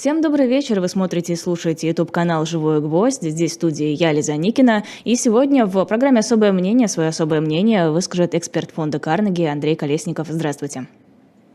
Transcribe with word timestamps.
Всем 0.00 0.20
добрый 0.20 0.46
вечер. 0.46 0.78
Вы 0.78 0.86
смотрите 0.86 1.32
и 1.32 1.36
слушаете 1.36 1.88
YouTube-канал 1.88 2.46
«Живой 2.46 2.80
гвоздь». 2.80 3.20
Здесь 3.20 3.50
в 3.50 3.54
студии 3.54 3.88
я, 3.88 4.12
Лиза 4.12 4.36
Никина. 4.36 4.84
И 5.02 5.16
сегодня 5.16 5.66
в 5.66 5.84
программе 5.86 6.20
«Особое 6.20 6.52
мнение» 6.52 6.86
свое 6.86 7.08
особое 7.08 7.40
мнение 7.40 7.90
выскажет 7.90 8.36
эксперт 8.36 8.70
фонда 8.70 9.00
Карнеги 9.00 9.42
Андрей 9.42 9.74
Колесников. 9.74 10.28
Здравствуйте. 10.28 10.86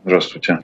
Здравствуйте. 0.04 0.58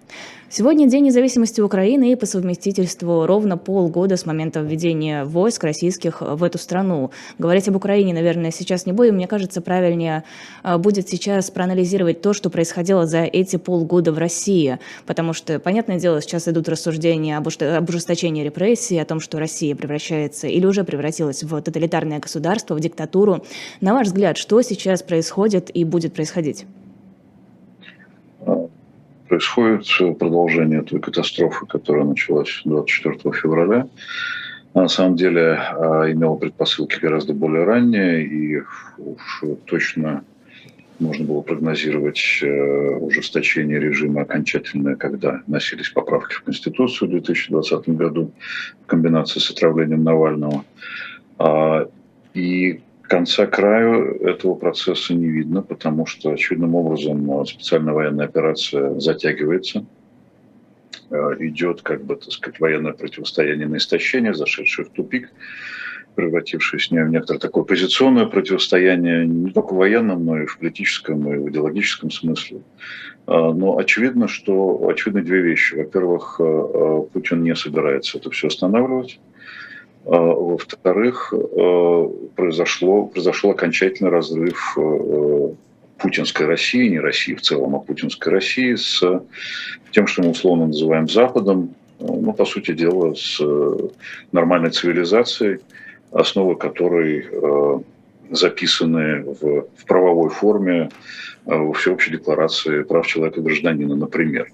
Сегодня 0.50 0.86
День 0.86 1.04
независимости 1.04 1.62
Украины 1.62 2.12
и 2.12 2.16
по 2.16 2.26
совместительству 2.26 3.24
ровно 3.24 3.56
полгода 3.56 4.18
с 4.18 4.26
момента 4.26 4.60
введения 4.60 5.24
войск 5.24 5.64
российских 5.64 6.20
в 6.20 6.44
эту 6.44 6.58
страну. 6.58 7.10
Говорить 7.38 7.66
об 7.68 7.76
Украине, 7.76 8.12
наверное, 8.12 8.50
сейчас 8.50 8.84
не 8.84 8.92
будем. 8.92 9.14
Мне 9.14 9.26
кажется, 9.26 9.62
правильнее 9.62 10.24
а, 10.62 10.76
будет 10.76 11.08
сейчас 11.08 11.50
проанализировать 11.50 12.20
то, 12.20 12.34
что 12.34 12.50
происходило 12.50 13.06
за 13.06 13.22
эти 13.22 13.56
полгода 13.56 14.12
в 14.12 14.18
России. 14.18 14.78
Потому 15.06 15.32
что, 15.32 15.58
понятное 15.58 15.98
дело, 15.98 16.20
сейчас 16.20 16.46
идут 16.48 16.68
рассуждения 16.68 17.38
об 17.38 17.46
ужесточении 17.88 18.44
репрессий, 18.44 18.98
о 18.98 19.06
том, 19.06 19.20
что 19.20 19.38
Россия 19.38 19.74
превращается 19.74 20.48
или 20.48 20.66
уже 20.66 20.84
превратилась 20.84 21.44
в 21.44 21.62
тоталитарное 21.62 22.18
государство, 22.18 22.74
в 22.74 22.80
диктатуру. 22.80 23.42
На 23.80 23.94
ваш 23.94 24.08
взгляд, 24.08 24.36
что 24.36 24.60
сейчас 24.60 25.02
происходит 25.02 25.70
и 25.74 25.84
будет 25.84 26.12
происходить? 26.12 26.66
Происходит 29.30 29.86
продолжение 30.18 30.82
той 30.82 30.98
катастрофы, 30.98 31.64
которая 31.66 32.04
началась 32.04 32.62
24 32.64 33.32
февраля. 33.32 33.86
на 34.74 34.88
самом 34.88 35.14
деле 35.14 35.52
а, 35.52 36.10
имела 36.10 36.34
предпосылки 36.34 36.98
гораздо 36.98 37.32
более 37.32 37.62
ранние, 37.62 38.26
и 38.26 38.60
уж 38.98 39.44
точно 39.66 40.24
можно 40.98 41.24
было 41.24 41.42
прогнозировать 41.42 42.40
э, 42.42 42.96
ужесточение 42.96 43.78
режима 43.78 44.22
окончательное, 44.22 44.96
когда 44.96 45.42
носились 45.46 45.90
поправки 45.90 46.34
в 46.34 46.42
Конституцию 46.42 47.08
в 47.08 47.12
2020 47.12 47.88
году 47.90 48.32
в 48.82 48.86
комбинации 48.86 49.38
с 49.38 49.50
отравлением 49.50 50.02
Навального. 50.02 50.64
А, 51.38 51.88
и 52.34 52.80
конца 53.10 53.46
краю 53.46 54.16
этого 54.22 54.54
процесса 54.54 55.14
не 55.14 55.28
видно, 55.28 55.62
потому 55.62 56.06
что 56.06 56.30
очевидным 56.30 56.74
образом 56.76 57.44
специальная 57.44 57.92
военная 57.92 58.26
операция 58.26 58.98
затягивается. 59.00 59.84
Э, 61.10 61.34
идет, 61.40 61.82
как 61.82 62.04
бы, 62.04 62.14
так 62.14 62.30
сказать, 62.30 62.60
военное 62.60 62.92
противостояние 62.92 63.66
на 63.66 63.76
истощение, 63.76 64.32
зашедшее 64.32 64.86
в 64.86 64.90
тупик, 64.90 65.30
превратившееся 66.14 67.04
в 67.04 67.10
некоторое 67.10 67.40
такое 67.40 67.64
позиционное 67.64 68.26
противостояние 68.26 69.26
не 69.26 69.50
только 69.50 69.74
в 69.74 69.78
военном, 69.78 70.24
но 70.24 70.42
и 70.42 70.46
в 70.46 70.58
политическом, 70.58 71.32
и 71.32 71.36
в 71.36 71.50
идеологическом 71.50 72.12
смысле. 72.12 72.58
Э, 73.26 73.52
но 73.52 73.76
очевидно, 73.76 74.28
что 74.28 74.88
очевидны 74.88 75.22
две 75.22 75.40
вещи. 75.40 75.74
Во-первых, 75.74 76.36
э, 76.38 77.02
Путин 77.12 77.42
не 77.42 77.56
собирается 77.56 78.18
это 78.18 78.30
все 78.30 78.46
останавливать. 78.46 79.18
А, 80.06 80.16
во-вторых, 80.18 81.32
э, 81.32 82.08
произошло, 82.34 83.06
произошел 83.06 83.50
окончательный 83.50 84.10
разрыв 84.10 84.76
э, 84.78 85.52
путинской 85.98 86.46
России, 86.46 86.88
не 86.88 86.98
России 86.98 87.34
в 87.34 87.42
целом, 87.42 87.76
а 87.76 87.80
путинской 87.80 88.32
России 88.32 88.74
с 88.76 89.02
тем, 89.92 90.06
что 90.06 90.22
мы 90.22 90.30
условно 90.30 90.68
называем 90.68 91.06
Западом, 91.06 91.74
э, 91.98 92.04
ну, 92.08 92.32
по 92.32 92.46
сути 92.46 92.72
дела, 92.72 93.14
с 93.14 93.40
нормальной 94.32 94.70
цивилизацией, 94.70 95.60
основы 96.12 96.56
которой 96.56 97.26
записаны 98.30 99.22
в, 99.22 99.66
в 99.76 99.84
правовой 99.86 100.30
форме 100.30 100.88
во 101.44 101.72
Всеобщей 101.72 102.12
декларации 102.12 102.82
прав 102.82 103.06
человека 103.06 103.40
и 103.40 103.42
гражданина, 103.42 103.96
например. 103.96 104.50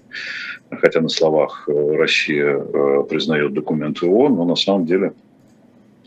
Хотя 0.69 0.99
на 0.99 1.09
словах 1.09 1.67
Россия 1.67 2.57
признает 3.03 3.53
документы 3.53 4.07
ООН, 4.07 4.35
но 4.35 4.45
на 4.45 4.55
самом 4.55 4.85
деле 4.85 5.13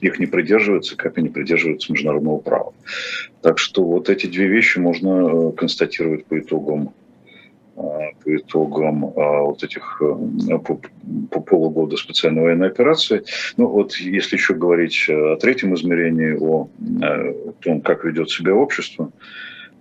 их 0.00 0.18
не 0.18 0.26
придерживаются, 0.26 0.96
как 0.96 1.18
и 1.18 1.22
не 1.22 1.28
придерживаются 1.28 1.92
международного 1.92 2.38
права. 2.38 2.72
Так 3.42 3.58
что 3.58 3.84
вот 3.84 4.08
эти 4.08 4.26
две 4.26 4.46
вещи 4.46 4.78
можно 4.78 5.08
э, 5.48 5.52
констатировать 5.52 6.26
по 6.26 6.38
итогам 6.38 6.94
э, 7.76 7.80
по 8.22 8.36
итогам 8.36 9.04
э, 9.04 9.10
вот 9.14 9.62
этих 9.62 10.02
по, 10.64 10.80
по 11.30 11.40
полугода 11.40 11.96
специальной 11.96 12.42
военной 12.42 12.68
операции. 12.68 13.22
Ну 13.56 13.66
вот 13.66 13.94
если 13.96 14.36
еще 14.36 14.54
говорить 14.54 15.06
о 15.08 15.36
третьем 15.36 15.74
измерении, 15.74 16.36
о 16.40 16.68
том, 17.60 17.80
как 17.80 18.04
ведет 18.04 18.30
себя 18.30 18.54
общество, 18.54 19.12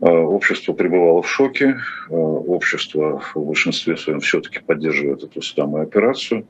Общество 0.01 0.71
пребывало 0.71 1.21
в 1.21 1.29
шоке, 1.29 1.75
общество 2.09 3.21
в 3.35 3.47
большинстве 3.47 3.97
своем 3.97 4.21
все-таки 4.21 4.61
поддерживает 4.65 5.23
эту 5.23 5.41
самую 5.41 5.83
операцию. 5.83 6.47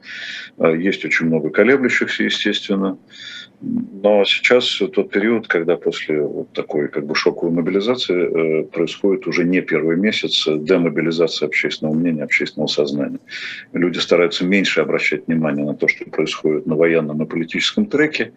Есть 0.59 1.03
очень 1.03 1.25
много 1.25 1.49
колеблющихся, 1.49 2.25
естественно. 2.25 2.99
Но 3.61 4.23
сейчас 4.23 4.81
тот 4.93 5.11
период, 5.11 5.47
когда 5.47 5.75
после 5.75 6.21
вот 6.21 6.53
такой 6.53 6.87
как 6.87 7.05
бы 7.05 7.13
шоковой 7.13 7.51
мобилизации 7.51 8.61
э, 8.61 8.63
происходит 8.63 9.27
уже 9.27 9.43
не 9.43 9.61
первый 9.61 9.97
месяц 9.97 10.47
демобилизация 10.47 11.47
общественного 11.47 11.93
мнения, 11.93 12.23
общественного 12.23 12.67
сознания. 12.67 13.19
Люди 13.73 13.97
стараются 13.97 14.45
меньше 14.45 14.79
обращать 14.79 15.27
внимание 15.27 15.65
на 15.65 15.75
то, 15.75 15.89
что 15.89 16.05
происходит 16.05 16.67
на 16.67 16.75
военном 16.75 17.21
и 17.21 17.25
политическом 17.25 17.85
треке, 17.85 18.31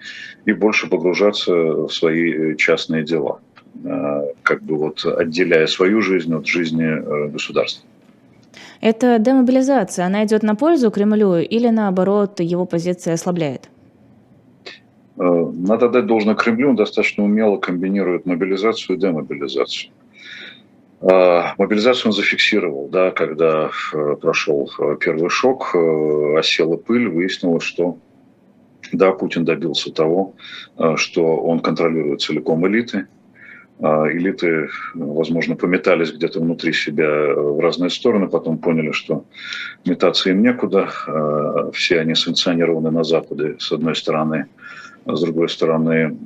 и 0.44 0.52
больше 0.52 0.88
погружаться 0.88 1.52
в 1.52 1.90
свои 1.90 2.32
э, 2.32 2.56
частные 2.56 3.04
дела, 3.04 3.38
э, 3.84 4.22
как 4.42 4.64
бы 4.64 4.76
вот 4.76 5.04
отделяя 5.04 5.68
свою 5.68 6.00
жизнь 6.02 6.34
от 6.34 6.48
жизни 6.48 7.30
государства. 7.30 7.86
Эта 8.80 9.20
демобилизация, 9.20 10.06
она 10.06 10.24
идет 10.24 10.42
на 10.42 10.56
пользу 10.56 10.90
Кремлю 10.90 11.36
или 11.36 11.68
наоборот 11.68 12.40
его 12.40 12.66
позиция 12.66 13.14
ослабляет? 13.14 13.71
Э, 15.22 15.50
надо 15.52 15.88
дать 15.88 16.06
должное 16.06 16.34
Кремлю, 16.34 16.70
он 16.70 16.76
достаточно 16.76 17.22
умело 17.24 17.56
комбинирует 17.56 18.26
мобилизацию 18.26 18.96
и 18.96 19.00
демобилизацию. 19.00 19.92
Э, 21.00 21.42
мобилизацию 21.58 22.10
он 22.10 22.12
зафиксировал, 22.12 22.88
да, 22.88 23.12
когда 23.12 23.70
э, 23.94 24.16
прошел 24.20 24.68
первый 24.98 25.30
шок, 25.30 25.76
осела 26.36 26.76
пыль, 26.76 27.08
выяснилось, 27.08 27.62
что 27.62 27.98
да, 28.92 29.12
Путин 29.12 29.44
добился 29.44 29.92
того, 29.92 30.34
что 30.96 31.36
он 31.36 31.60
контролирует 31.60 32.20
целиком 32.20 32.66
элиты. 32.66 33.06
Элиты, 33.80 34.68
возможно, 34.92 35.56
пометались 35.56 36.12
где-то 36.12 36.40
внутри 36.40 36.74
себя 36.74 37.32
в 37.32 37.58
разные 37.60 37.88
стороны, 37.88 38.28
потом 38.28 38.58
поняли, 38.58 38.90
что 38.90 39.24
метаться 39.86 40.30
им 40.30 40.42
некуда. 40.42 40.90
Все 41.72 42.00
они 42.00 42.14
санкционированы 42.14 42.90
на 42.90 43.02
Западе, 43.02 43.56
с 43.60 43.72
одной 43.72 43.96
стороны, 43.96 44.48
с 45.06 45.20
другой 45.20 45.48
стороны, 45.48 46.16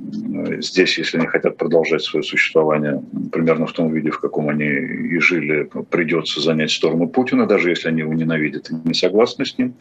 здесь, 0.59 0.97
если 0.97 1.17
они 1.17 1.27
хотят 1.27 1.57
продолжать 1.57 2.03
свое 2.03 2.23
существование 2.23 3.01
примерно 3.31 3.65
в 3.65 3.73
том 3.73 3.91
виде, 3.91 4.11
в 4.11 4.19
каком 4.19 4.49
они 4.49 4.65
и 4.65 5.19
жили, 5.19 5.69
придется 5.89 6.41
занять 6.41 6.71
сторону 6.71 7.07
Путина, 7.07 7.47
даже 7.47 7.69
если 7.69 7.89
они 7.89 8.01
его 8.01 8.13
ненавидят 8.13 8.69
и 8.69 8.75
не 8.83 8.93
согласны 8.93 9.45
с 9.45 9.57
ним, 9.57 9.73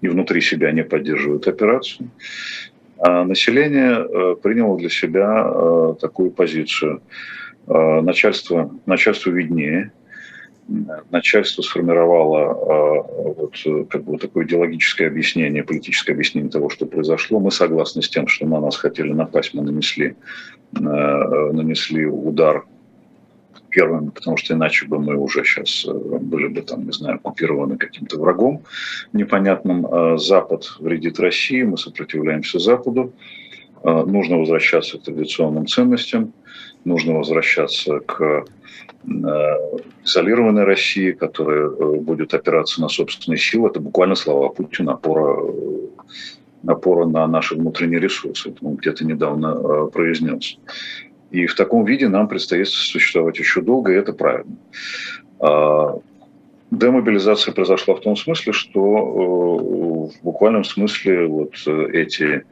и 0.00 0.08
внутри 0.08 0.40
себя 0.40 0.72
не 0.72 0.84
поддерживают 0.84 1.46
операцию. 1.46 2.10
А 3.00 3.24
население 3.24 3.92
э, 3.92 4.36
приняло 4.42 4.76
для 4.76 4.90
себя 4.90 5.46
э, 5.46 5.94
такую 6.00 6.30
позицию. 6.30 7.02
Э, 7.66 8.00
начальство, 8.00 8.74
начальство 8.86 9.30
виднее, 9.30 9.92
начальство 11.10 11.62
сформировало 11.62 12.50
а, 12.50 13.02
вот, 13.32 13.54
как 13.90 14.04
бы 14.04 14.18
такое 14.18 14.44
идеологическое 14.44 15.08
объяснение, 15.08 15.64
политическое 15.64 16.12
объяснение 16.12 16.50
того, 16.50 16.68
что 16.68 16.86
произошло. 16.86 17.40
Мы 17.40 17.50
согласны 17.50 18.02
с 18.02 18.08
тем, 18.08 18.26
что 18.26 18.46
на 18.46 18.60
нас 18.60 18.76
хотели 18.76 19.12
напасть, 19.12 19.54
мы 19.54 19.62
нанесли, 19.62 20.16
э, 20.76 20.80
нанесли 20.80 22.04
удар 22.06 22.64
первым, 23.70 24.10
потому 24.10 24.36
что 24.36 24.54
иначе 24.54 24.86
бы 24.86 24.98
мы 24.98 25.16
уже 25.16 25.44
сейчас 25.44 25.86
э, 25.86 25.92
были 25.92 26.48
бы 26.48 26.62
там, 26.62 26.84
не 26.84 26.92
знаю, 26.92 27.16
оккупированы 27.16 27.78
каким-то 27.78 28.18
врагом 28.18 28.62
непонятным. 29.12 30.18
Запад 30.18 30.76
вредит 30.80 31.18
России, 31.18 31.62
мы 31.62 31.78
сопротивляемся 31.78 32.58
Западу. 32.58 33.12
А, 33.82 34.04
нужно 34.04 34.38
возвращаться 34.38 34.98
к 34.98 35.02
традиционным 35.02 35.66
ценностям, 35.66 36.32
нужно 36.84 37.14
возвращаться 37.14 38.00
к 38.00 38.44
изолированной 40.04 40.64
России, 40.64 41.12
которая 41.12 41.68
э, 41.68 42.00
будет 42.00 42.34
опираться 42.34 42.80
на 42.80 42.88
собственные 42.88 43.38
силы. 43.38 43.68
Это 43.68 43.80
буквально 43.80 44.14
слова 44.14 44.48
Путина, 44.48 44.92
опора, 44.92 45.44
э, 45.46 46.70
опора 46.70 47.06
на 47.06 47.26
наши 47.26 47.54
внутренние 47.54 48.00
ресурсы. 48.00 48.50
Это 48.50 48.64
он 48.64 48.76
где-то 48.76 49.04
недавно 49.06 49.46
э, 49.46 49.90
произнес. 49.92 50.58
И 51.30 51.46
в 51.46 51.54
таком 51.54 51.84
виде 51.84 52.08
нам 52.08 52.28
предстоит 52.28 52.68
существовать 52.68 53.38
еще 53.38 53.60
долго, 53.60 53.92
и 53.92 53.96
это 53.96 54.12
правильно. 54.12 54.56
А, 55.40 55.98
демобилизация 56.70 57.52
произошла 57.52 57.94
в 57.94 58.00
том 58.00 58.16
смысле, 58.16 58.52
что 58.52 58.80
в 58.80 60.12
буквальном 60.22 60.64
смысле 60.64 61.26
вот 61.26 61.52
эти 61.66 62.44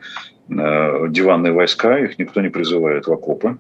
диванные 0.49 1.53
войска, 1.53 1.99
их 1.99 2.19
никто 2.19 2.41
не 2.41 2.49
призывает 2.49 3.07
в 3.07 3.13
окопы, 3.13 3.59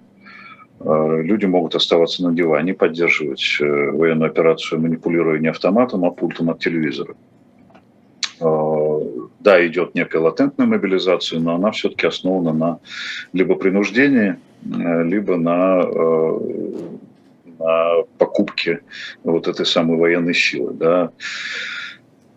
Э, 0.81 1.23
люди 1.23 1.47
могут 1.47 1.75
оставаться 1.75 2.23
на 2.23 2.35
диване, 2.35 2.75
поддерживать 2.75 3.59
э, 3.61 3.91
военную 3.91 4.31
операцию, 4.31 4.81
манипулируя 4.81 5.39
не 5.39 5.49
автоматом, 5.49 6.05
а 6.05 6.11
пультом 6.11 6.51
от 6.51 6.59
телевизора. 6.59 7.15
Э, 8.41 9.01
да, 9.41 9.67
идет 9.67 9.95
некая 9.95 10.19
латентная 10.19 10.67
мобилизация, 10.67 11.41
но 11.41 11.55
она 11.55 11.71
все-таки 11.71 12.07
основана 12.07 12.53
на 12.53 12.79
либо 13.33 13.55
принуждении, 13.55 14.37
либо 14.65 15.37
на, 15.37 15.85
на 17.59 18.03
покупке 18.19 18.81
вот 19.23 19.47
этой 19.47 19.65
самой 19.65 19.97
военной 19.97 20.35
силы. 20.35 20.73
Да. 20.75 21.11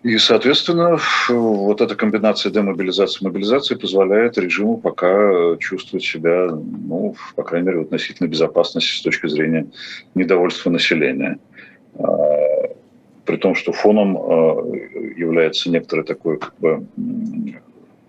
И, 0.02 0.18
соответственно, 0.18 0.98
вот 1.28 1.82
эта 1.82 1.94
комбинация 1.94 2.52
демобилизации 2.54 3.22
и 3.22 3.28
мобилизации 3.28 3.76
позволяет 3.76 4.38
режиму 4.38 4.78
пока 4.78 5.58
чувствовать 5.58 6.06
себя, 6.06 6.48
ну, 6.50 7.16
по 7.36 7.44
крайней 7.44 7.68
мере, 7.68 7.80
в 7.80 7.82
относительной 7.82 8.30
безопасности 8.30 8.98
с 8.98 9.02
точки 9.02 9.28
зрения 9.28 9.68
недовольства 10.16 10.70
населения. 10.70 11.38
А, 11.98 12.08
при 13.26 13.36
том, 13.36 13.56
что 13.56 13.74
фоном 13.74 14.18
а, 14.18 14.66
является 15.18 15.70
некоторая 15.70 16.06
такой, 16.06 16.40
как 16.40 16.54
бы, 16.60 16.86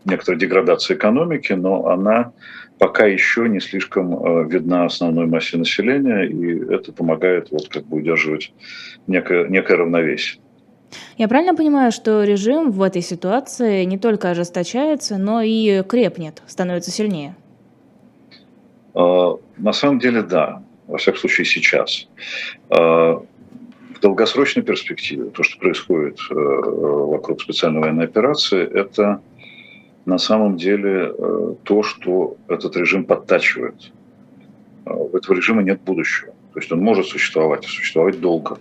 некоторая 0.04 0.38
деградация 0.38 0.96
экономики, 0.96 1.54
но 1.54 1.88
она 1.88 2.32
пока 2.78 3.06
еще 3.06 3.48
не 3.48 3.58
слишком 3.58 4.14
а, 4.14 4.44
видна 4.44 4.84
основной 4.84 5.26
массе 5.26 5.56
населения, 5.56 6.22
и 6.22 6.72
это 6.72 6.92
помогает 6.92 7.50
вот 7.50 7.68
как 7.68 7.84
бы 7.86 7.96
удерживать 7.96 8.52
некое, 9.08 9.48
некое 9.48 9.78
равновесие. 9.78 10.40
Я 11.16 11.28
правильно 11.28 11.54
понимаю, 11.54 11.92
что 11.92 12.24
режим 12.24 12.70
в 12.70 12.82
этой 12.82 13.02
ситуации 13.02 13.84
не 13.84 13.98
только 13.98 14.30
ожесточается, 14.30 15.18
но 15.18 15.42
и 15.42 15.82
крепнет, 15.82 16.42
становится 16.46 16.90
сильнее? 16.90 17.36
А, 18.94 19.36
на 19.56 19.72
самом 19.72 19.98
деле, 19.98 20.22
да. 20.22 20.62
Во 20.86 20.98
всяком 20.98 21.20
случае, 21.20 21.44
сейчас. 21.44 22.08
А, 22.70 23.22
в 23.94 24.00
долгосрочной 24.00 24.62
перспективе 24.62 25.30
то, 25.30 25.42
что 25.42 25.58
происходит 25.58 26.18
э, 26.30 26.34
вокруг 26.34 27.42
специальной 27.42 27.80
военной 27.80 28.04
операции, 28.06 28.66
это 28.66 29.20
на 30.06 30.16
самом 30.16 30.56
деле 30.56 31.12
э, 31.12 31.54
то, 31.64 31.82
что 31.82 32.36
этот 32.48 32.76
режим 32.76 33.04
подтачивает. 33.04 33.92
А, 34.86 34.94
у 34.94 35.14
этого 35.14 35.36
режима 35.36 35.62
нет 35.62 35.82
будущего. 35.82 36.32
То 36.54 36.60
есть 36.60 36.72
он 36.72 36.80
может 36.80 37.06
существовать, 37.06 37.64
существовать 37.64 38.20
долго 38.20 38.58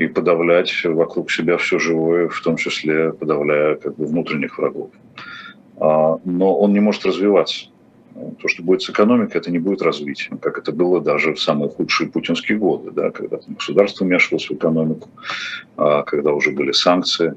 и 0.00 0.06
подавлять 0.06 0.72
вокруг 0.84 1.30
себя 1.30 1.58
все 1.58 1.78
живое, 1.78 2.28
в 2.28 2.40
том 2.40 2.56
числе 2.56 3.12
подавляя 3.12 3.74
как 3.74 3.96
бы, 3.96 4.06
внутренних 4.06 4.56
врагов. 4.56 4.90
А, 5.78 6.18
но 6.24 6.58
он 6.58 6.72
не 6.72 6.80
может 6.80 7.04
развиваться. 7.04 7.66
То, 8.40 8.48
что 8.48 8.62
будет 8.62 8.80
с 8.80 8.88
экономикой, 8.88 9.36
это 9.36 9.50
не 9.50 9.58
будет 9.58 9.82
развитием, 9.82 10.38
как 10.38 10.56
это 10.56 10.72
было 10.72 11.02
даже 11.02 11.34
в 11.34 11.40
самые 11.40 11.68
худшие 11.68 12.08
путинские 12.08 12.56
годы, 12.56 12.92
да, 12.92 13.10
когда 13.10 13.40
государство 13.46 14.04
вмешивалось 14.04 14.48
в 14.48 14.54
экономику, 14.54 15.10
а, 15.76 16.02
когда 16.02 16.32
уже 16.32 16.50
были 16.50 16.72
санкции. 16.72 17.34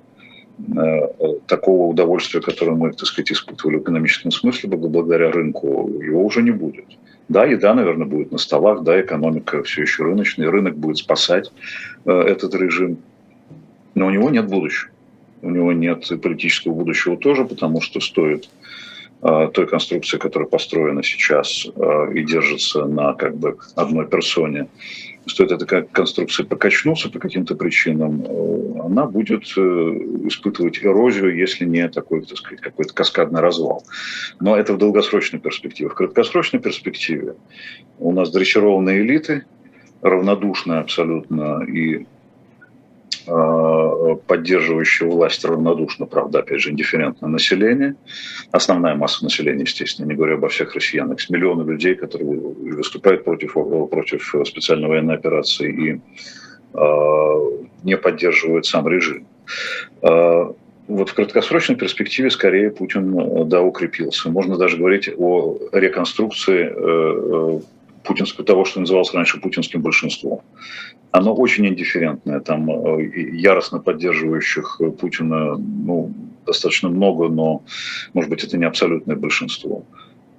Э, 0.59 1.07
такого 1.47 1.87
удовольствия, 1.87 2.39
которое 2.39 2.73
мы, 2.73 2.91
так 2.91 3.07
сказать, 3.07 3.31
испытывали 3.31 3.77
в 3.77 3.81
экономическом 3.81 4.31
смысле 4.31 4.69
благодаря 4.69 5.31
рынку, 5.31 5.89
его 5.89 6.23
уже 6.23 6.43
не 6.43 6.51
будет. 6.51 6.85
Да, 7.27 7.45
еда, 7.45 7.73
наверное, 7.73 8.05
будет 8.05 8.31
на 8.31 8.37
столах, 8.37 8.83
да, 8.83 9.01
экономика 9.01 9.63
все 9.63 9.81
еще 9.81 10.03
рыночная, 10.03 10.51
рынок 10.51 10.77
будет 10.77 10.97
спасать 10.97 11.51
э, 12.05 12.11
этот 12.11 12.53
режим, 12.53 12.97
но 13.95 14.07
у 14.07 14.09
него 14.11 14.29
нет 14.29 14.47
будущего. 14.47 14.91
У 15.41 15.49
него 15.49 15.73
нет 15.73 16.07
политического 16.21 16.73
будущего 16.73 17.17
тоже, 17.17 17.45
потому 17.45 17.81
что 17.81 17.99
стоит 17.99 18.47
э, 19.23 19.49
той 19.53 19.67
конструкции, 19.67 20.17
которая 20.17 20.47
построена 20.47 21.01
сейчас 21.01 21.65
и 22.13 22.23
держится 22.23 22.85
на 22.85 23.13
как 23.13 23.35
бы 23.37 23.57
одной 23.75 24.07
персоне, 24.07 24.67
стоит 25.25 25.51
эта 25.51 25.83
конструкция 25.83 26.45
покачнуться 26.45 27.09
по 27.09 27.19
каким-то 27.19 27.55
причинам, 27.55 28.23
э, 28.23 28.79
она 28.85 29.05
будет 29.05 29.43
э, 29.57 29.61
испытывать 30.27 30.83
эрозию, 30.83 31.35
если 31.35 31.65
не 31.65 31.87
такой, 31.89 32.25
так 32.25 32.37
сказать, 32.37 32.61
какой-то 32.61 32.93
каскадный 32.93 33.41
развал. 33.41 33.83
Но 34.39 34.55
это 34.57 34.73
в 34.73 34.77
долгосрочной 34.77 35.39
перспективе. 35.39 35.89
В 35.89 35.95
краткосрочной 35.95 36.59
перспективе 36.59 37.35
у 37.99 38.11
нас 38.11 38.31
дрессированные 38.31 39.01
элиты, 39.01 39.45
равнодушные 40.01 40.79
абсолютно 40.79 41.63
и 41.63 42.05
Э, 43.25 44.15
поддерживающее 44.27 45.09
власть 45.09 45.45
равнодушно, 45.45 46.05
правда, 46.05 46.39
опять 46.39 46.59
же, 46.59 46.71
индифферентное 46.71 47.29
население. 47.29 47.95
Основная 48.51 48.95
масса 48.95 49.23
населения, 49.23 49.61
естественно, 49.61 50.07
не 50.07 50.15
говоря 50.15 50.33
обо 50.33 50.49
всех 50.49 50.75
россиянах, 50.75 51.29
миллионы 51.29 51.69
людей, 51.69 51.95
которые 51.95 52.37
выступают 52.37 53.23
против, 53.23 53.53
против 53.53 54.35
специальной 54.45 54.89
военной 54.89 55.15
операции 55.15 55.71
и 55.71 56.01
э, 56.73 57.63
не 57.83 57.95
поддерживают 57.95 58.65
сам 58.65 58.89
режим. 58.89 59.25
Э, 60.01 60.51
вот 60.89 61.09
в 61.09 61.13
краткосрочной 61.13 61.77
перспективе 61.77 62.29
скорее 62.29 62.71
Путин 62.71 63.47
да, 63.47 63.61
укрепился. 63.61 64.29
Можно 64.29 64.57
даже 64.57 64.75
говорить 64.75 65.09
о 65.17 65.57
реконструкции 65.71 67.61
путинского, 68.03 68.45
того, 68.45 68.65
что 68.65 68.81
называлось 68.81 69.13
раньше 69.13 69.39
путинским 69.39 69.81
большинством. 69.81 70.41
Оно 71.13 71.35
очень 71.35 71.67
индифферентное, 71.67 72.39
там 72.39 72.69
э, 72.69 73.03
яростно 73.33 73.79
поддерживающих 73.79 74.81
Путина 74.99 75.55
ну, 75.57 76.11
достаточно 76.45 76.89
много, 76.89 77.29
но, 77.29 77.61
может 78.13 78.29
быть, 78.31 78.43
это 78.43 78.57
не 78.57 78.65
абсолютное 78.65 79.15
большинство. 79.15 79.83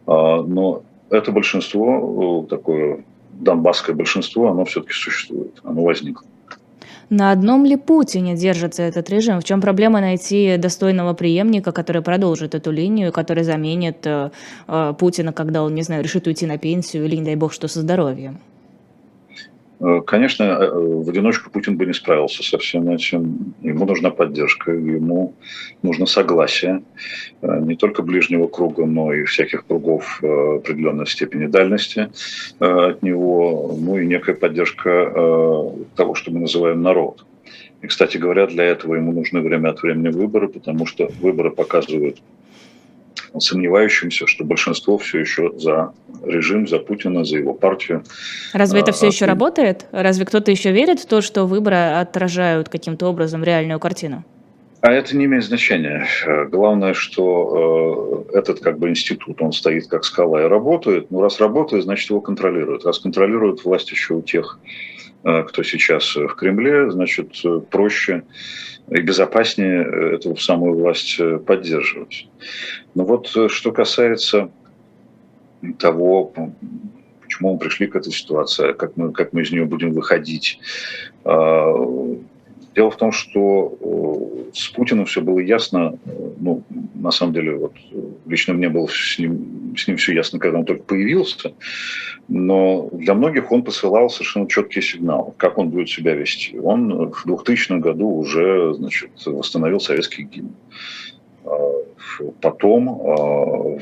А, 0.06 0.43
но 0.43 0.82
это 1.11 1.31
большинство, 1.31 2.44
э, 2.44 2.50
такое 2.50 3.05
донбасское 3.32 3.94
большинство, 3.94 4.49
оно 4.49 4.65
все-таки 4.65 4.94
существует, 4.94 5.61
оно 5.62 5.82
возникло. 5.82 6.26
На 7.09 7.31
одном 7.31 7.65
ли 7.65 7.76
Путине 7.76 8.35
держится 8.35 8.82
этот 8.82 9.11
режим? 9.11 9.41
В 9.41 9.44
чем 9.44 9.61
проблема 9.61 10.00
найти 10.00 10.56
достойного 10.56 11.15
преемника, 11.15 11.71
который 11.71 12.03
продолжит 12.03 12.56
эту 12.56 12.73
линию, 12.73 13.12
который 13.12 13.44
заменит 13.44 14.06
э, 14.06 14.31
э, 14.67 14.94
Путина, 14.99 15.32
когда 15.32 15.62
он, 15.62 15.75
не 15.75 15.82
знаю, 15.82 16.03
решит 16.03 16.26
уйти 16.26 16.47
на 16.47 16.59
пенсию 16.59 17.05
или, 17.05 17.15
не 17.15 17.25
дай 17.25 17.37
бог, 17.37 17.53
что 17.53 17.69
со 17.69 17.81
здоровьем? 17.81 18.41
Э, 19.85 20.01
конечно, 20.01 20.45
э, 20.45 20.71
в 20.73 21.09
одиночку 21.11 21.51
Путин 21.51 21.77
бы 21.77 21.85
не 21.85 21.93
справился 21.93 22.43
со 22.43 22.57
всем 22.57 22.89
этим. 22.89 23.55
Ему 23.61 23.85
нужна 23.85 24.11
поддержка, 24.11 24.73
ему 24.73 25.35
нужно 25.83 26.07
согласие 26.07 26.83
э, 27.43 27.61
не 27.61 27.77
только 27.77 28.03
ближнего 28.03 28.47
круга, 28.47 28.87
но 28.87 29.13
и 29.13 29.25
всяких 29.25 29.67
кругов 29.67 30.23
определенной 30.23 31.07
степени 31.07 31.47
дальности 31.47 32.11
от 32.59 33.03
него, 33.03 33.77
ну 33.79 33.99
и 33.99 34.07
некая 34.07 34.35
поддержка 34.35 34.91
того, 35.97 36.15
что 36.15 36.31
мы 36.31 36.41
называем 36.41 36.83
народ. 36.83 37.27
И, 37.83 37.87
кстати 37.87 38.17
говоря, 38.17 38.47
для 38.47 38.65
этого 38.65 38.95
ему 38.95 39.13
нужны 39.13 39.41
время 39.41 39.71
от 39.71 39.83
времени 39.83 40.09
выборы, 40.09 40.49
потому 40.49 40.87
что 40.87 41.11
выборы 41.21 41.51
показывают 41.51 42.23
сомневающимся, 43.41 44.26
что 44.26 44.45
большинство 44.45 44.99
все 44.99 45.21
еще 45.21 45.53
за 45.59 45.93
режим, 46.25 46.67
за 46.67 46.79
Путина, 46.79 47.25
за 47.25 47.38
его 47.38 47.55
партию. 47.55 48.05
Разве 48.53 48.81
это 48.81 48.93
все 48.93 49.07
а, 49.07 49.09
еще 49.09 49.25
работает? 49.26 49.87
Разве 49.93 50.25
кто-то 50.25 50.50
еще 50.50 50.73
верит 50.73 51.00
в 51.00 51.07
то, 51.07 51.21
что 51.21 51.45
выборы 51.47 51.76
отражают 51.76 52.69
каким-то 52.69 53.07
образом 53.07 53.45
реальную 53.45 53.81
картину? 53.81 54.25
А 54.81 54.93
это 54.93 55.17
не 55.17 55.25
имеет 55.25 55.45
значения. 55.45 56.07
Главное, 56.50 56.93
что 56.93 58.26
э, 58.35 58.38
этот 58.38 58.61
как 58.61 58.79
бы 58.79 58.91
институт, 58.91 59.41
он 59.41 59.53
стоит 59.53 59.87
как 59.87 60.05
скала 60.05 60.45
и 60.45 60.47
работает. 60.47 61.11
Ну, 61.11 61.23
раз 61.23 61.41
работает, 61.41 61.85
значит, 61.85 62.11
его 62.11 62.21
контролируют. 62.21 62.85
Раз 62.85 62.99
контролируют 62.99 63.64
власть 63.64 63.91
еще 63.91 64.12
у 64.12 64.21
тех, 64.21 64.59
кто 65.25 65.62
сейчас 65.62 66.14
в 66.14 66.35
Кремле, 66.35 66.90
значит, 66.90 67.43
проще 67.71 68.25
и 68.90 69.00
безопаснее 69.00 70.14
эту 70.14 70.37
самую 70.37 70.75
власть 70.75 71.19
поддерживать. 71.47 72.28
Но 72.95 73.04
вот 73.04 73.35
э, 73.35 73.49
что 73.49 73.73
касается 73.73 74.50
того, 75.78 76.33
почему 77.23 77.54
мы 77.54 77.59
пришли 77.59 77.87
к 77.87 77.97
этой 77.97 78.12
ситуации, 78.12 78.73
как 78.73 78.97
мы, 78.97 79.12
как 79.12 79.33
мы 79.33 79.43
из 79.43 79.50
нее 79.50 79.64
будем 79.64 79.93
выходить. 79.93 80.61
А, 82.75 82.76
дело 82.76 82.90
в 82.90 82.97
том, 82.97 83.12
что 83.12 83.78
э, 83.81 84.50
с 84.52 84.69
Путиным 84.69 85.07
все 85.07 85.21
было 85.21 85.38
ясно, 85.38 85.99
ну, 86.40 86.62
на 86.95 87.11
самом 87.11 87.33
деле, 87.33 87.57
вот, 87.57 87.73
лично 88.26 88.54
мне 88.54 88.69
было 88.69 88.88
с 88.88 89.19
ним, 89.19 89.75
с 89.76 89.87
ним 89.87 89.97
все 89.97 90.12
ясно, 90.12 90.38
когда 90.38 90.59
он 90.59 90.64
только 90.64 90.83
появился, 90.83 91.54
но 92.28 92.88
для 92.93 93.14
многих 93.14 93.52
он 93.52 93.62
посылал 93.62 94.11
совершенно 94.11 94.49
четкий 94.49 94.83
сигнал, 94.83 95.35
как 95.37 95.59
он 95.59 95.71
будет 95.71 95.88
себя 95.88 96.14
вести. 96.14 96.59
Он 96.59 97.11
в 97.11 97.26
2000 97.26 97.78
году 97.81 98.09
уже 98.09 98.75
значит, 98.75 99.11
восстановил 99.26 99.81
советский 99.81 100.23
гимн. 100.23 100.54
Потом 102.40 102.88
а, 102.88 103.78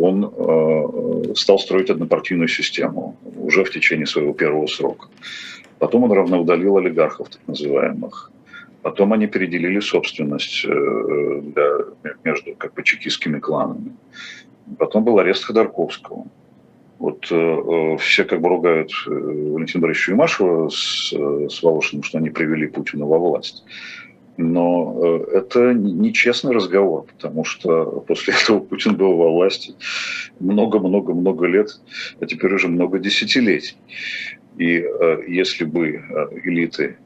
он 0.00 0.24
а, 0.24 1.34
стал 1.34 1.58
строить 1.58 1.88
однопартийную 1.88 2.48
систему 2.48 3.16
уже 3.36 3.64
в 3.64 3.70
течение 3.70 4.06
своего 4.06 4.32
первого 4.32 4.66
срока. 4.66 5.08
Потом 5.78 6.04
он 6.04 6.12
равноудалил 6.12 6.76
олигархов, 6.76 7.28
так 7.28 7.40
называемых. 7.46 8.30
Потом 8.82 9.12
они 9.12 9.26
переделили 9.26 9.80
собственность 9.80 10.64
э, 10.64 11.40
для, 11.42 12.12
между 12.22 12.54
как 12.54 12.74
бы, 12.74 12.82
чекистскими 12.82 13.38
кланами. 13.38 13.96
Потом 14.78 15.04
был 15.04 15.18
арест 15.18 15.44
Ходорковского. 15.44 16.26
Вот 16.98 17.26
э, 17.30 17.34
э 17.34 17.96
все 17.98 18.24
как 18.24 18.40
бы 18.40 18.48
ругают 18.48 18.90
э, 19.06 19.10
Валентина 19.10 19.82
Борисовича 19.82 20.12
Юмашева 20.12 20.68
с, 20.68 21.12
с 21.12 21.62
Волошиным, 21.62 22.02
что 22.02 22.18
они 22.18 22.30
привели 22.30 22.66
Путина 22.66 23.06
во 23.06 23.18
власть. 23.18 23.64
Но 24.36 24.98
э, 25.02 25.38
это 25.38 25.72
нечестный 25.72 26.52
разговор, 26.52 27.04
потому 27.04 27.44
что 27.44 28.04
после 28.06 28.34
этого 28.42 28.60
Путин 28.60 28.96
был 28.96 29.16
во 29.16 29.30
власти 29.30 29.74
много-много-много 30.40 31.46
лет, 31.46 31.80
а 32.20 32.26
теперь 32.26 32.54
уже 32.54 32.68
много 32.68 32.98
десятилетий. 32.98 33.76
И 34.56 34.78
э, 34.78 35.18
если 35.26 35.64
бы 35.64 35.88
э, 35.88 36.26
элиты 36.44 36.96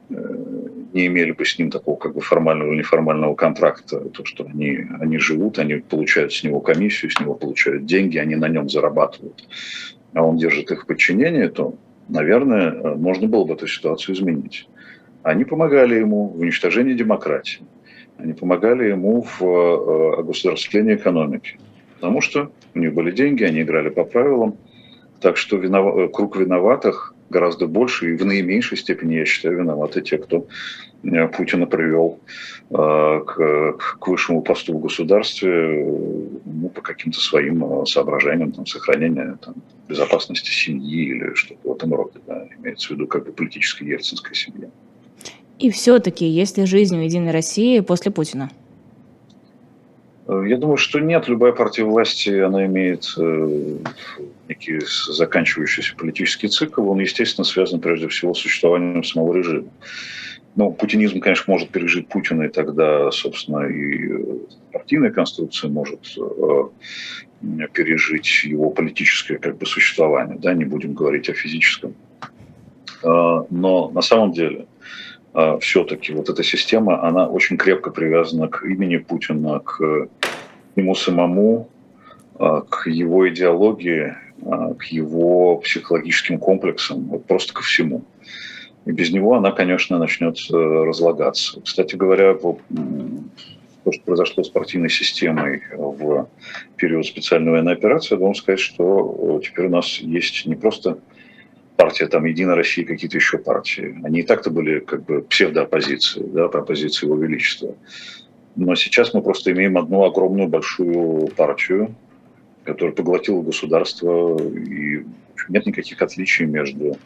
не 0.93 1.07
имели 1.07 1.31
бы 1.31 1.45
с 1.45 1.57
ним 1.59 1.69
такого 1.69 1.97
как 1.97 2.13
бы 2.13 2.21
формального 2.21 2.71
или 2.71 2.79
неформального 2.79 3.35
контракта, 3.35 3.99
то, 4.09 4.25
что 4.25 4.45
они, 4.45 4.85
они 4.99 5.17
живут, 5.17 5.59
они 5.59 5.75
получают 5.75 6.33
с 6.33 6.43
него 6.43 6.61
комиссию, 6.61 7.11
с 7.11 7.19
него 7.19 7.35
получают 7.35 7.85
деньги, 7.85 8.17
они 8.17 8.35
на 8.35 8.47
нем 8.47 8.69
зарабатывают, 8.69 9.47
а 10.13 10.23
он 10.23 10.37
держит 10.37 10.71
их 10.71 10.83
в 10.83 10.85
подчинении, 10.85 11.47
то, 11.47 11.75
наверное, 12.07 12.95
можно 12.95 13.27
было 13.27 13.45
бы 13.45 13.53
эту 13.53 13.67
ситуацию 13.67 14.15
изменить. 14.15 14.67
Они 15.23 15.43
помогали 15.43 15.95
ему 15.95 16.29
в 16.29 16.39
уничтожении 16.39 16.93
демократии. 16.93 17.61
Они 18.17 18.33
помогали 18.33 18.89
ему 18.89 19.21
в 19.21 19.41
э, 19.41 20.23
государствлении 20.23 20.95
экономики. 20.95 21.59
Потому 21.95 22.21
что 22.21 22.51
у 22.73 22.79
них 22.79 22.93
были 22.93 23.11
деньги, 23.11 23.43
они 23.43 23.61
играли 23.61 23.89
по 23.89 24.03
правилам. 24.03 24.57
Так 25.21 25.37
что 25.37 25.57
винов... 25.57 25.97
Э, 25.97 26.07
круг 26.07 26.37
виноватых 26.37 27.13
гораздо 27.29 27.67
больше, 27.67 28.11
и 28.13 28.17
в 28.17 28.25
наименьшей 28.25 28.77
степени, 28.77 29.15
я 29.15 29.25
считаю, 29.25 29.57
виноваты 29.57 30.01
те, 30.01 30.17
кто 30.17 30.47
э, 31.03 31.27
Путина 31.27 31.65
привел 31.65 32.19
к, 32.69 33.77
к 33.99 34.07
высшему 34.07 34.43
посту 34.43 34.77
в 34.77 34.81
государстве 34.81 35.83
ну, 36.45 36.69
по 36.69 36.81
каким-то 36.81 37.19
своим 37.19 37.83
соображениям, 37.87 38.51
там, 38.51 38.67
сохранения 38.67 39.39
там, 39.41 39.55
безопасности 39.87 40.51
семьи 40.51 41.05
или 41.05 41.33
что-то 41.33 41.67
в 41.67 41.71
этом 41.73 41.95
роде. 41.95 42.19
Да, 42.27 42.47
имеется 42.59 42.89
в 42.89 42.91
виду 42.91 43.07
как 43.07 43.25
бы 43.25 43.31
политическая 43.31 43.85
ельцинская 43.85 44.35
семья. 44.35 44.69
И 45.57 45.71
все-таки, 45.71 46.25
есть 46.25 46.57
ли 46.57 46.65
жизнь 46.65 46.95
у 46.95 47.01
«Единой 47.01 47.31
России» 47.31 47.79
после 47.81 48.11
Путина? 48.11 48.49
Я 50.27 50.57
думаю, 50.57 50.77
что 50.77 50.99
нет. 50.99 51.27
Любая 51.27 51.51
партия 51.53 51.83
власти, 51.83 52.29
она 52.29 52.65
имеет 52.67 53.05
э, 53.17 53.77
некий 54.49 54.79
заканчивающийся 55.07 55.95
политический 55.95 56.47
цикл. 56.47 56.89
Он, 56.89 56.99
естественно, 56.99 57.45
связан 57.45 57.79
прежде 57.79 58.07
всего 58.07 58.33
с 58.33 58.39
существованием 58.39 59.03
самого 59.03 59.37
режима. 59.37 59.69
Ну, 60.55 60.71
путинизм, 60.71 61.19
конечно, 61.19 61.45
может 61.47 61.69
пережить 61.69 62.07
Путина, 62.07 62.43
и 62.43 62.49
тогда, 62.49 63.11
собственно, 63.11 63.67
и 63.67 64.41
партийная 64.73 65.11
конструкция 65.11 65.69
может 65.69 65.99
э, 66.17 67.67
пережить 67.71 68.43
его 68.43 68.71
политическое 68.71 69.37
как 69.37 69.57
бы, 69.57 69.65
существование. 69.65 70.37
Да, 70.39 70.53
не 70.53 70.65
будем 70.65 70.95
говорить 70.95 71.29
о 71.29 71.33
физическом. 71.33 71.93
Э, 73.03 73.43
но 73.49 73.89
на 73.91 74.01
самом 74.01 74.33
деле 74.33 74.65
все-таки 75.61 76.11
вот 76.11 76.27
эта 76.27 76.41
система, 76.41 77.03
она 77.07 77.29
очень 77.29 77.55
крепко 77.55 77.91
привязана 77.91 78.47
к 78.47 78.63
имени 78.63 78.97
Путина, 78.97 79.59
к 79.59 80.07
ему 80.75 80.95
самому, 80.95 81.69
к 82.35 82.87
его 82.87 83.29
идеологии, 83.29 84.15
к 84.77 84.85
его 84.85 85.57
психологическим 85.57 86.39
комплексам, 86.39 87.05
вот 87.05 87.25
просто 87.25 87.53
ко 87.53 87.61
всему. 87.61 88.03
И 88.85 88.91
без 88.91 89.11
него 89.11 89.35
она, 89.35 89.51
конечно, 89.51 89.99
начнет 89.99 90.37
э, 90.51 90.55
разлагаться. 90.55 91.61
Кстати 91.61 91.95
говоря, 91.95 92.33
то, 92.33 92.57
что 93.91 94.03
произошло 94.03 94.43
с 94.43 94.49
партийной 94.49 94.89
системой 94.89 95.63
в 95.75 96.27
период 96.75 97.05
специальной 97.05 97.51
военной 97.51 97.73
операции, 97.73 98.15
я 98.15 98.19
должен 98.19 98.41
сказать, 98.41 98.59
что 98.59 99.39
э, 99.39 99.45
теперь 99.45 99.67
у 99.67 99.69
нас 99.69 99.99
есть 99.99 100.45
не 100.45 100.55
просто 100.55 100.99
партия, 101.75 102.07
там, 102.07 102.25
Единая 102.25 102.55
Россия, 102.55 102.85
какие-то 102.85 103.17
еще 103.17 103.37
партии. 103.37 103.95
Они 104.03 104.19
и 104.19 104.23
так-то 104.23 104.49
были 104.49 104.79
как 104.79 105.05
бы 105.05 105.21
псевдооппозиции, 105.21 106.21
да, 106.21 106.45
оппозиции 106.45 107.05
Его 107.05 107.15
Величества. 107.15 107.75
Но 108.55 108.75
сейчас 108.75 109.13
мы 109.13 109.21
просто 109.21 109.51
имеем 109.51 109.77
одну 109.77 110.03
огромную 110.03 110.49
большую 110.49 111.27
партию, 111.27 111.95
которая 112.63 112.95
поглотила 112.95 113.41
государство, 113.41 114.37
и 114.41 115.05
нет 115.47 115.65
никаких 115.65 116.01
отличий 116.01 116.45
между 116.45 116.97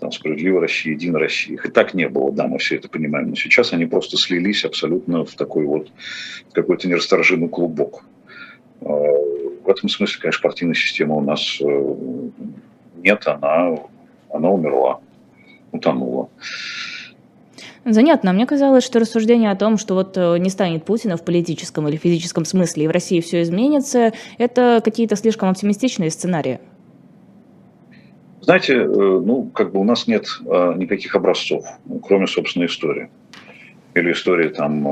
там, 0.00 0.12
справедливой 0.12 0.60
Россией 0.60 0.94
Единой 0.94 1.20
Россией. 1.20 1.54
Их 1.54 1.66
и 1.66 1.70
так 1.70 1.94
не 1.94 2.08
было, 2.08 2.32
да, 2.32 2.46
мы 2.46 2.58
все 2.58 2.76
это 2.76 2.88
понимаем. 2.88 3.30
Но 3.30 3.34
сейчас 3.36 3.72
они 3.72 3.86
просто 3.86 4.16
слились 4.16 4.64
абсолютно 4.64 5.24
в 5.24 5.34
такой 5.34 5.64
вот 5.66 5.90
какой-то 6.52 6.88
нерасторжимый 6.88 7.48
клубок. 7.48 8.04
А, 8.80 8.86
в 8.86 9.68
этом 9.68 9.88
смысле, 9.88 10.20
конечно, 10.20 10.42
партийная 10.42 10.74
система 10.74 11.14
у 11.14 11.20
нас 11.20 11.58
э, 11.60 11.94
нет, 12.96 13.22
она 13.26 13.76
она 14.32 14.50
умерла, 14.50 15.00
утонула. 15.70 16.28
Занятно. 17.84 18.32
Мне 18.32 18.46
казалось, 18.46 18.84
что 18.84 19.00
рассуждение 19.00 19.50
о 19.50 19.56
том, 19.56 19.76
что 19.76 19.94
вот 19.94 20.16
э, 20.16 20.38
не 20.38 20.50
станет 20.50 20.84
Путина 20.84 21.16
в 21.16 21.24
политическом 21.24 21.88
или 21.88 21.96
физическом 21.96 22.44
смысле, 22.44 22.84
и 22.84 22.86
в 22.86 22.92
России 22.92 23.20
все 23.20 23.42
изменится, 23.42 24.12
это 24.38 24.80
какие-то 24.84 25.16
слишком 25.16 25.48
оптимистичные 25.48 26.10
сценарии. 26.10 26.60
Знаете, 28.40 28.74
э, 28.74 28.86
ну, 28.86 29.50
как 29.52 29.72
бы 29.72 29.80
у 29.80 29.84
нас 29.84 30.06
нет 30.06 30.26
э, 30.46 30.74
никаких 30.76 31.16
образцов, 31.16 31.64
кроме 32.06 32.28
собственной 32.28 32.66
истории. 32.66 33.10
Или 33.94 34.12
истории 34.12 34.48
там 34.48 34.84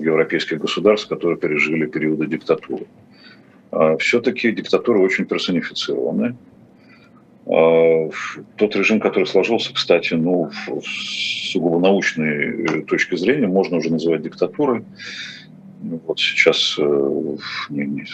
европейских 0.00 0.58
государств, 0.58 1.08
которые 1.08 1.38
пережили 1.38 1.86
периоды 1.86 2.26
диктатуры. 2.26 2.86
Все-таки 4.00 4.50
диктатуры 4.50 4.98
очень 4.98 5.24
персонифицированы. 5.24 6.34
А, 7.52 8.08
тот 8.56 8.76
режим, 8.76 9.00
который 9.00 9.24
сложился, 9.24 9.74
кстати, 9.74 10.14
ну, 10.14 10.50
с 10.52 11.52
сугубо 11.52 11.80
научной 11.80 12.64
э, 12.64 12.82
точки 12.82 13.16
зрения, 13.16 13.48
можно 13.48 13.78
уже 13.78 13.90
называть 13.90 14.22
диктатурой. 14.22 14.84
Ну, 15.82 16.00
вот 16.06 16.20
сейчас 16.20 16.76
э, 16.78 16.82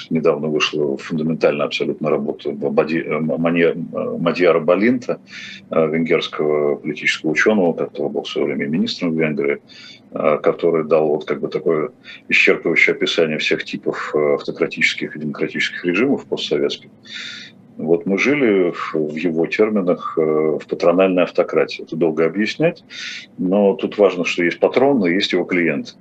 недавно 0.08 0.46
вышла 0.48 0.96
фундаментальная 0.96 1.66
абсолютно 1.66 2.08
работа 2.08 2.50
э, 2.50 3.18
Мадьяра 4.18 4.60
Балинта, 4.60 5.20
венгерского 5.70 6.76
политического 6.76 7.32
ученого, 7.32 7.74
который 7.74 8.08
был 8.08 8.22
в 8.22 8.28
свое 8.28 8.46
время 8.46 8.66
министром 8.66 9.16
Венгрии, 9.16 9.58
который 10.12 10.84
дал 10.84 11.08
вот 11.08 11.24
как 11.26 11.40
бы 11.40 11.48
такое 11.48 11.90
исчерпывающее 12.30 12.92
описание 12.92 13.36
всех 13.38 13.64
типов 13.64 14.14
автократических 14.14 15.14
и 15.14 15.18
демократических 15.18 15.84
режимов 15.84 16.24
постсоветских. 16.24 16.88
Вот 17.76 18.06
мы 18.06 18.18
жили 18.18 18.72
в 18.92 19.14
его 19.16 19.46
терминах 19.46 20.16
э, 20.16 20.20
в 20.20 20.66
патрональной 20.66 21.24
автократии. 21.24 21.82
Это 21.82 21.96
долго 21.96 22.24
объяснять, 22.24 22.82
но 23.38 23.74
тут 23.74 23.98
важно, 23.98 24.24
что 24.24 24.44
есть 24.44 24.58
патрон, 24.60 25.04
и 25.06 25.12
есть 25.12 25.32
его 25.32 25.44
клиент. 25.44 25.96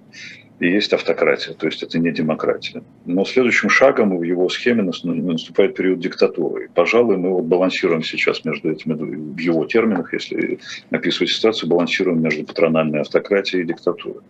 И 0.60 0.70
есть 0.70 0.94
автократия, 0.94 1.54
то 1.54 1.66
есть 1.66 1.84
это 1.84 2.00
не 2.00 2.12
демократия. 2.12 2.82
Но 3.06 3.26
следующим 3.26 3.70
шагом 3.70 4.18
в 4.18 4.24
его 4.24 4.48
схеме 4.48 4.84
наступает 4.84 5.76
период 5.76 6.00
диктатуры. 6.00 6.66
И, 6.66 6.68
пожалуй, 6.74 7.18
мы 7.18 7.32
вот 7.32 7.44
балансируем 7.44 8.04
сейчас 8.04 8.46
между 8.46 8.72
этими, 8.72 8.94
в 8.94 9.38
его 9.38 9.66
терминах, 9.66 10.14
если 10.14 10.60
описывать 10.92 11.32
ситуацию, 11.32 11.70
балансируем 11.70 12.22
между 12.22 12.46
патрональной 12.46 13.02
автократией 13.02 13.64
и 13.64 13.68
диктатурой. 13.68 14.22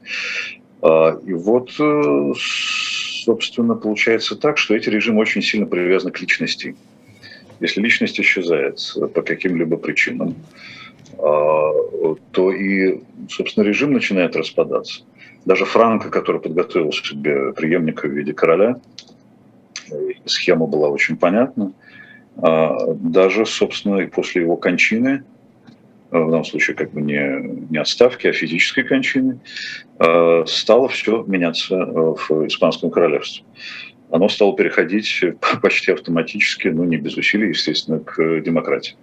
А, 0.82 1.20
и 1.24 1.34
вот, 1.34 1.70
э, 1.80 2.34
собственно, 3.24 3.76
получается 3.76 4.36
так, 4.36 4.58
что 4.58 4.76
эти 4.76 4.90
режимы 4.90 5.22
очень 5.22 5.44
сильно 5.44 5.68
привязаны 5.68 6.12
к 6.12 6.20
личности. 6.20 6.76
Если 7.66 7.82
личность 7.82 8.20
исчезает 8.20 8.80
по 9.16 9.24
каким-либо 9.24 9.78
причинам, 9.78 10.36
а, 11.18 11.72
то 12.32 12.52
и, 12.52 13.00
собственно, 13.28 13.64
режим 13.64 13.92
начинает 13.92 14.36
распадаться. 14.36 15.02
Даже 15.46 15.66
Франко, 15.66 16.12
который 16.12 16.40
подготовил 16.42 16.92
себе 16.92 17.54
преемника 17.54 18.08
в 18.08 18.12
виде 18.12 18.34
короля, 18.34 18.80
схема 20.26 20.68
была 20.68 20.90
очень 20.90 21.18
понятна. 21.18 21.74
А, 22.38 22.94
даже, 22.94 23.48
собственно, 23.48 23.98
и 23.98 24.06
после 24.06 24.44
его 24.44 24.58
кончины, 24.58 25.24
а, 26.12 26.20
в 26.20 26.30
данном 26.30 26.46
случае 26.46 26.76
как 26.76 26.92
бы 26.92 27.02
не, 27.02 27.68
не 27.72 27.80
отставки, 27.80 28.28
а 28.28 28.32
физической 28.32 28.84
кончины, 28.84 29.40
стало 30.46 30.88
все 30.90 31.24
меняться 31.24 31.76
в 31.78 32.46
Испанском 32.46 32.92
королевстве 32.92 33.44
оно 34.12 34.30
стало 34.30 34.56
переходить 34.56 35.24
почти 35.62 35.92
автоматически, 35.92 36.68
ну 36.70 36.84
не 36.84 36.98
без 36.98 37.18
усилий, 37.18 37.50
естественно, 37.50 38.00
к 38.00 38.42
демократии. 38.42 38.96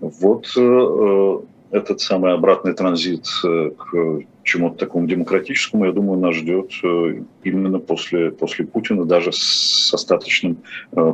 Вот 0.00 0.46
э, 0.56 1.38
этот 1.70 2.00
самый 2.00 2.32
обратный 2.32 2.74
транзит 2.74 3.26
э, 3.44 3.70
к 3.70 4.20
чему-то 4.42 4.76
такому 4.76 5.06
демократическому, 5.06 5.86
я 5.86 5.92
думаю, 5.92 6.20
нас 6.20 6.34
ждет 6.34 6.70
э, 6.82 7.22
именно 7.42 7.78
после, 7.78 8.30
после 8.30 8.66
Путина, 8.66 9.04
даже 9.04 9.32
с 9.32 9.92
остаточным 9.94 10.58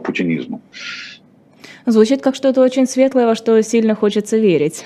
путинизмом. 0.04 0.60
Звучит 1.86 2.20
как 2.20 2.34
что-то 2.34 2.62
очень 2.62 2.86
светлое, 2.86 3.26
во 3.26 3.34
что 3.34 3.60
сильно 3.62 3.94
хочется 3.94 4.36
верить 4.36 4.84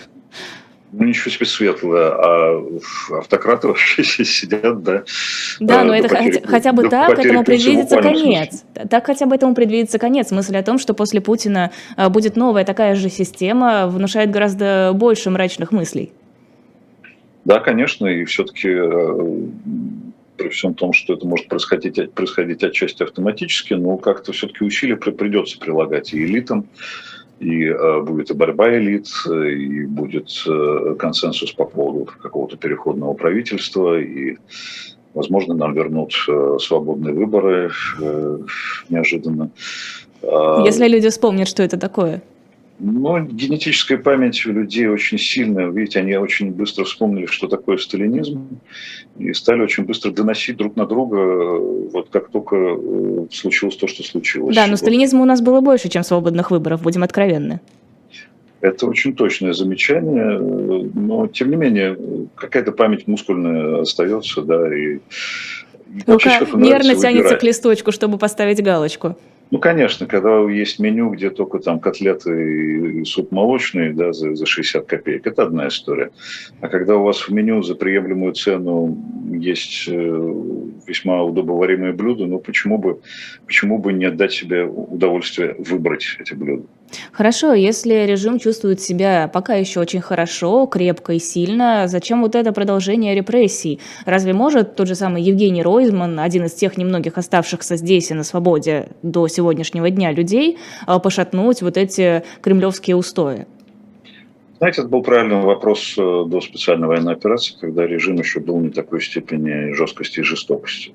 ну 0.97 1.07
ничего 1.07 1.31
себе 1.31 1.47
светлое, 1.47 2.11
а 2.13 2.65
автократы 3.19 3.69
вообще 3.69 4.05
сидят, 4.05 4.83
да. 4.83 5.05
Да, 5.61 5.85
но 5.85 5.95
это 5.95 6.09
потери, 6.09 6.43
хотя 6.45 6.73
бы 6.73 6.89
так 6.89 7.19
этому 7.19 7.45
предвидится 7.45 8.01
конец. 8.01 8.51
Смысле. 8.51 8.89
Так 8.89 9.07
хотя 9.07 9.27
бы 9.27 9.35
этому 9.35 9.55
предвидится 9.55 9.99
конец. 9.99 10.31
Мысль 10.31 10.57
о 10.57 10.63
том, 10.63 10.79
что 10.79 10.95
после 10.95 11.21
Путина 11.21 11.73
а, 11.97 12.09
будет 12.11 12.37
новая 12.37 12.65
такая 12.65 12.95
же 12.95 13.09
система, 13.11 13.89
внушает 13.89 14.31
гораздо 14.31 14.93
больше 14.95 15.31
мрачных 15.31 15.73
мыслей. 15.73 16.13
Да, 17.45 17.61
конечно, 17.61 18.07
и 18.07 18.25
все-таки 18.25 18.71
при 20.37 20.49
всем 20.49 20.75
том, 20.75 20.93
что 20.93 21.15
это 21.15 21.27
может 21.27 21.49
происходить, 21.49 22.13
происходить 22.13 22.63
отчасти 22.65 23.03
автоматически, 23.03 23.75
но 23.75 23.97
как-то 23.97 24.33
все-таки 24.33 24.65
усилия 24.65 24.97
придется 24.97 25.59
прилагать 25.59 26.13
и 26.13 26.25
элитам, 26.25 26.67
и 27.41 27.65
э, 27.65 28.01
будет 28.01 28.31
и 28.31 28.35
борьба 28.35 28.77
элит, 28.77 29.09
и 29.27 29.87
будет 29.87 30.29
э, 30.47 30.95
консенсус 30.99 31.53
по 31.53 31.65
поводу 31.65 32.11
какого-то 32.23 32.57
переходного 32.57 33.15
правительства, 33.15 33.99
и, 34.01 34.37
возможно, 35.15 35.55
нам 35.55 35.75
вернут 35.75 36.15
э, 36.29 36.57
свободные 36.61 37.15
выборы 37.15 37.71
неожиданно. 38.89 39.51
Если 40.65 40.89
люди 40.89 41.11
вспомнят, 41.11 41.49
что 41.49 41.63
это 41.63 41.79
такое. 41.79 42.23
Ну, 42.81 43.21
генетическая 43.21 43.99
память 43.99 44.45
у 44.47 44.53
людей 44.53 44.89
очень 44.89 45.17
сильная. 45.17 45.71
Видите, 45.71 46.01
они 46.01 46.17
очень 46.17 46.51
быстро 46.51 46.85
вспомнили, 46.85 47.27
что 47.27 47.47
такое 47.47 47.77
сталинизм, 47.77 48.61
и 49.17 49.33
стали 49.33 49.63
очень 49.63 49.85
быстро 49.85 50.11
доносить 50.11 50.57
друг 50.57 50.75
на 50.75 50.85
друга, 50.85 51.17
вот 51.93 52.09
как 52.11 52.31
только 52.31 52.57
э, 52.57 53.27
случилось 53.31 53.77
то, 53.77 53.87
что 53.87 54.03
случилось. 54.03 54.57
Да, 54.57 54.67
но 54.67 54.77
сталинизма 54.77 55.23
у 55.23 55.25
нас 55.25 55.41
было 55.41 55.61
больше, 55.61 55.89
чем 55.89 56.03
свободных 56.03 56.51
выборов, 56.51 56.83
будем 56.83 57.05
откровенны. 57.05 57.61
Это 58.61 58.87
очень 58.87 59.15
точное 59.15 59.53
замечание, 59.53 60.39
но 60.39 61.29
тем 61.29 61.51
не 61.51 61.57
менее 61.57 61.97
какая-то 62.35 62.73
память 62.73 63.07
мускульная 63.07 63.83
остается, 63.83 64.43
да, 64.43 64.77
и 64.77 64.99
ну-ка, 66.07 66.41
нервно 66.55 66.97
тянется 66.97 67.09
выбирать. 67.09 67.41
к 67.41 67.43
листочку, 67.45 67.93
чтобы 67.93 68.19
поставить 68.19 68.63
галочку. 68.63 69.17
Ну, 69.51 69.59
конечно, 69.59 70.07
когда 70.07 70.41
есть 70.51 70.79
меню, 70.79 71.11
где 71.11 71.31
только 71.31 71.59
там 71.59 71.79
котлеты 71.79 73.01
и 73.01 73.05
суп 73.05 73.31
молочный 73.31 73.93
да, 73.93 74.13
за, 74.13 74.35
за 74.35 74.47
60 74.47 74.87
копеек, 74.87 75.27
это 75.27 75.45
одна 75.45 75.69
история. 75.69 76.11
А 76.61 76.69
когда 76.69 76.97
у 76.97 77.05
вас 77.05 77.29
в 77.29 77.33
меню 77.33 77.63
за 77.63 77.75
приемлемую 77.75 78.33
цену 78.33 78.99
есть 79.33 79.87
э, 79.89 80.35
весьма 80.87 81.23
удобоваримые 81.23 81.93
блюда, 81.93 82.27
ну 82.27 82.39
почему 82.39 82.79
бы, 82.79 83.01
почему 83.47 83.79
бы 83.79 83.93
не 83.93 84.07
отдать 84.07 84.33
себе 84.33 84.65
удовольствие 84.65 85.55
выбрать 85.59 86.17
эти 86.19 86.35
блюда? 86.35 86.65
Хорошо, 87.13 87.55
если 87.55 88.07
режим 88.07 88.39
чувствует 88.39 88.81
себя 88.81 89.29
пока 89.33 89.55
еще 89.55 89.81
очень 89.81 90.01
хорошо, 90.01 90.67
крепко 90.67 91.13
и 91.13 91.19
сильно, 91.19 91.87
зачем 91.87 92.23
вот 92.23 92.35
это 92.35 92.53
продолжение 92.53 93.15
репрессий? 93.15 93.81
Разве 94.05 94.33
может 94.33 94.77
тот 94.77 94.89
же 94.89 94.95
самый 94.95 95.23
Евгений 95.23 95.63
Ройзман, 95.63 96.21
один 96.21 96.45
из 96.45 96.53
тех 96.53 96.77
немногих 96.77 97.19
оставшихся 97.19 97.77
здесь 97.77 98.11
и 98.11 98.15
на 98.15 98.25
свободе 98.25 98.89
до 99.03 99.29
сегодняшнего 99.29 99.91
дня 99.91 100.13
людей, 100.13 100.59
а, 100.87 100.99
пошатнуть 100.99 101.63
вот 101.63 101.77
эти 101.77 102.23
кремлевские 102.43 102.97
устои? 102.97 103.47
Знаете, 104.59 104.83
это 104.83 104.89
был 104.89 105.03
правильный 105.03 105.43
вопрос 105.43 105.95
э, 105.99 106.01
до 106.01 106.41
специальной 106.41 106.87
военной 106.87 107.13
операции, 107.13 107.55
когда 107.61 107.87
режим 107.87 108.17
еще 108.17 108.41
был 108.41 108.61
не 108.61 108.71
такой 108.71 109.03
степени 109.03 109.73
жесткости 109.75 110.21
и 110.21 110.23
жестокости. 110.23 110.95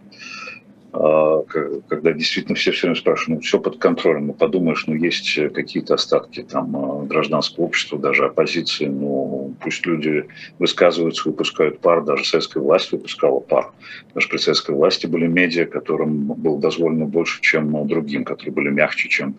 А, 0.91 1.43
когда 1.87 2.13
действительно 2.13 2.55
все 2.55 2.71
все 2.71 2.87
время 2.87 2.99
спрашивают, 2.99 3.41
ну, 3.41 3.41
все 3.41 3.59
под 3.59 3.77
контролем, 3.77 4.27
ну, 4.27 4.33
подумаешь, 4.33 4.87
ну, 4.87 4.95
есть 4.95 5.39
какие-то 5.53 5.93
остатки 5.93 6.41
там 6.41 6.75
а, 6.75 7.05
гражданского 7.05 7.65
общества, 7.65 7.99
даже 7.99 8.25
оппозиции, 8.25 8.85
ну, 8.85 9.53
пусть 9.61 9.85
люди 9.85 10.25
высказываются, 10.57 11.29
выпускают 11.29 11.79
пар, 11.79 12.03
даже 12.03 12.25
советская 12.25 12.63
власть 12.63 12.91
выпускала 12.91 13.39
пар. 13.39 13.71
Даже 14.15 14.29
при 14.29 14.37
советской 14.37 14.71
власти 14.71 15.05
были 15.05 15.27
медиа, 15.27 15.65
которым 15.65 16.23
было 16.33 16.59
дозволено 16.59 17.05
больше, 17.05 17.39
чем 17.41 17.87
другим, 17.87 18.23
которые 18.23 18.53
были 18.53 18.69
мягче, 18.69 19.09
чем 19.09 19.35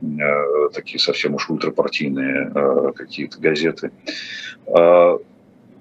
э, 0.00 0.68
такие 0.72 1.00
совсем 1.00 1.34
уж 1.34 1.50
ультрапартийные 1.50 2.52
э, 2.54 2.92
какие-то 2.94 3.40
газеты. 3.40 3.90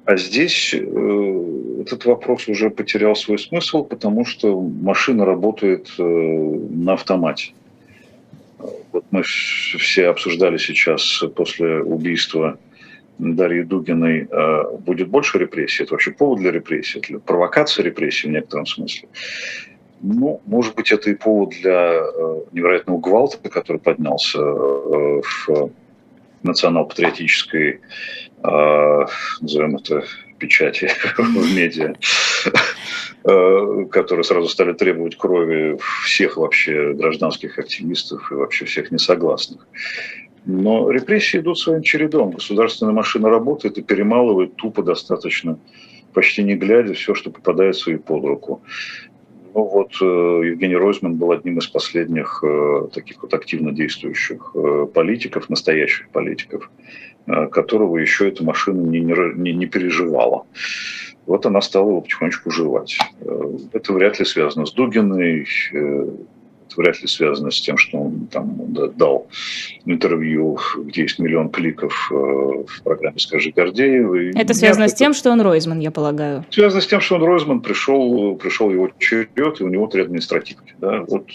А, 0.06 0.14
а 0.14 0.18
здесь 0.18 0.74
э, 0.74 1.82
этот 1.82 2.06
вопрос 2.06 2.48
уже 2.48 2.70
потерял 2.70 3.16
свой 3.16 3.40
смысл, 3.40 3.84
потому 3.84 4.26
что 4.26 4.60
машина 4.62 5.26
работает 5.26 5.90
э, 5.98 6.04
на 6.04 6.94
автомате. 6.94 7.54
Вот 8.92 9.06
мы 9.12 9.24
все 9.24 10.08
обсуждали 10.08 10.58
сейчас 10.58 11.24
после 11.36 11.82
убийства 11.82 12.58
Дарьи 13.18 13.64
Дугиной, 13.64 14.28
э, 14.30 14.78
будет 14.80 15.08
больше 15.08 15.38
репрессий? 15.38 15.84
Это 15.84 15.94
вообще 15.94 16.12
повод 16.12 16.40
для 16.40 16.52
репрессий? 16.52 17.00
Это 17.00 17.20
провокация 17.20 17.84
репрессий 17.84 18.28
в 18.28 18.32
некотором 18.32 18.66
смысле? 18.66 19.08
Ну, 20.02 20.42
может 20.46 20.76
быть, 20.76 20.92
это 20.92 21.10
и 21.10 21.16
повод 21.16 21.52
для 21.62 21.94
э, 21.94 22.42
невероятного 22.52 23.00
гвалта, 23.00 23.50
который 23.50 23.78
поднялся 23.78 24.40
в 24.40 25.72
национал-патриотической 26.44 27.72
а, 27.72 27.78
назовем 28.44 29.78
это, 29.78 30.04
печати 30.44 30.90
в 31.18 31.56
медиа, 31.56 31.94
э, 33.24 33.86
которые 33.92 34.24
сразу 34.24 34.48
стали 34.48 34.74
требовать 34.74 35.18
крови 35.18 35.78
всех 36.06 36.38
вообще 36.38 36.94
гражданских 36.94 37.60
активистов 37.60 38.32
и 38.32 38.36
вообще 38.36 38.66
всех 38.66 38.92
несогласных. 38.92 39.68
Но 40.46 40.92
репрессии 40.92 41.40
идут 41.40 41.60
своим 41.60 41.82
чередом. 41.82 42.32
Государственная 42.32 42.94
машина 42.94 43.30
работает 43.30 43.78
и 43.78 43.82
перемалывает 43.82 44.56
тупо 44.58 44.84
достаточно, 44.84 45.58
почти 46.14 46.44
не 46.44 46.56
глядя, 46.56 46.94
все, 46.94 47.16
что 47.16 47.32
попадается 47.32 47.92
ей 47.92 47.98
под 47.98 48.26
руку. 48.26 48.62
Ну 49.56 49.64
вот 49.64 49.92
э, 50.02 50.06
Евгений 50.52 50.76
Ройзман 50.76 51.16
был 51.16 51.32
одним 51.32 51.60
из 51.60 51.68
последних 51.68 52.44
э, 52.44 52.88
таких 52.94 53.22
вот 53.22 53.34
активно 53.34 53.72
действующих 53.72 54.56
политиков, 54.94 55.50
настоящих 55.50 56.10
политиков, 56.10 56.70
Э, 57.13 57.13
которого 57.26 57.98
еще 57.98 58.28
эта 58.28 58.44
машина 58.44 58.82
не, 58.82 59.00
не, 59.00 59.54
не 59.54 59.66
переживала. 59.66 60.46
Вот 61.26 61.46
она 61.46 61.62
стала 61.62 61.90
его 61.90 62.02
потихонечку 62.02 62.52
жевать. 62.52 62.98
Э, 63.22 63.58
это 63.72 63.94
вряд 63.94 64.20
ли 64.20 64.26
связано 64.26 64.66
с 64.66 64.74
Дугиной, 64.74 65.48
э, 65.74 66.08
это 66.68 66.82
вряд 66.82 67.02
ли 67.02 67.08
связано 67.08 67.52
с 67.52 67.62
тем, 67.62 67.78
что 67.78 67.98
он 67.98 68.28
там 68.28 68.74
дал 68.98 69.28
интервью, 69.86 70.60
где 70.78 71.04
есть 71.04 71.20
миллион 71.20 71.50
кликов 71.50 72.10
в 72.10 72.84
программе 72.84 73.20
«Скажи 73.20 73.52
Гордеевой». 73.52 74.32
Это 74.36 74.54
связано 74.54 74.88
с 74.88 74.94
тем, 74.94 75.14
что 75.14 75.32
он 75.32 75.42
Ройзман, 75.42 75.80
я 75.80 75.92
полагаю. 75.92 76.46
Связано 76.50 76.82
с 76.82 76.88
тем, 76.88 77.00
что 77.00 77.16
он 77.16 77.24
Ройзман, 77.24 77.62
пришел, 77.62 78.36
пришел 78.36 78.72
его 78.72 78.90
черед, 78.98 79.62
и 79.62 79.64
у 79.64 79.68
него 79.68 79.88
три 79.88 80.02
административки. 80.02 80.74
Да? 80.80 81.04
Вот 81.08 81.28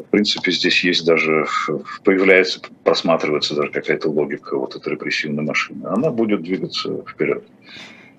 в 0.00 0.10
принципе, 0.10 0.50
здесь 0.50 0.82
есть 0.84 1.04
даже, 1.06 1.46
появляется, 2.02 2.60
просматривается 2.82 3.54
даже 3.54 3.70
какая-то 3.70 4.10
логика 4.10 4.56
вот 4.56 4.74
этой 4.74 4.92
репрессивной 4.92 5.44
машины. 5.44 5.86
Она 5.86 6.10
будет 6.10 6.42
двигаться 6.42 7.04
вперед. 7.08 7.44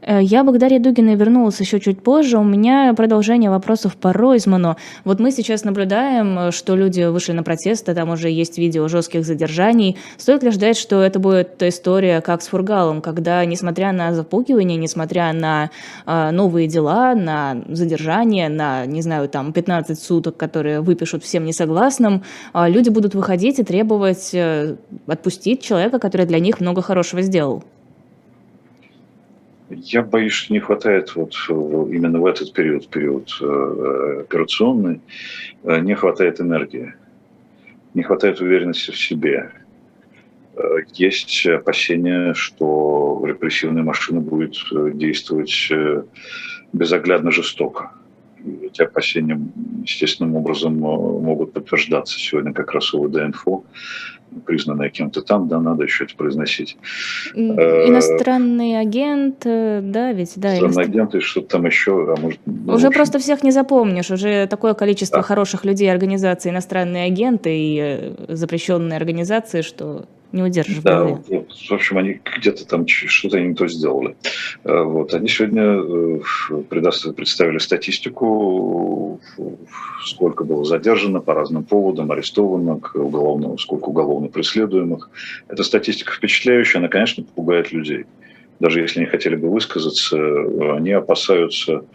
Э, 0.06 0.22
я 0.22 0.44
Дарье 0.44 0.80
Дугиной 0.80 1.16
вернулась 1.16 1.60
еще 1.60 1.80
чуть 1.80 2.02
позже. 2.02 2.38
У 2.38 2.44
меня 2.44 2.94
продолжение 2.94 3.50
вопросов 3.50 3.98
по 3.98 4.14
Ройзману. 4.14 4.78
Вот 5.04 5.20
мы 5.20 5.32
сейчас 5.32 5.64
наблюдаем, 5.64 6.52
что 6.52 6.76
люди 6.76 7.04
вышли 7.04 7.34
на 7.34 7.44
протесты, 7.44 7.94
там 7.94 8.10
уже 8.10 8.30
есть 8.30 8.58
видео 8.58 8.88
жестких 8.88 9.26
задержаний. 9.26 9.98
Стоит 10.18 10.44
ли 10.44 10.52
ждать, 10.52 10.78
что 10.78 11.02
это 11.02 11.20
будет 11.20 11.62
история 11.64 12.22
как 12.22 12.42
с 12.42 12.48
Фургалом, 12.48 13.02
когда, 13.02 13.44
несмотря 13.44 13.92
на 13.92 14.14
запугивание, 14.14 14.78
несмотря 14.78 15.34
на 15.34 15.72
э, 16.06 16.32
новые 16.32 16.68
дела, 16.68 17.16
на 17.16 17.64
задержание, 17.70 18.48
на, 18.48 18.86
не 18.86 19.02
знаю, 19.02 19.28
там 19.28 19.52
15 19.52 20.00
суток, 20.00 20.38
которые 20.38 20.82
выпишут 20.82 21.24
всем 21.24 21.44
несогласным, 21.44 22.24
э, 22.54 22.70
люди 22.70 22.90
будут 22.90 23.16
выходить 23.16 23.60
и 23.60 23.64
требовать 23.64 24.30
э, 24.34 24.76
отпустить 25.08 25.62
человека, 25.62 26.00
который 26.00 26.26
для 26.26 26.40
них 26.40 26.62
много 26.62 26.82
хорошего 26.82 27.22
сделал? 27.22 27.64
Я 29.70 30.04
боюсь, 30.04 30.34
что 30.34 30.54
не 30.54 30.60
хватает 30.60 31.16
вот 31.16 31.34
именно 31.50 32.20
в 32.20 32.26
этот 32.28 32.54
период, 32.54 32.88
период 32.88 33.36
э, 33.42 34.22
операционный, 34.22 35.02
э, 35.64 35.80
не 35.80 35.96
хватает 35.96 36.40
энергии, 36.40 36.94
не 37.96 38.04
хватает 38.04 38.42
уверенности 38.42 38.92
в 38.92 39.00
себе. 39.00 39.52
Э, 40.56 40.62
есть 40.94 41.48
опасения, 41.48 42.36
что 42.36 43.24
репрессивная 43.26 43.82
машина 43.82 44.22
будет 44.22 44.56
действовать 44.94 45.72
безоглядно 46.72 47.32
жестоко. 47.32 47.92
Эти 48.62 48.84
опасения 48.84 49.42
естественным 49.82 50.36
образом 50.36 50.78
могут 50.78 51.54
подтверждаться. 51.54 52.20
Сегодня 52.20 52.54
как 52.54 52.72
раз 52.74 52.94
УВД-инфо 52.94 53.64
признанная 54.46 54.90
кем-то 54.90 55.22
там, 55.22 55.48
да, 55.48 55.60
надо 55.60 55.84
еще 55.84 56.06
это 56.06 56.16
произносить. 56.16 56.78
Э, 57.36 57.88
иностранный 57.88 58.80
агент, 58.80 59.44
э, 59.46 59.82
да, 59.84 60.12
ведь, 60.12 60.34
да. 60.36 60.58
Иностранный 60.58 60.90
агент 60.90 61.16
и 61.16 61.20
что-то 61.20 61.48
там 61.48 61.66
еще, 61.66 62.14
а 62.14 62.20
может... 62.20 62.40
Ну, 62.46 62.74
уже 62.74 62.88
общем... 62.88 62.98
просто 62.98 63.20
всех 63.20 63.44
не 63.44 63.52
запомнишь, 63.52 64.12
уже 64.12 64.48
такое 64.48 64.74
количество 64.74 65.20
да. 65.20 65.24
хороших 65.24 65.66
людей, 65.66 65.92
организаций, 65.92 66.52
иностранные 66.52 67.06
агенты 67.06 67.58
и 67.58 67.80
э, 67.80 68.26
запрещенные 68.30 68.98
организации, 68.98 69.62
что 69.62 70.06
не 70.36 70.44
удержишь 70.44 70.80
да. 70.84 71.04
Вот, 71.04 71.52
в 71.52 71.72
общем, 71.72 71.98
они 71.98 72.20
где-то 72.38 72.68
там 72.68 72.86
что-то 72.88 73.40
не 73.40 73.56
то 73.56 73.68
сделали. 73.68 74.16
Э, 74.64 74.84
вот. 74.84 75.14
Они 75.14 75.28
сегодня 75.28 75.64
э, 75.64 77.12
представили 77.14 77.58
статистику, 77.58 79.22
сколько 80.04 80.44
было 80.44 80.66
задержано 80.66 81.22
по 81.22 81.34
разным 81.34 81.64
поводам, 81.64 82.12
арестовано, 82.12 82.82
уголовно, 82.94 83.58
сколько 83.58 83.90
уголовно 83.90 84.28
преследуемых. 84.28 85.10
Эта 85.48 85.64
статистика 85.64 86.12
впечатляющая, 86.12 86.80
она, 86.80 86.90
конечно, 86.90 87.24
пугает 87.24 87.72
людей. 87.72 88.06
даже 88.60 88.82
если 88.82 89.00
они 89.00 89.10
хотели 89.10 89.36
бы 89.36 89.50
высказаться, 89.50 90.18
они 90.76 90.92
опасаются 90.92 91.86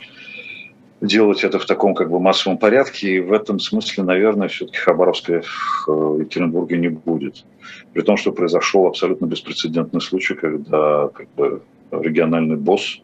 делать 1.00 1.44
это 1.44 1.58
в 1.58 1.66
таком 1.66 1.94
как 1.94 2.10
бы 2.10 2.20
массовом 2.20 2.58
порядке, 2.58 3.16
и 3.16 3.20
в 3.20 3.32
этом 3.32 3.58
смысле, 3.58 4.04
наверное, 4.04 4.48
все-таки 4.48 4.78
Хабаровская 4.78 5.42
в 5.86 6.20
Екатеринбурге 6.20 6.78
не 6.78 6.88
будет. 6.88 7.44
При 7.92 8.02
том, 8.02 8.16
что 8.16 8.32
произошел 8.32 8.86
абсолютно 8.86 9.26
беспрецедентный 9.26 10.00
случай, 10.00 10.34
когда 10.34 11.08
как 11.08 11.26
бы, 11.36 11.62
региональный 11.90 12.56
босс 12.56 13.00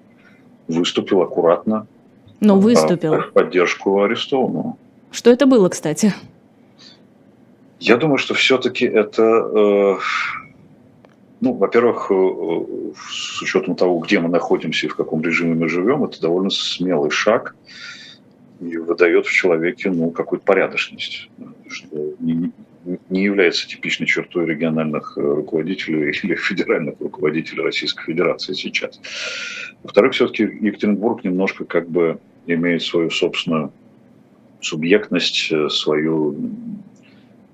выступил 0.68 1.22
аккуратно. 1.22 1.86
Ну, 2.40 2.58
выступил. 2.58 3.20
В 3.20 3.32
поддержку 3.32 4.02
арестованного. 4.02 4.76
Что 5.10 5.30
это 5.30 5.46
было, 5.46 5.68
кстати? 5.68 6.12
Я 7.80 7.96
думаю, 7.96 8.18
что 8.18 8.34
все-таки 8.34 8.84
это, 8.84 9.22
э, 9.22 9.96
ну, 11.40 11.52
во-первых, 11.52 12.10
э, 12.10 12.94
с 13.10 13.42
учетом 13.42 13.76
того, 13.76 13.98
где 13.98 14.20
мы 14.20 14.28
находимся 14.28 14.86
и 14.86 14.88
в 14.88 14.96
каком 14.96 15.22
режиме 15.22 15.54
мы 15.54 15.68
живем, 15.68 16.04
это 16.04 16.20
довольно 16.20 16.50
смелый 16.50 17.10
шаг 17.10 17.54
и 18.60 18.76
выдает 18.78 19.26
в 19.26 19.32
человеке, 19.32 19.90
ну, 19.90 20.10
какую-то 20.10 20.46
порядочность, 20.46 21.28
что 21.68 22.14
не, 22.20 22.52
не 23.10 23.22
является 23.22 23.68
типичной 23.68 24.06
чертой 24.06 24.46
региональных 24.46 25.18
э, 25.18 25.20
руководителей 25.20 26.10
или 26.22 26.34
федеральных 26.36 26.94
руководителей 27.00 27.62
Российской 27.62 28.04
Федерации 28.04 28.54
сейчас. 28.54 28.98
Во-вторых, 29.82 30.14
все-таки 30.14 30.44
Екатеринбург 30.44 31.22
немножко 31.22 31.64
как 31.66 31.88
бы 31.88 32.18
имеет 32.46 32.82
свою 32.82 33.10
собственную 33.10 33.72
субъектность, 34.62 35.52
свою 35.70 36.34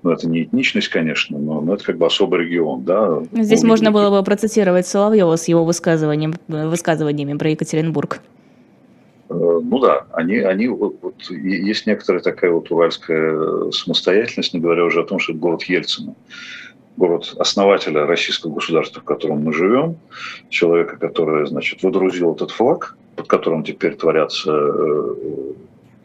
ну, 0.03 0.11
это 0.11 0.27
не 0.27 0.43
этничность, 0.43 0.89
конечно, 0.89 1.37
но, 1.37 1.61
но 1.61 1.75
это 1.75 1.83
как 1.83 1.97
бы 1.97 2.05
особый 2.05 2.41
регион, 2.41 2.83
да. 2.83 3.23
Здесь 3.31 3.63
можно 3.63 3.91
было 3.91 4.09
бы 4.09 4.23
процитировать 4.23 4.85
Соловьева 4.85 5.35
с 5.35 5.47
его 5.47 5.63
высказыванием, 5.63 6.33
высказываниями 6.47 7.37
про 7.37 7.49
Екатеринбург. 7.49 8.19
Э, 9.29 9.33
ну 9.33 9.79
да, 9.79 10.05
они, 10.11 10.37
они 10.37 10.67
вот, 10.67 10.97
вот, 11.01 11.15
есть 11.29 11.87
некоторая 11.87 12.21
такая 12.21 12.51
вот 12.51 12.69
уральская 12.69 13.71
самостоятельность, 13.71 14.53
не 14.53 14.59
говоря 14.59 14.83
уже 14.85 15.01
о 15.01 15.05
том, 15.05 15.19
что 15.19 15.31
это 15.31 15.39
город 15.41 15.63
Ельцина 15.63 16.15
город 16.97 17.33
основателя 17.39 18.05
российского 18.05 18.53
государства, 18.53 19.01
в 19.01 19.05
котором 19.05 19.43
мы 19.43 19.51
живем, 19.53 19.97
человека, 20.49 20.97
который, 20.97 21.47
значит, 21.47 21.81
выдрузил 21.83 22.35
этот 22.35 22.51
флаг, 22.51 22.95
под 23.15 23.27
которым 23.27 23.63
теперь 23.63 23.95
творятся 23.95 24.51
э, 24.51 25.15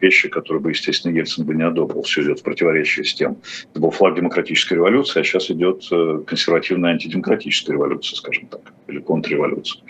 вещи, 0.01 0.29
которые 0.29 0.61
бы, 0.61 0.71
естественно, 0.71 1.15
Ельцин 1.15 1.45
бы 1.45 1.53
не 1.53 1.63
одобрил. 1.63 2.01
Все 2.03 2.23
идет 2.23 2.39
в 2.39 2.43
противоречие 2.43 3.05
с 3.05 3.13
тем. 3.13 3.37
Это 3.71 3.81
был 3.81 3.91
флаг 3.91 4.15
демократической 4.15 4.75
революции, 4.75 5.19
а 5.19 5.23
сейчас 5.23 5.49
идет 5.51 5.87
э, 5.91 6.21
консервативная 6.25 6.91
антидемократическая 6.91 7.75
революция, 7.75 8.17
скажем 8.17 8.47
так, 8.47 8.73
или 8.87 8.99
контрреволюция, 8.99 9.81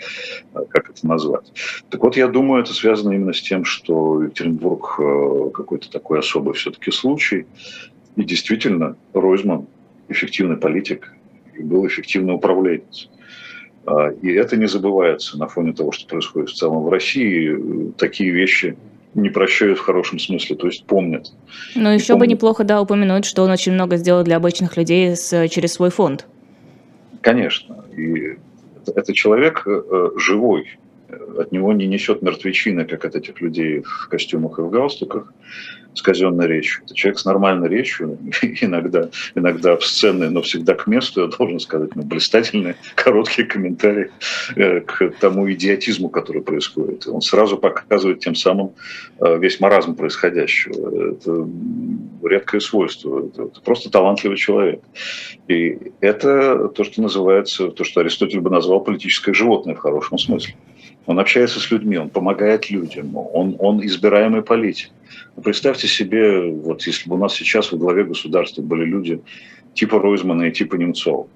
э, 0.54 0.58
как 0.68 0.90
это 0.90 1.06
назвать. 1.06 1.52
Так 1.88 2.02
вот, 2.02 2.16
я 2.16 2.28
думаю, 2.28 2.62
это 2.62 2.72
связано 2.74 3.12
именно 3.12 3.32
с 3.32 3.40
тем, 3.40 3.64
что 3.64 4.22
Екатеринбург 4.22 4.96
э, 4.98 5.50
какой-то 5.54 5.90
такой 5.90 6.18
особый 6.18 6.54
все-таки 6.54 6.90
случай. 6.90 7.46
И 8.16 8.24
действительно, 8.24 8.96
Ройзман 9.14 9.66
эффективный 10.08 10.56
политик 10.56 11.12
и 11.56 11.62
был 11.62 11.86
эффективный 11.86 12.34
управленец. 12.34 13.08
А, 13.86 14.10
и 14.10 14.30
это 14.32 14.56
не 14.56 14.66
забывается 14.66 15.38
на 15.38 15.48
фоне 15.48 15.72
того, 15.72 15.92
что 15.92 16.06
происходит 16.06 16.50
в 16.50 16.54
целом 16.54 16.82
в 16.82 16.88
России. 16.88 17.92
Такие 17.96 18.30
вещи 18.30 18.76
не 19.14 19.30
прощают 19.30 19.78
в 19.78 19.82
хорошем 19.82 20.18
смысле, 20.18 20.56
то 20.56 20.66
есть 20.66 20.84
помнят. 20.84 21.32
Но 21.74 21.92
еще 21.92 22.14
помнят. 22.14 22.20
бы 22.20 22.26
неплохо, 22.26 22.64
да, 22.64 22.80
упомянуть, 22.80 23.24
что 23.24 23.42
он 23.42 23.50
очень 23.50 23.72
много 23.72 23.96
сделал 23.96 24.22
для 24.22 24.36
обычных 24.36 24.76
людей 24.76 25.16
с, 25.16 25.48
через 25.48 25.72
свой 25.74 25.90
фонд. 25.90 26.26
Конечно. 27.20 27.84
И 27.96 28.36
это, 28.82 28.92
это 29.00 29.12
человек 29.12 29.64
э, 29.66 30.10
живой. 30.16 30.78
От 31.38 31.52
него 31.52 31.72
не 31.72 31.86
несет 31.86 32.22
мертвечины, 32.22 32.84
как 32.84 33.04
от 33.04 33.14
этих 33.14 33.40
людей 33.40 33.82
в 33.82 34.08
костюмах 34.08 34.58
и 34.58 34.62
в 34.62 34.70
галстуках 34.70 35.32
с 35.94 36.02
казенной 36.02 36.46
речью. 36.46 36.82
Это 36.84 36.94
человек 36.94 37.18
с 37.18 37.24
нормальной 37.24 37.68
речью, 37.68 38.18
иногда, 38.60 39.08
иногда 39.34 39.72
обсценный, 39.72 40.30
но 40.30 40.42
всегда 40.42 40.74
к 40.74 40.86
месту, 40.86 41.22
я 41.22 41.26
должен 41.26 41.58
сказать, 41.60 41.94
ну, 41.96 42.02
блистательные, 42.02 42.76
короткие 42.94 43.46
комментарии 43.46 44.10
э, 44.56 44.80
к 44.80 45.12
тому 45.20 45.50
идиотизму, 45.50 46.08
который 46.08 46.42
происходит. 46.42 47.06
Он 47.06 47.20
сразу 47.20 47.58
показывает 47.58 48.20
тем 48.20 48.34
самым 48.34 48.72
э, 49.18 49.38
весь 49.38 49.60
маразм 49.60 49.94
происходящего. 49.94 51.12
Это 51.12 51.48
редкое 52.22 52.60
свойство. 52.60 53.26
Это 53.26 53.60
просто 53.60 53.90
талантливый 53.90 54.36
человек. 54.36 54.82
И 55.48 55.78
это 56.00 56.68
то, 56.68 56.84
что 56.84 57.02
называется, 57.02 57.68
то, 57.68 57.84
что 57.84 58.00
Аристотель 58.00 58.40
бы 58.40 58.50
назвал 58.50 58.80
политическое 58.80 59.34
животное 59.34 59.74
в 59.74 59.78
хорошем 59.78 60.18
смысле. 60.18 60.54
Он 61.06 61.18
общается 61.18 61.60
с 61.60 61.70
людьми, 61.70 61.96
он 61.96 62.10
помогает 62.10 62.70
людям, 62.70 63.16
он, 63.16 63.56
он 63.58 63.84
избираемый 63.84 64.42
политик. 64.42 64.90
Представьте 65.42 65.88
себе, 65.88 66.50
вот 66.50 66.82
если 66.86 67.08
бы 67.08 67.16
у 67.16 67.18
нас 67.18 67.34
сейчас 67.34 67.72
во 67.72 67.78
главе 67.78 68.04
государства 68.04 68.62
были 68.62 68.84
люди 68.84 69.20
типа 69.74 69.98
Ройзмана 69.98 70.44
и 70.44 70.52
типа 70.52 70.76
Немцова, 70.76 71.26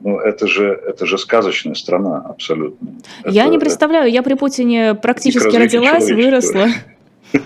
ну, 0.00 0.18
это 0.18 0.46
же, 0.46 0.66
это 0.86 1.06
же 1.06 1.16
сказочная 1.16 1.74
страна 1.74 2.18
абсолютно. 2.18 2.94
Я 3.24 3.46
не 3.46 3.58
представляю, 3.58 4.12
я 4.12 4.22
при 4.22 4.34
Путине 4.34 4.94
практически 4.94 5.56
родилась, 5.56 6.10
выросла. 6.10 6.68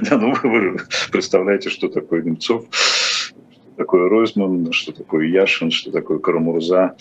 Да, 0.00 0.16
ну 0.16 0.34
вы 0.42 0.78
представляете, 1.12 1.68
что 1.68 1.88
такое 1.88 2.22
Немцов, 2.22 2.64
что 2.70 3.34
такое 3.76 4.08
Ройзман, 4.08 4.72
что 4.72 4.92
такое 4.92 5.26
Яшин, 5.26 5.70
что 5.70 5.90
такое 5.90 6.18
Карамурза. 6.18 6.96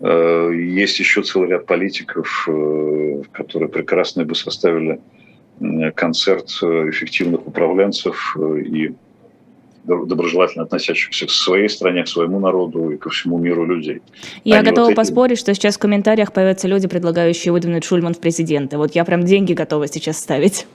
Э, 0.00 0.50
есть 0.54 0.98
еще 0.98 1.22
целый 1.22 1.48
ряд 1.48 1.66
политиков, 1.66 2.46
э, 2.48 3.22
которые 3.32 3.68
прекрасно 3.68 4.24
бы 4.24 4.34
составили 4.34 5.00
концерт 5.94 6.50
э, 6.62 6.90
эффективных 6.90 7.46
управленцев 7.46 8.36
и 8.38 8.92
доброжелательно 9.84 10.64
относящихся 10.64 11.26
к 11.26 11.30
своей 11.30 11.68
стране, 11.68 12.02
к 12.02 12.08
своему 12.08 12.40
народу 12.40 12.90
и 12.90 12.96
ко 12.96 13.08
всему 13.08 13.38
миру 13.38 13.64
людей. 13.64 14.02
Я 14.42 14.58
Они 14.58 14.68
готова 14.68 14.86
вот 14.86 14.90
эти... 14.90 14.96
поспорить, 14.96 15.38
что 15.38 15.54
сейчас 15.54 15.76
в 15.76 15.78
комментариях 15.78 16.32
появятся 16.32 16.66
люди, 16.66 16.88
предлагающие 16.88 17.52
выдвинуть 17.52 17.84
Шульман 17.84 18.14
в 18.14 18.18
президенты. 18.18 18.78
Вот 18.78 18.96
я 18.96 19.04
прям 19.04 19.24
деньги 19.24 19.52
готова 19.52 19.86
сейчас 19.86 20.18
ставить. 20.18 20.66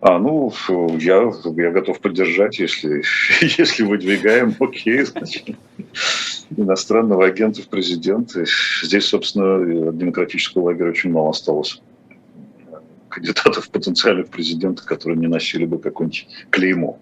А, 0.00 0.18
ну, 0.18 0.50
я, 0.98 1.30
я 1.56 1.70
готов 1.70 2.00
поддержать, 2.00 2.58
если, 2.58 3.02
если 3.58 3.82
выдвигаем, 3.82 4.54
окей, 4.58 5.02
значит, 5.02 5.50
иностранного 6.56 7.26
агента 7.26 7.62
в 7.62 7.68
президенты. 7.68 8.44
Здесь, 8.82 9.06
собственно, 9.06 9.92
демократического 9.92 10.64
лагеря 10.64 10.90
очень 10.90 11.10
мало 11.10 11.30
осталось 11.30 11.80
кандидатов 13.08 13.70
потенциальных 13.70 14.28
президентов, 14.28 14.84
которые 14.84 15.18
не 15.18 15.26
носили 15.26 15.64
бы 15.64 15.78
какое-нибудь 15.78 16.28
клеймо. 16.50 16.98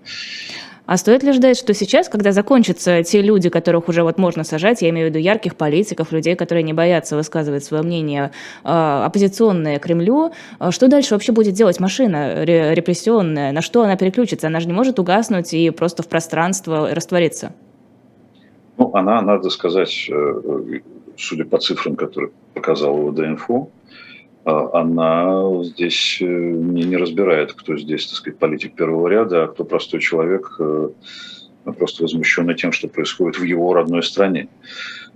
А 0.86 0.96
стоит 0.96 1.24
ли 1.24 1.32
ждать, 1.32 1.58
что 1.58 1.74
сейчас, 1.74 2.08
когда 2.08 2.30
закончатся 2.30 3.02
те 3.02 3.20
люди, 3.20 3.48
которых 3.48 3.88
уже 3.88 4.04
вот 4.04 4.18
можно 4.18 4.44
сажать, 4.44 4.82
я 4.82 4.90
имею 4.90 5.08
в 5.08 5.10
виду 5.10 5.18
ярких 5.18 5.56
политиков, 5.56 6.12
людей, 6.12 6.36
которые 6.36 6.62
не 6.62 6.72
боятся 6.72 7.16
высказывать 7.16 7.64
свое 7.64 7.82
мнение, 7.82 8.30
э, 8.62 8.68
оппозиционное 8.68 9.80
Кремлю, 9.80 10.30
э, 10.60 10.70
что 10.70 10.86
дальше 10.86 11.14
вообще 11.14 11.32
будет 11.32 11.54
делать 11.54 11.80
машина 11.80 12.44
репрессионная? 12.44 13.50
На 13.50 13.62
что 13.62 13.82
она 13.82 13.96
переключится? 13.96 14.46
Она 14.46 14.60
же 14.60 14.68
не 14.68 14.72
может 14.72 15.00
угаснуть 15.00 15.52
и 15.54 15.70
просто 15.70 16.04
в 16.04 16.08
пространство 16.08 16.88
раствориться. 16.94 17.52
Ну, 18.78 18.90
она, 18.94 19.22
надо 19.22 19.50
сказать, 19.50 20.08
э, 20.10 20.80
судя 21.16 21.44
по 21.44 21.58
цифрам, 21.58 21.96
которые 21.96 22.30
показал 22.54 23.08
ВД-инфо, 23.08 23.70
а, 24.46 24.80
она 24.80 25.64
здесь 25.64 26.18
э, 26.20 26.24
не, 26.24 26.84
не 26.84 26.96
разбирает, 26.96 27.52
кто 27.52 27.76
здесь, 27.76 28.06
так 28.06 28.14
сказать, 28.14 28.38
политик 28.38 28.74
первого 28.74 29.08
ряда, 29.08 29.44
а 29.44 29.48
кто 29.48 29.64
простой 29.64 29.98
человек, 30.00 30.54
э, 30.60 30.90
просто 31.76 32.04
возмущенный 32.04 32.54
тем, 32.54 32.70
что 32.70 32.86
происходит 32.86 33.40
в 33.40 33.42
его 33.42 33.74
родной 33.74 34.04
стране. 34.04 34.48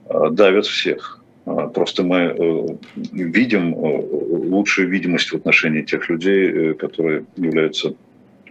А, 0.09 0.31
давят 0.31 0.66
всех. 0.66 1.23
А, 1.46 1.68
просто 1.68 2.03
мы 2.03 2.16
э, 2.16 2.66
видим 3.12 3.73
лучшую 3.77 4.88
видимость 4.88 5.31
в 5.31 5.37
отношении 5.37 5.83
тех 5.83 6.09
людей, 6.09 6.75
которые 6.75 7.25
являются 7.37 7.94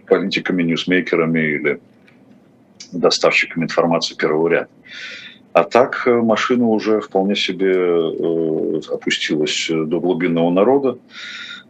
политиками, 0.06 0.62
ньюсмейкерами 0.62 1.40
или 1.40 1.80
доставщиками 2.92 3.64
информации 3.64 4.14
первого 4.14 4.48
ряда. 4.48 4.68
А 5.52 5.64
так 5.64 6.06
э, 6.06 6.14
машина 6.14 6.66
уже 6.66 7.00
вполне 7.00 7.34
себе 7.34 7.72
э, 7.72 8.80
опустилась 8.92 9.68
до 9.68 9.98
глубинного 9.98 10.50
народа 10.50 10.98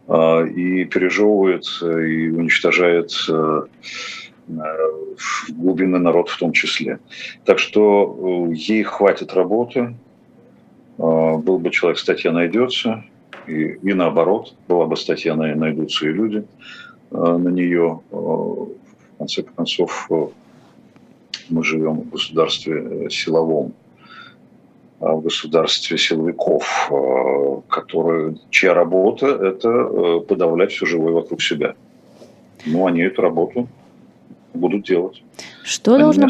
э, 0.07 0.47
и 0.49 0.85
пережевывает 0.85 1.65
и 1.81 2.29
уничтожает 2.29 3.11
глубинный 5.49 5.99
народ 5.99 6.29
в 6.29 6.37
том 6.37 6.51
числе. 6.51 6.99
Так 7.45 7.57
что 7.57 8.49
ей 8.51 8.83
хватит 8.83 9.33
работы. 9.33 9.95
Был 10.97 11.57
бы 11.57 11.69
человек, 11.69 11.99
статья 11.99 12.33
найдется. 12.33 13.05
И, 13.47 13.79
и 13.81 13.93
наоборот, 13.93 14.53
была 14.67 14.87
бы 14.87 14.97
статья, 14.97 15.35
найдутся 15.35 16.05
и 16.05 16.11
люди 16.11 16.43
на 17.11 17.47
нее. 17.49 18.01
В 18.09 18.67
конце 19.19 19.43
концов, 19.43 20.09
мы 21.51 21.63
живем 21.63 22.01
в 22.01 22.09
государстве 22.09 23.05
э, 23.05 23.09
силовом. 23.09 23.73
в 24.99 25.21
государстве 25.21 25.97
силовиков, 25.97 26.91
которые, 27.67 28.37
чья 28.49 28.73
работа– 28.73 29.25
это 29.51 30.19
подавлять 30.27 30.71
все 30.71 30.85
живое 30.85 31.13
вокруг 31.13 31.41
себя. 31.41 31.73
Ну, 32.65 32.85
они 32.85 33.01
эту 33.01 33.21
работу 33.21 33.67
будут 34.53 34.85
делать. 34.85 35.23
Что 35.63 35.95
они 35.95 36.03
должно... 36.03 36.29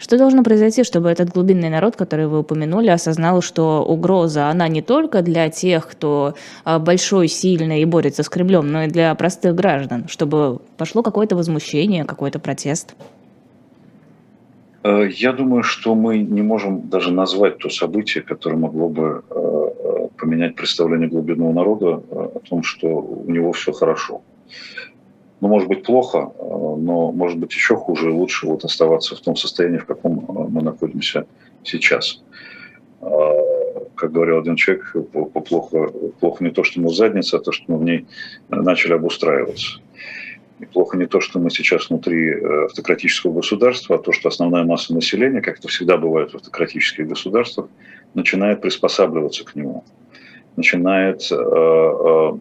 Что 0.00 0.16
должно 0.16 0.44
произойти, 0.44 0.84
чтобы 0.84 1.08
этот 1.08 1.30
глубинный 1.30 1.70
народ, 1.70 1.96
который 1.96 2.28
вы 2.28 2.38
упомянули, 2.38 2.88
осознал, 2.88 3.42
что 3.42 3.84
угроза, 3.84 4.48
она 4.48 4.68
не 4.68 4.80
только 4.80 5.22
для 5.22 5.50
тех, 5.50 5.88
кто 5.88 6.34
а, 6.62 6.78
большой, 6.78 7.26
сильный 7.26 7.82
и 7.82 7.84
борется 7.84 8.22
с 8.22 8.28
Кремлем, 8.28 8.70
но 8.70 8.84
и 8.84 8.86
для 8.86 9.12
простых 9.16 9.56
граждан, 9.56 10.06
чтобы 10.08 10.60
пошло 10.76 11.02
какое-то 11.02 11.34
возмущение, 11.34 12.04
какой-то 12.04 12.38
протест? 12.38 12.94
Э, 14.88 15.08
я 15.10 15.32
думаю, 15.32 15.62
что 15.62 15.94
мы 15.94 16.18
не 16.18 16.42
можем 16.42 16.88
даже 16.88 17.12
назвать 17.12 17.58
то 17.58 17.68
событие, 17.68 18.22
которое 18.22 18.56
могло 18.56 18.88
бы 18.88 19.22
э, 19.30 19.34
э, 19.34 20.08
поменять 20.16 20.54
представление 20.54 21.08
глубинного 21.08 21.52
народа 21.52 22.02
о 22.10 22.40
том, 22.48 22.62
что 22.62 22.86
у 22.88 23.30
него 23.30 23.52
все 23.52 23.72
хорошо 23.72 24.22
ну, 25.40 25.46
может 25.46 25.68
быть, 25.68 25.84
плохо, 25.84 26.32
но 26.40 27.12
может 27.12 27.38
быть 27.38 27.52
еще 27.52 27.76
хуже 27.76 28.08
и 28.08 28.12
лучше 28.12 28.48
вот 28.48 28.64
оставаться 28.64 29.14
в 29.14 29.20
том 29.20 29.36
состоянии, 29.36 29.78
в 29.78 29.86
каком 29.86 30.24
мы 30.50 30.62
находимся 30.62 31.26
сейчас. 31.62 32.24
Как 33.94 34.10
говорил 34.10 34.38
один 34.38 34.56
человек, 34.56 34.96
плохо, 35.46 35.92
плохо 36.18 36.42
не 36.42 36.50
то, 36.50 36.64
что 36.64 36.80
мы 36.80 36.88
в 36.88 36.94
заднице, 36.96 37.36
а 37.36 37.38
то, 37.38 37.52
что 37.52 37.64
мы 37.68 37.78
в 37.78 37.84
ней 37.84 38.06
начали 38.48 38.94
обустраиваться. 38.94 39.78
И 40.60 40.66
плохо 40.66 40.96
не 40.96 41.06
то, 41.06 41.20
что 41.20 41.38
мы 41.38 41.50
сейчас 41.50 41.88
внутри 41.88 42.32
автократического 42.66 43.32
государства, 43.34 43.96
а 43.96 43.98
то, 43.98 44.12
что 44.12 44.28
основная 44.28 44.64
масса 44.64 44.92
населения, 44.94 45.40
как 45.40 45.58
это 45.58 45.68
всегда 45.68 45.96
бывает 45.96 46.32
в 46.32 46.36
автократических 46.36 47.08
государствах, 47.08 47.68
начинает 48.14 48.60
приспосабливаться 48.60 49.44
к 49.44 49.54
нему 49.54 49.84
начинает, 50.58 51.22
э, 51.30 51.34
э, 51.34 52.32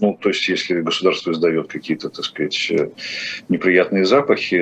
ну, 0.00 0.18
то 0.20 0.28
есть 0.28 0.48
если 0.48 0.80
государство 0.82 1.32
издает 1.32 1.66
какие-то, 1.66 2.10
так 2.10 2.24
сказать, 2.24 2.72
неприятные 3.48 4.04
запахи, 4.04 4.56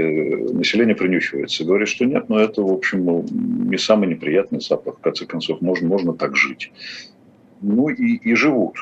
население 0.52 0.94
принюхивается, 0.94 1.64
говорит, 1.64 1.88
что 1.88 2.04
нет, 2.06 2.28
но 2.28 2.38
это, 2.38 2.62
в 2.62 2.72
общем, 2.72 3.04
ну, 3.04 3.26
не 3.30 3.76
самый 3.76 4.08
неприятный 4.08 4.60
запах, 4.60 4.98
в 4.98 5.00
конце 5.00 5.26
концов, 5.26 5.60
можно, 5.60 5.88
можно 5.88 6.12
так 6.14 6.36
жить. 6.36 6.72
Ну 7.60 7.88
и, 7.88 8.16
и 8.16 8.34
живут. 8.34 8.76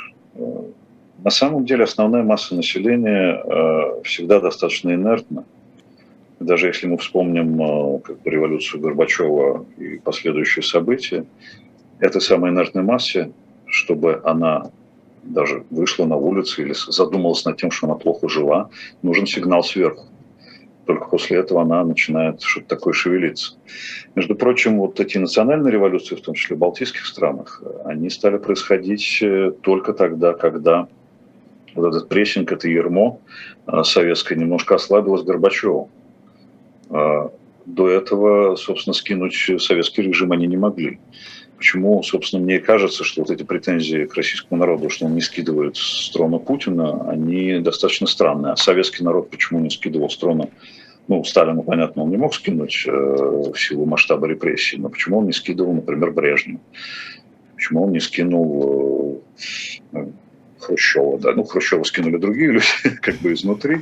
На 1.18 1.30
самом 1.30 1.64
деле 1.64 1.84
основная 1.84 2.22
масса 2.22 2.54
населения 2.54 3.42
э, 3.42 4.02
всегда 4.04 4.40
достаточно 4.40 4.94
инертна. 4.94 5.44
Даже 6.40 6.68
если 6.68 6.86
мы 6.86 6.98
вспомним 6.98 8.00
как 8.00 8.20
бы, 8.22 8.30
революцию 8.30 8.80
Горбачева 8.80 9.66
и 9.76 9.98
последующие 9.98 10.62
события, 10.62 11.24
этой 11.98 12.20
самой 12.20 12.50
инертной 12.50 12.84
массе 12.84 13.32
чтобы 13.68 14.20
она 14.24 14.70
даже 15.22 15.64
вышла 15.70 16.06
на 16.06 16.16
улицу 16.16 16.62
или 16.62 16.72
задумалась 16.72 17.44
над 17.44 17.58
тем, 17.58 17.70
что 17.70 17.86
она 17.86 17.96
плохо 17.96 18.28
жила, 18.28 18.70
нужен 19.02 19.26
сигнал 19.26 19.62
сверху. 19.62 20.06
Только 20.86 21.06
после 21.06 21.38
этого 21.38 21.62
она 21.62 21.84
начинает 21.84 22.40
что-то 22.40 22.68
такое 22.68 22.94
шевелиться. 22.94 23.56
Между 24.14 24.34
прочим, 24.34 24.78
вот 24.78 24.98
эти 25.00 25.18
национальные 25.18 25.70
революции, 25.70 26.14
в 26.14 26.22
том 26.22 26.34
числе 26.34 26.56
в 26.56 26.58
балтийских 26.58 27.04
странах, 27.04 27.62
они 27.84 28.08
стали 28.08 28.38
происходить 28.38 29.18
э, 29.20 29.52
только 29.60 29.92
тогда, 29.92 30.32
когда 30.32 30.88
вот 31.74 31.88
этот 31.88 32.08
прессинг, 32.08 32.52
это 32.52 32.68
ермо 32.68 33.20
э, 33.66 33.82
советское 33.84 34.36
немножко 34.36 34.74
ослабилось 34.74 35.22
Горбачевым. 35.22 35.88
Э, 36.90 37.28
до 37.66 37.88
этого, 37.88 38.56
собственно, 38.56 38.94
скинуть 38.94 39.50
советский 39.58 40.02
режим 40.02 40.32
они 40.32 40.46
не 40.46 40.56
могли. 40.56 40.98
Почему, 41.58 42.02
собственно, 42.02 42.42
мне 42.42 42.60
кажется, 42.60 43.04
что 43.04 43.22
вот 43.22 43.30
эти 43.30 43.42
претензии 43.42 44.04
к 44.04 44.14
российскому 44.14 44.60
народу, 44.60 44.88
что 44.90 45.06
он 45.06 45.14
не 45.14 45.20
скидывает 45.20 45.76
с 45.76 46.10
трона 46.10 46.38
Путина, 46.38 47.10
они 47.10 47.58
достаточно 47.58 48.06
странные. 48.06 48.52
А 48.52 48.56
советский 48.56 49.02
народ 49.02 49.28
почему 49.30 49.58
не 49.58 49.68
скидывал 49.68 50.08
с 50.08 50.16
трона 50.16 50.48
ну, 51.08 51.24
Сталину, 51.24 51.62
понятно, 51.62 52.02
он 52.02 52.10
не 52.10 52.18
мог 52.18 52.34
скинуть 52.34 52.84
э, 52.86 52.90
в 52.92 53.56
силу 53.56 53.86
масштаба 53.86 54.26
репрессий, 54.26 54.76
но 54.76 54.90
почему 54.90 55.18
он 55.18 55.26
не 55.26 55.32
скидывал, 55.32 55.72
например, 55.72 56.10
Брежнева? 56.12 56.60
Почему 57.54 57.84
он 57.84 57.92
не 57.92 58.00
скинул 58.00 59.22
э, 59.92 60.06
Хрущева, 60.60 61.18
да, 61.18 61.32
ну, 61.32 61.44
Хрущева 61.44 61.82
скинули 61.84 62.16
другие 62.16 62.52
люди, 62.52 62.66
как 63.00 63.16
бы 63.16 63.32
изнутри, 63.32 63.80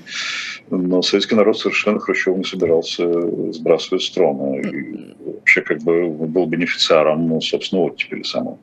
но 0.71 1.03
советский 1.03 1.35
народ 1.35 1.59
совершенно 1.59 1.99
Хрущева 1.99 2.37
не 2.37 2.45
собирался 2.45 3.53
сбрасывать 3.53 4.03
с 4.03 4.11
трона, 4.11 4.57
и 4.61 5.15
вообще 5.25 5.63
как 5.63 5.83
бы 5.83 6.09
был 6.09 6.47
бенефициаром, 6.47 7.29
ну, 7.29 7.41
собственно, 7.41 7.83
оттепели 7.83 8.23
самого. 8.23 8.59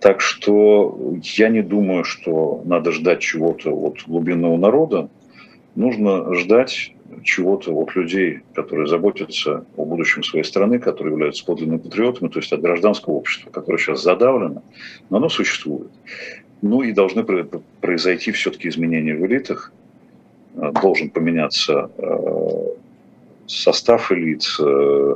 Так 0.00 0.20
что 0.20 1.14
я 1.22 1.48
не 1.48 1.62
думаю, 1.62 2.04
что 2.04 2.62
надо 2.64 2.92
ждать 2.92 3.20
чего-то 3.20 3.70
от 3.70 4.02
глубинного 4.06 4.56
народа, 4.56 5.08
нужно 5.74 6.34
ждать 6.34 6.92
чего-то 7.24 7.72
от 7.72 7.94
людей, 7.96 8.40
которые 8.54 8.86
заботятся 8.86 9.64
о 9.76 9.84
будущем 9.84 10.22
своей 10.22 10.44
страны, 10.44 10.78
которые 10.78 11.12
являются 11.12 11.44
подлинными 11.44 11.78
патриотами, 11.78 12.28
то 12.28 12.38
есть 12.38 12.52
от 12.52 12.60
гражданского 12.60 13.14
общества, 13.14 13.50
которое 13.50 13.78
сейчас 13.78 14.02
задавлено, 14.02 14.62
но 15.08 15.16
оно 15.16 15.28
существует. 15.28 15.90
Ну 16.62 16.82
и 16.82 16.92
должны 16.92 17.24
произойти 17.80 18.32
все-таки 18.32 18.68
изменения 18.68 19.14
в 19.14 19.24
элитах. 19.24 19.72
Э, 20.56 20.72
должен 20.82 21.10
поменяться 21.10 21.90
э, 21.96 22.66
состав 23.46 24.12
элит, 24.12 24.44
э, 24.60 25.14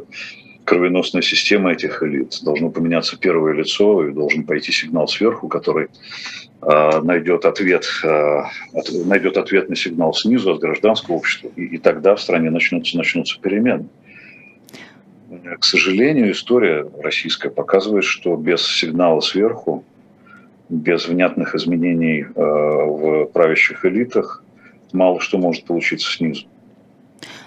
кровеносная 0.64 1.22
система 1.22 1.72
этих 1.72 2.02
элит. 2.02 2.38
Должно 2.42 2.70
поменяться 2.70 3.18
первое 3.18 3.52
лицо 3.52 4.08
и 4.08 4.12
должен 4.12 4.44
пойти 4.44 4.72
сигнал 4.72 5.08
сверху, 5.08 5.48
который 5.48 5.88
найдет 7.02 7.44
ответ, 7.44 7.84
найдет 9.04 9.36
ответ 9.36 9.68
на 9.68 9.76
сигнал 9.76 10.14
снизу 10.14 10.54
от 10.54 10.60
гражданского 10.60 11.16
общества. 11.16 11.50
И, 11.56 11.64
и 11.64 11.76
тогда 11.76 12.14
в 12.16 12.20
стране 12.22 12.48
начнутся, 12.48 12.96
начнутся 12.96 13.38
перемены. 13.38 13.86
К 15.58 15.62
сожалению, 15.62 16.32
история 16.32 16.86
российская 17.02 17.50
показывает, 17.50 18.04
что 18.04 18.34
без 18.36 18.66
сигнала 18.66 19.20
сверху 19.20 19.84
без 20.68 21.06
внятных 21.08 21.54
изменений 21.54 22.22
э, 22.22 22.40
в 22.40 23.26
правящих 23.26 23.84
элитах 23.84 24.42
мало 24.92 25.20
что 25.20 25.38
может 25.38 25.64
получиться 25.64 26.10
снизу. 26.10 26.46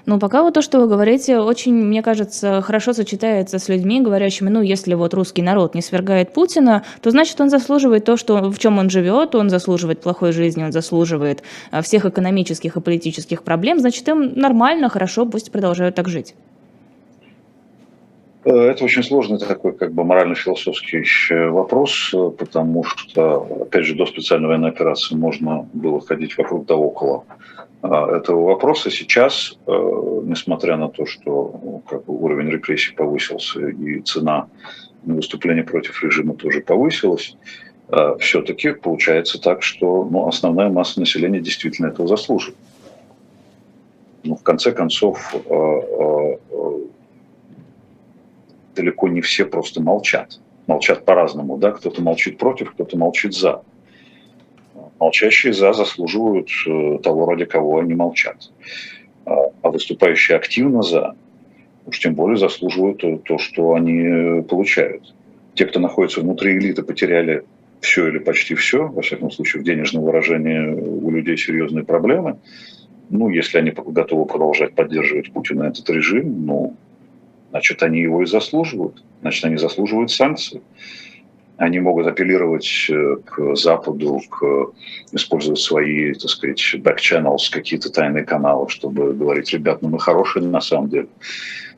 Ну, 0.05 0.19
пока 0.19 0.41
вот 0.41 0.53
то, 0.53 0.61
что 0.61 0.79
вы 0.79 0.87
говорите, 0.87 1.39
очень, 1.39 1.73
мне 1.73 2.01
кажется, 2.01 2.61
хорошо 2.61 2.93
сочетается 2.93 3.59
с 3.59 3.67
людьми, 3.67 3.99
говорящими, 3.99 4.47
ну, 4.47 4.61
если 4.61 4.93
вот 4.93 5.13
русский 5.13 5.41
народ 5.41 5.75
не 5.75 5.81
свергает 5.81 6.31
Путина, 6.31 6.83
то 7.01 7.11
значит 7.11 7.39
он 7.41 7.49
заслуживает 7.49 8.05
то, 8.05 8.15
что, 8.15 8.49
в 8.49 8.57
чем 8.57 8.77
он 8.77 8.89
живет, 8.89 9.35
он 9.35 9.49
заслуживает 9.49 9.99
плохой 9.99 10.31
жизни, 10.31 10.63
он 10.63 10.71
заслуживает 10.71 11.43
э, 11.71 11.81
всех 11.81 12.05
экономических 12.05 12.77
и 12.77 12.81
политических 12.81 13.43
проблем, 13.43 13.79
значит, 13.79 14.07
им 14.07 14.33
нормально, 14.33 14.87
хорошо, 14.87 15.25
пусть 15.25 15.51
продолжают 15.51 15.95
так 15.95 16.07
жить. 16.07 16.35
Э, 18.47 18.69
это 18.69 18.85
очень 18.85 19.03
сложный 19.03 19.39
такой 19.39 19.73
как 19.73 19.91
бы 19.91 20.05
морально-философский 20.05 21.03
вопрос, 21.49 22.11
э, 22.13 22.31
потому 22.37 22.85
что, 22.85 23.63
опять 23.63 23.85
же, 23.85 23.93
до 23.93 24.05
специальной 24.05 24.47
военной 24.47 24.69
операции 24.69 25.15
можно 25.15 25.67
было 25.73 25.99
ходить 25.99 26.37
вокруг 26.37 26.65
да 26.65 26.75
около 26.75 27.25
а, 27.81 28.15
этого 28.15 28.45
вопроса. 28.45 28.89
Сейчас, 28.89 29.57
э, 29.67 29.71
несмотря 30.23 30.77
на 30.77 30.87
то, 30.87 31.05
что 31.05 31.59
ну, 31.61 31.83
как 31.89 32.05
бы, 32.05 32.17
уровень 32.17 32.49
репрессий 32.49 32.93
повысился 32.95 33.67
и 33.67 33.99
цена 34.01 34.47
на 35.03 35.15
выступление 35.15 35.65
против 35.65 36.01
режима 36.01 36.33
тоже 36.33 36.61
повысилась, 36.61 37.35
все-таки 38.19 38.71
получается 38.71 39.39
так, 39.41 39.63
что 39.63 40.03
ну, 40.03 40.27
основная 40.27 40.69
масса 40.69 40.99
населения 40.99 41.39
действительно 41.39 41.87
этого 41.87 42.05
заслуживает. 42.05 42.57
Ну, 44.23 44.35
в 44.35 44.43
конце 44.43 44.73
концов, 44.73 45.33
далеко 48.77 49.07
не 49.07 49.21
все 49.21 49.45
просто 49.45 49.81
молчат. 49.81 50.39
Молчат 50.67 51.05
по-разному, 51.05 51.57
да, 51.57 51.71
кто-то 51.71 52.01
молчит 52.01 52.37
против, 52.37 52.71
кто-то 52.71 52.97
молчит 52.97 53.33
за. 53.33 53.61
Молчащие 54.99 55.53
за 55.53 55.73
заслуживают 55.73 56.49
э, 56.67 56.99
того, 57.03 57.25
ради 57.29 57.45
кого 57.45 57.79
они 57.79 57.93
молчат. 57.93 58.51
А, 59.25 59.33
а 59.61 59.69
выступающие 59.69 60.37
активно 60.37 60.81
за, 60.81 61.15
уж 61.85 61.99
тем 61.99 62.15
более 62.15 62.37
заслуживают 62.37 63.23
то, 63.23 63.37
что 63.37 63.73
они 63.73 64.01
э, 64.01 64.41
получают. 64.43 65.13
Те, 65.55 65.65
кто 65.65 65.79
находится 65.79 66.21
внутри 66.21 66.57
элиты, 66.57 66.83
потеряли 66.83 67.43
все 67.81 68.07
или 68.07 68.19
почти 68.19 68.55
все, 68.55 68.87
во 68.87 69.01
всяком 69.01 69.31
случае, 69.31 69.61
в 69.61 69.65
денежном 69.65 70.03
выражении 70.03 70.59
у 70.59 71.09
людей 71.11 71.37
серьезные 71.37 71.85
проблемы. 71.85 72.37
Ну, 73.09 73.29
если 73.29 73.57
они 73.59 73.71
готовы 73.71 74.25
продолжать 74.25 74.73
поддерживать 74.73 75.31
Путина 75.31 75.63
этот 75.63 75.89
режим, 75.89 76.45
ну, 76.45 76.75
значит, 77.49 77.83
они 77.83 78.01
его 78.01 78.23
и 78.23 78.25
заслуживают. 78.25 79.03
Значит, 79.21 79.45
они 79.45 79.57
заслуживают 79.57 80.11
санкций. 80.11 80.61
Они 81.57 81.79
могут 81.79 82.05
апеллировать 82.05 82.87
э, 82.89 83.15
к 83.25 83.55
Западу, 83.55 84.21
к, 84.29 84.73
использовать 85.11 85.59
свои, 85.59 86.13
так 86.13 86.29
сказать, 86.29 86.75
back 86.75 86.97
channels, 86.97 87.51
какие-то 87.51 87.91
тайные 87.91 88.23
каналы, 88.23 88.69
чтобы 88.69 89.13
говорить, 89.13 89.51
ребят, 89.53 89.81
ну 89.81 89.89
мы 89.89 89.99
хорошие 89.99 90.45
на 90.45 90.61
самом 90.61 90.89
деле. 90.89 91.07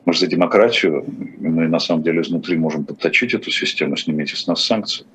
Мы 0.04 0.12
же 0.12 0.20
за 0.20 0.26
демократию, 0.26 1.04
мы 1.38 1.66
на 1.66 1.78
самом 1.78 2.02
деле 2.02 2.20
изнутри 2.20 2.58
можем 2.58 2.84
подточить 2.84 3.32
эту 3.32 3.50
систему, 3.50 3.96
снимите 3.96 4.36
с 4.36 4.46
нас 4.46 4.62
санкции. 4.62 5.06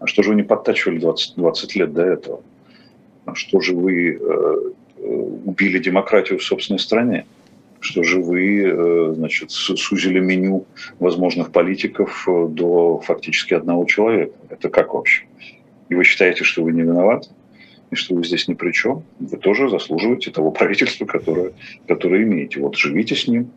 А 0.00 0.06
что 0.06 0.22
же 0.22 0.30
вы 0.30 0.36
не 0.36 0.42
подтачивали 0.42 0.98
20, 0.98 1.36
20 1.36 1.76
лет 1.76 1.92
до 1.92 2.02
этого? 2.02 2.40
А 3.24 3.34
что 3.34 3.60
же 3.60 3.74
вы 3.74 4.18
э, 4.20 4.56
убили 5.44 5.78
демократию 5.78 6.38
в 6.38 6.42
собственной 6.42 6.78
стране? 6.78 7.26
Что 7.80 8.02
же 8.02 8.20
вы, 8.20 8.62
э, 8.64 9.12
значит, 9.14 9.50
сузили 9.50 10.18
меню 10.18 10.66
возможных 10.98 11.52
политиков 11.52 12.26
э, 12.28 12.46
до 12.48 12.98
фактически 12.98 13.54
одного 13.54 13.84
человека? 13.84 14.32
Это 14.50 14.68
как 14.68 14.94
вообще? 14.94 15.24
И 15.88 15.94
вы 15.94 16.04
считаете, 16.04 16.44
что 16.44 16.62
вы 16.62 16.72
не 16.72 16.82
виноваты? 16.82 17.28
и 17.90 17.94
что 17.94 18.14
вы 18.14 18.24
здесь 18.24 18.48
ни 18.48 18.54
при 18.54 18.72
чем, 18.72 19.02
вы 19.18 19.36
тоже 19.38 19.70
заслуживаете 19.70 20.30
того 20.30 20.50
правительства, 20.58 21.06
которое, 21.06 21.52
которое 21.86 22.22
имеете. 22.22 22.60
Вот 22.60 22.76
живите 22.76 23.14
с 23.14 23.26
ним 23.26 23.50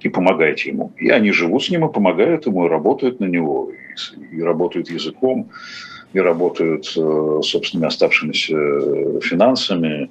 и 0.00 0.08
помогайте 0.08 0.70
ему. 0.70 0.92
И 0.96 1.10
они 1.10 1.32
живут 1.32 1.64
с 1.64 1.70
ним 1.70 1.84
и 1.84 1.92
помогают 1.92 2.46
ему, 2.46 2.66
и 2.66 2.68
работают 2.68 3.20
на 3.20 3.26
него, 3.26 3.70
и, 3.70 4.36
и 4.36 4.42
работают 4.42 4.90
языком, 4.90 5.50
и 6.12 6.20
работают 6.20 6.92
э, 6.96 7.40
собственными 7.42 7.88
оставшимися 7.88 9.20
финансами, 9.20 10.10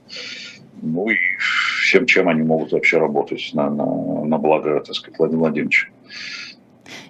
ну 0.81 1.09
и 1.09 1.17
всем, 1.81 2.05
чем 2.05 2.29
они 2.29 2.43
могут 2.43 2.71
вообще 2.71 2.97
работать 2.97 3.51
на, 3.53 3.69
на, 3.69 4.25
на 4.25 4.37
благо, 4.37 4.79
так 4.79 4.95
сказать, 4.95 5.17
Владимира 5.19 5.41
Владимировича. 5.41 5.87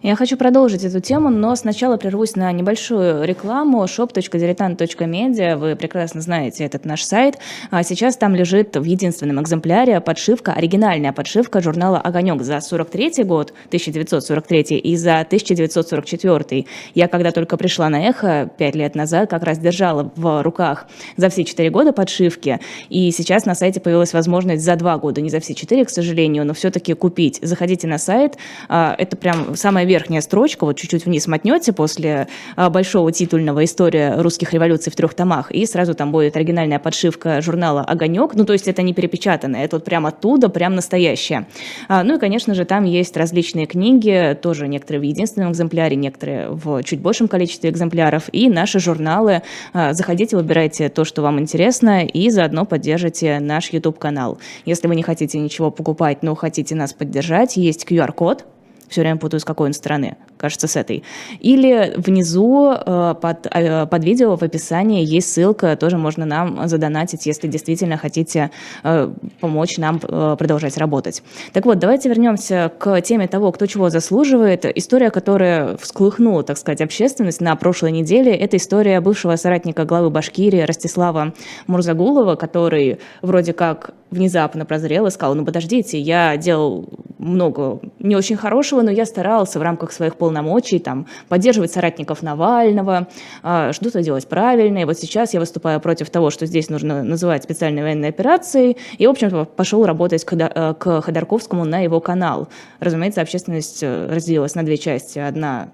Я 0.02 0.16
хочу 0.16 0.38
продолжить 0.38 0.84
эту 0.84 1.00
тему, 1.00 1.30
но 1.30 1.56
сначала 1.56 1.98
прервусь 1.98 2.36
на 2.36 2.52
небольшую 2.52 3.26
рекламу 3.26 3.84
shop.diletant.media. 3.84 5.58
Вы 5.58 5.76
прекрасно 5.76 6.22
знаете 6.22 6.66
этот 6.66 6.86
наш 6.86 7.04
сайт. 7.04 7.38
А 7.72 7.84
сейчас 7.84 8.18
там 8.18 8.36
лежит 8.36 8.76
в 8.76 8.84
единственном 8.84 9.42
экземпляре 9.42 10.00
подшивка, 10.02 10.54
оригинальная 10.54 11.14
подшивка 11.14 11.62
журнала 11.62 12.00
«Огонек» 12.00 12.42
за 12.42 12.62
43 12.62 13.24
год, 13.24 13.54
1943, 13.68 14.78
и 14.78 14.96
за 14.96 15.20
1944. 15.20 16.66
Я 16.96 17.08
когда 17.08 17.32
только 17.32 17.58
пришла 17.58 17.90
на 17.90 18.08
«Эхо» 18.08 18.50
пять 18.58 18.76
лет 18.76 18.96
назад, 18.96 19.30
как 19.30 19.44
раз 19.44 19.58
держала 19.60 20.12
в 20.16 20.44
руках 20.44 20.88
за 21.18 21.30
все 21.30 21.44
четыре 21.44 21.70
года 21.70 21.94
подшивки, 21.94 22.60
и 22.90 23.12
сейчас 23.12 23.46
на 23.46 23.56
сайте 23.56 23.80
появилась 23.80 24.14
возможность 24.14 24.64
за 24.64 24.76
два 24.76 24.98
года, 24.98 25.22
не 25.22 25.30
за 25.30 25.40
все 25.40 25.54
четыре, 25.54 25.86
к 25.86 25.90
сожалению, 25.90 26.46
но 26.46 26.54
все-таки 26.54 26.94
купить. 26.94 27.40
Заходите 27.42 27.88
на 27.88 27.98
сайт, 27.98 28.38
а, 28.68 28.96
это 28.98 29.16
прям 29.18 29.56
самая 29.70 29.86
верхняя 29.86 30.22
строчка, 30.22 30.66
вот 30.66 30.78
чуть-чуть 30.78 31.06
вниз 31.06 31.28
мотнете 31.28 31.74
после 31.74 32.28
а, 32.56 32.72
большого 32.72 33.12
титульного 33.12 33.64
«История 33.66 34.16
русских 34.20 34.52
революций» 34.52 34.92
в 34.92 34.96
трех 34.96 35.14
томах, 35.14 35.52
и 35.52 35.64
сразу 35.68 35.94
там 35.94 36.12
будет 36.12 36.36
оригинальная 36.36 36.80
подшивка 36.80 37.40
журнала 37.40 37.82
«Огонек». 37.82 38.34
Ну, 38.34 38.46
то 38.46 38.54
есть 38.54 38.68
это 38.68 38.82
не 38.82 38.96
перепечатанное, 38.96 39.64
это 39.64 39.76
вот 39.76 39.86
прямо 39.86 40.10
оттуда, 40.10 40.50
прям 40.50 40.74
настоящее. 40.74 41.46
А, 41.88 42.04
ну 42.04 42.16
и, 42.16 42.20
конечно 42.20 42.56
же, 42.56 42.66
там 42.66 42.84
есть 42.84 43.16
различные 43.16 43.68
книги, 43.68 44.36
тоже 44.42 44.68
некоторые 44.68 45.02
в 45.02 45.04
единственном 45.04 45.52
экземпляре, 45.52 45.96
некоторые 45.96 46.50
в 46.50 46.82
чуть 46.82 47.00
большем 47.00 47.28
количестве 47.28 47.70
экземпляров, 47.70 48.24
и 48.32 48.50
наши 48.50 48.80
журналы. 48.80 49.44
А, 49.74 49.94
заходите, 49.94 50.36
выбирайте 50.36 50.90
то, 50.90 51.06
что 51.06 51.22
вам 51.22 51.40
интересно, 51.40 52.04
и 52.08 52.32
заодно 52.32 52.66
поддержите 52.66 53.40
наш 53.40 53.70
YouTube-канал. 53.72 54.40
Если 54.66 54.88
вы 54.88 54.96
не 54.96 55.04
хотите 55.04 55.38
ничего 55.38 55.70
покупать, 55.70 56.24
но 56.24 56.34
хотите 56.34 56.74
нас 56.74 56.92
поддержать, 56.92 57.56
есть 57.56 57.86
QR-код, 57.88 58.48
все 58.90 59.02
время 59.02 59.18
путаю, 59.18 59.40
с 59.40 59.46
какой 59.46 59.68
он 59.68 59.74
стороны, 59.74 60.18
кажется, 60.38 60.68
с 60.68 60.76
этой. 60.76 61.04
Или 61.40 61.94
внизу 61.98 62.74
э, 62.74 63.16
под, 63.22 63.48
э, 63.52 63.86
под 63.86 64.04
видео 64.04 64.36
в 64.36 64.44
описании 64.44 65.06
есть 65.06 65.32
ссылка, 65.32 65.76
тоже 65.76 65.98
можно 65.98 66.26
нам 66.26 66.68
задонатить, 66.68 67.26
если 67.26 67.48
действительно 67.48 67.98
хотите 67.98 68.52
э, 68.84 69.12
помочь 69.40 69.78
нам 69.78 70.00
продолжать 70.00 70.78
работать. 70.78 71.24
Так 71.54 71.66
вот, 71.66 71.80
давайте 71.80 72.10
вернемся 72.10 72.72
к 72.78 73.02
теме 73.02 73.28
того, 73.28 73.52
кто 73.52 73.66
чего 73.66 73.90
заслуживает. 73.90 74.66
История, 74.66 75.12
которая 75.12 75.78
всколыхнула, 75.78 76.44
так 76.44 76.58
сказать, 76.58 76.82
общественность 76.82 77.42
на 77.42 77.56
прошлой 77.56 77.92
неделе, 77.92 78.36
это 78.36 78.58
история 78.58 79.02
бывшего 79.02 79.36
соратника 79.36 79.86
главы 79.86 80.10
Башкирии 80.10 80.62
Ростислава 80.62 81.34
Мурзагулова, 81.68 82.36
который 82.36 83.00
вроде 83.22 83.54
как 83.54 83.92
внезапно 84.12 84.66
прозрел 84.66 85.08
и 85.08 85.12
сказал, 85.12 85.36
ну 85.36 85.46
подождите, 85.46 86.00
я 86.00 86.38
делал 86.38 86.90
много 87.18 87.80
не 88.00 88.16
очень 88.16 88.38
хорошего, 88.38 88.82
но 88.82 88.92
я 88.92 89.06
старался 89.06 89.60
в 89.60 89.62
рамках 89.62 89.92
своих 89.92 90.16
полномочий 90.16 90.80
там, 90.80 91.06
поддерживать 91.28 91.72
соратников 91.72 92.22
Навального, 92.24 93.08
а, 93.44 93.74
что-то 93.74 94.02
делать 94.02 94.28
правильно, 94.28 94.80
и 94.80 94.86
вот 94.86 94.98
сейчас 94.98 95.34
я 95.34 95.40
выступаю 95.40 95.80
против 95.80 96.10
того, 96.10 96.30
что 96.30 96.46
здесь 96.46 96.70
нужно 96.70 97.04
называть 97.04 97.44
специальной 97.44 97.84
военной 97.84 98.10
операцией, 98.10 98.78
и, 98.98 99.06
в 99.06 99.10
общем-то, 99.10 99.46
пошел 99.46 99.86
работать 99.86 100.24
к 100.24 100.34
э, 100.34 101.02
Ходорковскому 101.02 101.66
на 101.66 101.80
его 101.80 102.00
канал. 102.00 102.48
Разумеется, 102.80 103.22
общественность 103.22 103.84
э, 103.84 104.08
разделилась 104.10 104.56
на 104.56 104.64
две 104.64 104.78
части. 104.78 105.20
Одна 105.20 105.70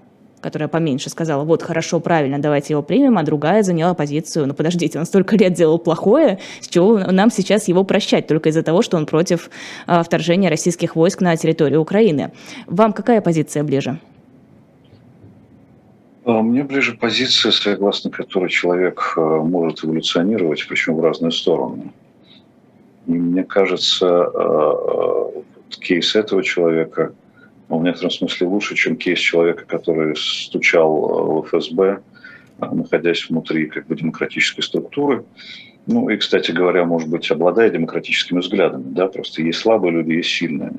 которая 0.45 0.67
поменьше, 0.67 1.09
сказала, 1.09 1.43
вот, 1.43 1.63
хорошо, 1.63 1.99
правильно, 1.99 2.37
давайте 2.37 2.73
его 2.73 2.83
примем, 2.83 3.17
а 3.17 3.23
другая 3.23 3.63
заняла 3.63 3.95
позицию, 3.95 4.45
ну, 4.45 4.53
подождите, 4.53 4.99
он 4.99 5.05
столько 5.07 5.35
лет 5.35 5.53
делал 5.53 5.79
плохое, 5.79 6.37
с 6.61 6.67
чего 6.67 6.99
нам 6.99 7.31
сейчас 7.31 7.67
его 7.67 7.83
прощать, 7.83 8.27
только 8.27 8.49
из-за 8.49 8.61
того, 8.61 8.83
что 8.83 8.95
он 8.95 9.07
против 9.07 9.49
а, 9.87 10.03
вторжения 10.03 10.47
российских 10.47 10.95
войск 10.95 11.21
на 11.21 11.35
территорию 11.35 11.81
Украины. 11.81 12.31
Вам 12.67 12.93
какая 12.93 13.21
позиция 13.21 13.63
ближе? 13.63 13.97
А, 16.25 16.43
мне 16.43 16.63
ближе 16.63 16.95
позиция, 16.95 17.51
согласно 17.51 18.11
которой 18.11 18.51
человек 18.51 19.13
а, 19.17 19.41
может 19.41 19.83
эволюционировать, 19.83 20.63
причем 20.69 20.93
в 20.97 21.01
разные 21.01 21.31
стороны. 21.31 21.91
И 23.07 23.13
мне 23.13 23.43
кажется, 23.43 24.29
кейс 25.81 26.15
этого 26.15 26.43
человека– 26.43 27.13
в 27.69 27.83
некотором 27.83 28.11
смысле 28.11 28.47
лучше, 28.47 28.75
чем 28.75 28.95
кейс 28.95 29.19
человека, 29.19 29.65
который 29.65 30.15
стучал 30.15 31.41
в 31.41 31.47
ФСБ, 31.47 31.99
находясь 32.59 33.29
внутри 33.29 33.67
как 33.67 33.87
бы, 33.87 33.95
демократической 33.95 34.61
структуры. 34.61 35.25
Ну 35.87 36.09
и, 36.09 36.17
кстати 36.17 36.51
говоря, 36.51 36.85
может 36.85 37.09
быть, 37.09 37.29
обладая 37.29 37.69
демократическими 37.69 38.39
взглядами. 38.39 38.85
Да? 38.87 39.07
Просто 39.07 39.41
есть 39.41 39.59
слабые 39.59 39.91
люди, 39.91 40.13
есть 40.13 40.29
сильные. 40.29 40.73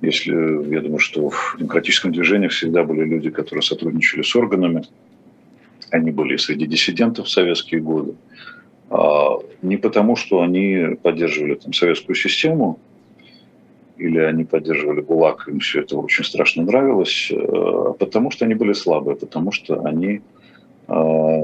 Если, 0.00 0.32
я 0.72 0.80
думаю, 0.80 0.98
что 0.98 1.30
в 1.30 1.56
демократическом 1.58 2.12
движении 2.12 2.48
всегда 2.48 2.84
были 2.84 3.04
люди, 3.04 3.30
которые 3.30 3.62
сотрудничали 3.62 4.22
с 4.22 4.34
органами. 4.34 4.84
Они 5.90 6.10
были 6.10 6.36
среди 6.36 6.66
диссидентов 6.66 7.26
в 7.26 7.30
советские 7.30 7.80
годы. 7.80 8.14
А 8.90 9.38
не 9.62 9.76
потому, 9.76 10.16
что 10.16 10.42
они 10.42 10.96
поддерживали 11.02 11.54
там, 11.54 11.72
советскую 11.72 12.16
систему, 12.16 12.78
или 13.96 14.18
они 14.18 14.44
поддерживали 14.44 15.00
ГУЛАГ, 15.00 15.48
им 15.48 15.60
все 15.60 15.80
это 15.80 15.96
очень 15.96 16.24
страшно 16.24 16.64
нравилось, 16.64 17.30
э, 17.30 17.94
потому 17.98 18.30
что 18.30 18.44
они 18.44 18.54
были 18.54 18.72
слабые, 18.72 19.16
потому 19.16 19.52
что 19.52 19.84
они 19.84 20.20
э, 20.88 21.42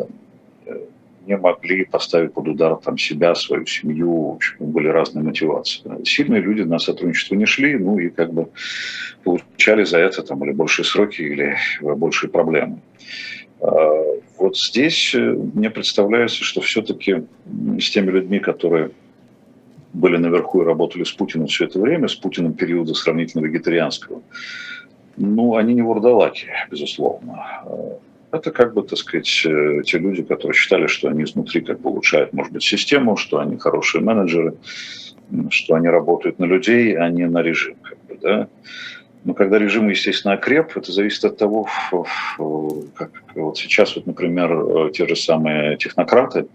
не 1.27 1.37
могли 1.37 1.85
поставить 1.85 2.33
под 2.33 2.49
удар 2.49 2.77
там, 2.77 2.99
себя, 2.99 3.35
свою 3.35 3.67
семью, 3.67 4.31
в 4.31 4.35
общем, 4.35 4.57
были 4.59 4.89
разные 4.89 5.23
мотивации. 5.23 5.83
Сильные 6.05 6.41
люди 6.41 6.63
на 6.63 6.79
сотрудничество 6.79 7.37
не 7.37 7.47
шли, 7.47 7.79
ну 7.79 7.99
и 7.99 8.09
как 8.09 8.33
бы 8.33 8.49
получали 9.23 9.85
за 9.85 9.99
это 9.99 10.23
там 10.23 10.43
или 10.45 10.53
большие 10.53 10.85
сроки, 10.85 11.23
или 11.23 11.57
большие 11.81 12.31
проблемы. 12.31 12.81
Э, 13.61 13.67
вот 14.39 14.57
здесь 14.57 15.15
мне 15.15 15.71
представляется, 15.71 16.43
что 16.43 16.61
все-таки 16.63 17.23
с 17.79 17.91
теми 17.91 18.11
людьми, 18.11 18.41
которые 18.41 18.91
были 19.93 20.17
наверху 20.17 20.63
и 20.63 20.65
работали 20.65 21.05
с 21.05 21.13
Путиным 21.13 21.47
все 21.47 21.65
это 21.65 21.81
время, 21.81 22.09
с 22.09 22.15
Путиным 22.15 22.55
периода 22.55 22.95
сравнительно 22.95 23.45
вегетарианского, 23.45 24.23
ну, 25.17 25.57
они 25.57 25.75
не 25.75 25.83
вурдалаки, 25.83 26.47
безусловно. 26.71 27.45
Это 28.33 28.53
как 28.53 28.75
бы, 28.75 28.83
так 28.83 28.99
сказать, 28.99 29.43
э, 29.45 29.83
те 29.85 29.99
люди, 29.99 30.23
которые 30.23 30.55
считали, 30.55 30.87
что 30.87 31.09
они 31.09 31.25
изнутри 31.25 31.63
как 31.63 31.81
бы 31.81 31.91
улучшают, 31.91 32.33
может 32.33 32.53
быть, 32.53 32.63
систему, 32.63 33.17
что 33.17 33.41
они 33.41 33.57
хорошие 33.57 34.03
менеджеры, 34.03 34.55
что 35.51 35.75
они 35.75 35.89
работают 35.89 36.39
на 36.39 36.45
людей, 36.45 36.97
а 36.97 37.09
не 37.09 37.27
на 37.27 37.43
режим. 37.43 37.75
Как 37.83 37.99
бы, 38.07 38.19
да? 38.23 38.49
Но 39.25 39.35
когда 39.35 39.59
режим, 39.59 39.89
естественно, 39.89 40.35
окреп, 40.35 40.77
это 40.77 40.93
зависит 40.93 41.25
от 41.25 41.37
того, 41.39 41.69
как 42.95 43.11
вот 43.35 43.59
сейчас, 43.59 43.97
вот, 43.97 44.07
например, 44.07 44.53
э, 44.53 44.91
те 44.93 45.09
же 45.09 45.17
самые 45.17 45.77
технократы, 45.77 46.47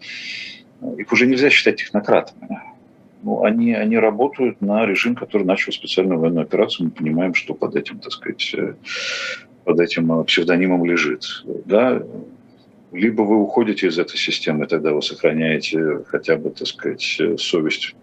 их 0.98 1.12
уже 1.12 1.28
нельзя 1.28 1.50
считать 1.50 1.76
технократами 1.76 2.62
ну, 3.26 3.44
они, 3.44 3.74
они 3.74 3.98
работают 3.98 4.62
на 4.62 4.86
режим, 4.86 5.16
который 5.16 5.44
начал 5.44 5.72
специальную 5.72 6.20
военную 6.20 6.44
операцию. 6.44 6.86
Мы 6.86 6.92
понимаем, 6.92 7.34
что 7.34 7.56
под 7.56 7.76
этим, 7.76 7.98
так 7.98 8.12
сказать, 8.12 8.54
э, 8.56 8.76
под 9.64 9.80
этим 9.80 10.12
э, 10.12 10.24
псевдонимом 10.26 10.86
лежит. 10.86 11.44
Да? 11.66 12.04
Либо 12.92 13.24
вы 13.24 13.38
уходите 13.38 13.88
из 13.88 13.98
этой 13.98 14.18
системы, 14.18 14.68
тогда 14.68 14.94
вы 14.94 15.02
сохраняете 15.02 16.04
хотя 16.06 16.36
бы, 16.36 16.52
так 16.52 16.68
сказать, 16.68 17.20
совесть 17.38 17.96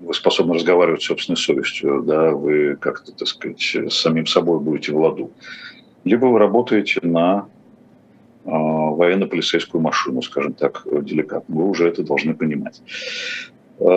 вы 0.00 0.14
способны 0.14 0.54
разговаривать 0.54 1.02
с 1.02 1.06
собственной 1.06 1.36
совестью, 1.36 2.02
да, 2.02 2.30
вы 2.30 2.76
как-то, 2.76 3.12
так 3.12 3.28
сказать, 3.28 3.60
с 3.60 3.94
самим 3.94 4.26
собой 4.26 4.60
будете 4.60 4.92
в 4.92 4.98
ладу. 4.98 5.30
Либо 6.04 6.26
вы 6.26 6.38
работаете 6.38 7.00
на 7.02 7.46
военно-полицейскую 8.44 9.80
машину, 9.80 10.22
скажем 10.22 10.54
так, 10.54 10.86
деликатно. 11.02 11.54
Вы 11.54 11.68
уже 11.68 11.88
это 11.88 12.02
должны 12.02 12.34
понимать. 12.34 12.82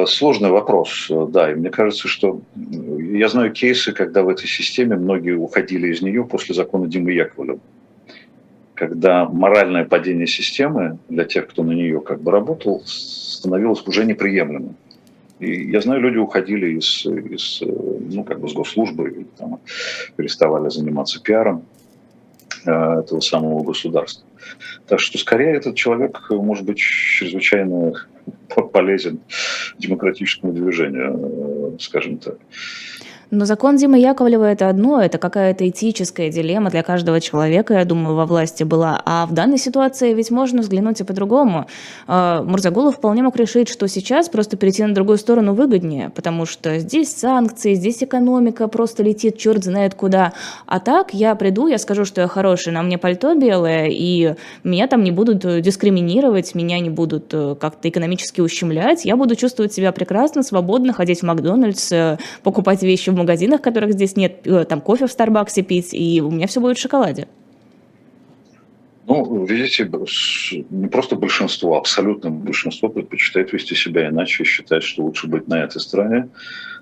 Сложный 0.08 0.50
вопрос, 0.50 1.12
да, 1.30 1.52
и 1.52 1.56
мне 1.56 1.70
кажется, 1.70 2.08
что 2.08 2.42
я 2.56 3.28
знаю 3.28 3.52
кейсы, 3.52 3.92
когда 3.92 4.24
в 4.24 4.30
этой 4.30 4.48
системе 4.48 4.96
многие 4.96 5.34
уходили 5.34 5.88
из 5.88 6.02
нее 6.02 6.24
после 6.26 6.56
закона 6.56 6.88
Димы 6.88 7.12
Яковлева 7.12 7.60
когда 8.76 9.26
моральное 9.26 9.86
падение 9.86 10.28
системы 10.28 11.00
для 11.10 11.24
тех, 11.24 11.48
кто 11.48 11.64
на 11.64 11.72
нее 11.72 12.02
как 12.02 12.22
бы 12.22 12.32
работал, 12.32 12.84
становилось 12.86 13.82
уже 13.88 14.06
неприемлемым. 14.06 14.76
И 15.40 15.70
я 15.72 15.82
знаю, 15.82 16.02
люди 16.02 16.18
уходили 16.18 16.78
из, 16.78 17.06
из 17.06 17.62
ну, 17.62 18.24
как 18.24 18.40
бы 18.40 18.48
с 18.48 18.54
госслужбы, 18.54 19.10
или 19.10 19.26
там, 19.38 19.60
переставали 20.16 20.70
заниматься 20.70 21.22
пиаром 21.22 21.66
э, 22.66 22.72
этого 22.72 23.20
самого 23.20 23.64
государства. 23.64 24.25
Так 24.88 25.00
что 25.00 25.18
скорее 25.18 25.56
этот 25.56 25.76
человек 25.76 26.28
может 26.30 26.66
быть 26.66 26.78
чрезвычайно 26.78 27.94
полезен 28.74 29.20
демократическому 29.78 30.54
движению, 30.54 31.76
э, 31.76 31.80
скажем 31.80 32.18
так. 32.18 32.38
Но 33.32 33.46
закон 33.46 33.78
Димы 33.78 34.00
Яковлева– 34.00 34.44
это 34.52 34.70
одно, 34.70 35.02
это 35.02 35.18
какая-то 35.18 35.68
этическая 35.68 36.30
дилемма 36.30 36.70
для 36.70 36.84
каждого 36.84 37.20
человека, 37.20 37.74
я 37.74 37.86
думаю, 37.86 38.16
во 38.16 38.26
власти 38.26 38.64
была. 38.64 39.02
А 39.06 39.26
в 39.26 39.34
данной 39.34 39.58
ситуации 39.58 40.14
ведь 40.14 40.30
можно 40.30 40.62
взглянуть 40.62 41.02
и 41.02 41.04
по-другому. 41.04 41.66
А, 42.08 42.44
Мурзагулов 42.44 42.98
вполне 42.98 43.24
мог 43.24 43.36
решить, 43.36 43.68
что 43.70 43.88
сейчас 43.88 44.30
просто 44.30 44.58
перейти 44.58 44.84
на 44.84 44.94
другую 44.94 45.18
сторону 45.18 45.54
выгоднее, 45.54 46.12
потому 46.12 46.46
что 46.46 46.78
здесь 46.78 47.16
санкции, 47.16 47.74
здесь 47.74 48.04
экономика 48.04 48.68
просто 48.68 49.02
летит 49.02 49.38
черт 49.38 49.64
знает 49.64 49.96
куда. 49.96 50.34
А 50.68 50.80
так 50.80 51.14
я 51.14 51.34
приду, 51.36 51.68
я 51.68 51.78
скажу, 51.80 52.06
что 52.06 52.22
я 52.22 52.28
хороший, 52.28 52.74
на 52.74 52.84
мне 52.84 52.98
пальто 52.98 53.34
белое, 53.34 53.88
и 53.90 54.36
меня 54.64 54.88
там 54.88 55.04
не 55.04 55.12
будут 55.12 55.40
дискриминировать, 55.62 56.54
меня 56.54 56.80
не 56.80 56.90
будут 56.90 57.34
э, 57.34 57.56
как-то 57.60 57.90
экономически 57.90 58.42
ущемлять, 58.42 59.06
я 59.06 59.16
буду 59.16 59.36
чувствовать 59.36 59.74
себя 59.74 59.92
прекрасно, 59.92 60.44
свободно, 60.44 60.94
ходить 60.94 61.22
в 61.22 61.24
Макдональдс, 61.24 61.92
э, 61.92 62.18
покупать 62.44 62.84
вещи 62.84 63.15
в 63.16 63.18
магазинах, 63.18 63.62
которых 63.62 63.94
здесь 63.94 64.16
нет, 64.16 64.46
э, 64.46 64.66
там 64.66 64.82
кофе 64.82 65.08
в 65.08 65.12
Старбаксе 65.12 65.64
пить, 65.64 65.94
и 65.94 66.22
у 66.22 66.30
меня 66.30 66.48
все 66.48 66.60
будет 66.60 66.78
в 66.78 66.82
шоколаде. 66.82 67.28
Ну, 69.08 69.46
видите, 69.46 69.90
не 70.72 70.88
просто 70.88 71.16
большинство, 71.16 71.78
абсолютное 71.78 72.32
большинство 72.32 72.90
предпочитает 72.90 73.54
вести 73.54 73.76
себя 73.76 74.10
иначе 74.10 74.44
и 74.44 74.46
считает, 74.46 74.84
что 74.84 75.04
лучше 75.04 75.28
быть 75.28 75.48
на 75.48 75.64
этой 75.64 75.80
стороне 75.80 76.30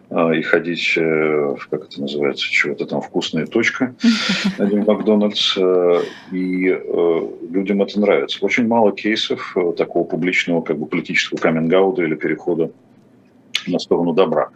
а, 0.09 0.31
и 0.31 0.41
ходить, 0.41 0.93
э, 0.95 1.55
как 1.69 1.85
это 1.85 2.01
называется, 2.01 2.45
чего-то 2.49 2.85
там 2.85 3.01
вкусная 3.01 3.45
точка, 3.45 3.93
один 4.57 4.85
Макдональдс, 4.85 5.57
э, 5.57 6.01
и 6.31 6.79
людям 7.51 7.81
это 7.81 7.99
нравится. 7.99 8.39
Очень 8.41 8.67
мало 8.67 8.93
кейсов 8.93 9.55
такого 9.77 10.05
публичного, 10.05 10.61
как 10.61 10.79
бы 10.79 10.85
политического 10.85 11.37
каминг 11.37 11.99
или 11.99 12.15
перехода 12.15 12.71
на 13.71 13.79
сторону 13.79 14.13
добра. 14.13 14.49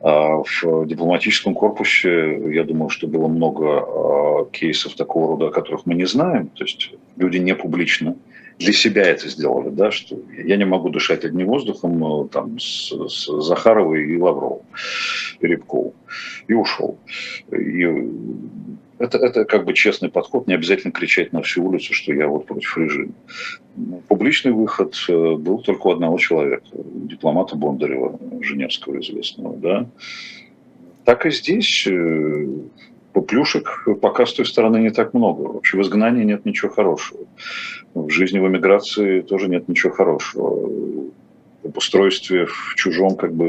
А 0.00 0.42
в 0.42 0.86
дипломатическом 0.86 1.54
корпусе, 1.54 2.54
я 2.54 2.64
думаю, 2.64 2.88
что 2.88 3.06
было 3.06 3.28
много 3.28 3.66
а, 3.66 4.44
кейсов 4.52 4.94
такого 4.94 5.28
рода, 5.28 5.48
о 5.48 5.50
которых 5.50 5.86
мы 5.86 5.94
не 5.94 6.06
знаем. 6.06 6.48
То 6.48 6.64
есть 6.64 6.90
люди 7.16 7.38
не 7.38 7.54
публично 7.54 8.16
для 8.58 8.72
себя 8.72 9.02
это 9.02 9.28
сделали, 9.28 9.68
да, 9.70 9.90
что 9.90 10.18
я 10.32 10.56
не 10.56 10.64
могу 10.64 10.88
дышать 10.88 11.24
одним 11.24 11.48
воздухом 11.48 12.24
э, 12.24 12.28
там, 12.28 12.58
с, 12.58 12.90
с 12.90 13.26
Захаровой 13.42 14.12
и 14.12 14.16
Лавровым, 14.18 14.62
и 15.40 15.46
Рябковым, 15.46 15.92
и 16.48 16.54
ушел. 16.54 16.98
И 17.52 17.86
это, 18.98 19.18
это 19.18 19.44
как 19.44 19.66
бы 19.66 19.74
честный 19.74 20.08
подход, 20.08 20.46
не 20.46 20.54
обязательно 20.54 20.92
кричать 20.92 21.32
на 21.32 21.42
всю 21.42 21.64
улицу, 21.64 21.92
что 21.92 22.14
я 22.14 22.28
вот 22.28 22.46
против 22.46 22.78
режима. 22.78 23.12
Публичный 24.08 24.52
выход 24.52 24.96
э, 25.08 25.34
был 25.34 25.58
только 25.58 25.88
у 25.88 25.90
одного 25.90 26.16
человека, 26.16 26.66
дипломата 26.72 27.56
Бондарева, 27.56 28.18
Женевского 28.40 29.00
известного. 29.00 29.56
Да? 29.56 29.86
Так 31.04 31.26
и 31.26 31.30
здесь 31.30 31.86
э, 33.16 33.22
плюшек 33.22 33.84
пока 34.00 34.26
с 34.26 34.32
той 34.32 34.46
стороны 34.46 34.78
не 34.78 34.90
так 34.90 35.14
много. 35.14 35.52
Вообще 35.52 35.76
в 35.76 35.82
изгнании 35.82 36.24
нет 36.24 36.44
ничего 36.44 36.70
хорошего. 36.70 37.26
В 37.94 38.10
жизни 38.10 38.38
в 38.38 38.46
эмиграции 38.46 39.22
тоже 39.22 39.48
нет 39.48 39.68
ничего 39.68 39.92
хорошего. 39.92 41.10
В 41.62 41.76
устройстве 41.76 42.46
в 42.46 42.74
чужом 42.76 43.16
как 43.16 43.32
бы 43.34 43.46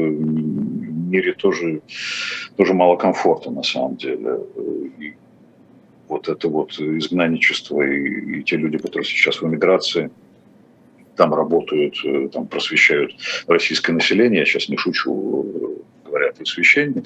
мире 1.08 1.32
тоже, 1.34 1.80
тоже 2.56 2.74
мало 2.74 2.96
комфорта 2.96 3.50
на 3.50 3.62
самом 3.62 3.96
деле. 3.96 4.40
И 4.98 5.14
вот 6.08 6.28
это 6.28 6.48
вот 6.48 6.72
изгнанничество 6.78 7.82
и, 7.82 8.40
и 8.40 8.42
те 8.42 8.56
люди, 8.56 8.78
которые 8.78 9.04
сейчас 9.04 9.40
в 9.40 9.46
эмиграции, 9.46 10.10
там 11.16 11.34
работают, 11.34 11.96
э, 12.04 12.28
там 12.32 12.46
просвещают 12.46 13.14
российское 13.46 13.92
население, 13.92 14.40
я 14.40 14.46
сейчас 14.46 14.68
не 14.68 14.76
шучу, 14.76 15.82
говорят 16.08 16.36
просвещение, 16.36 17.04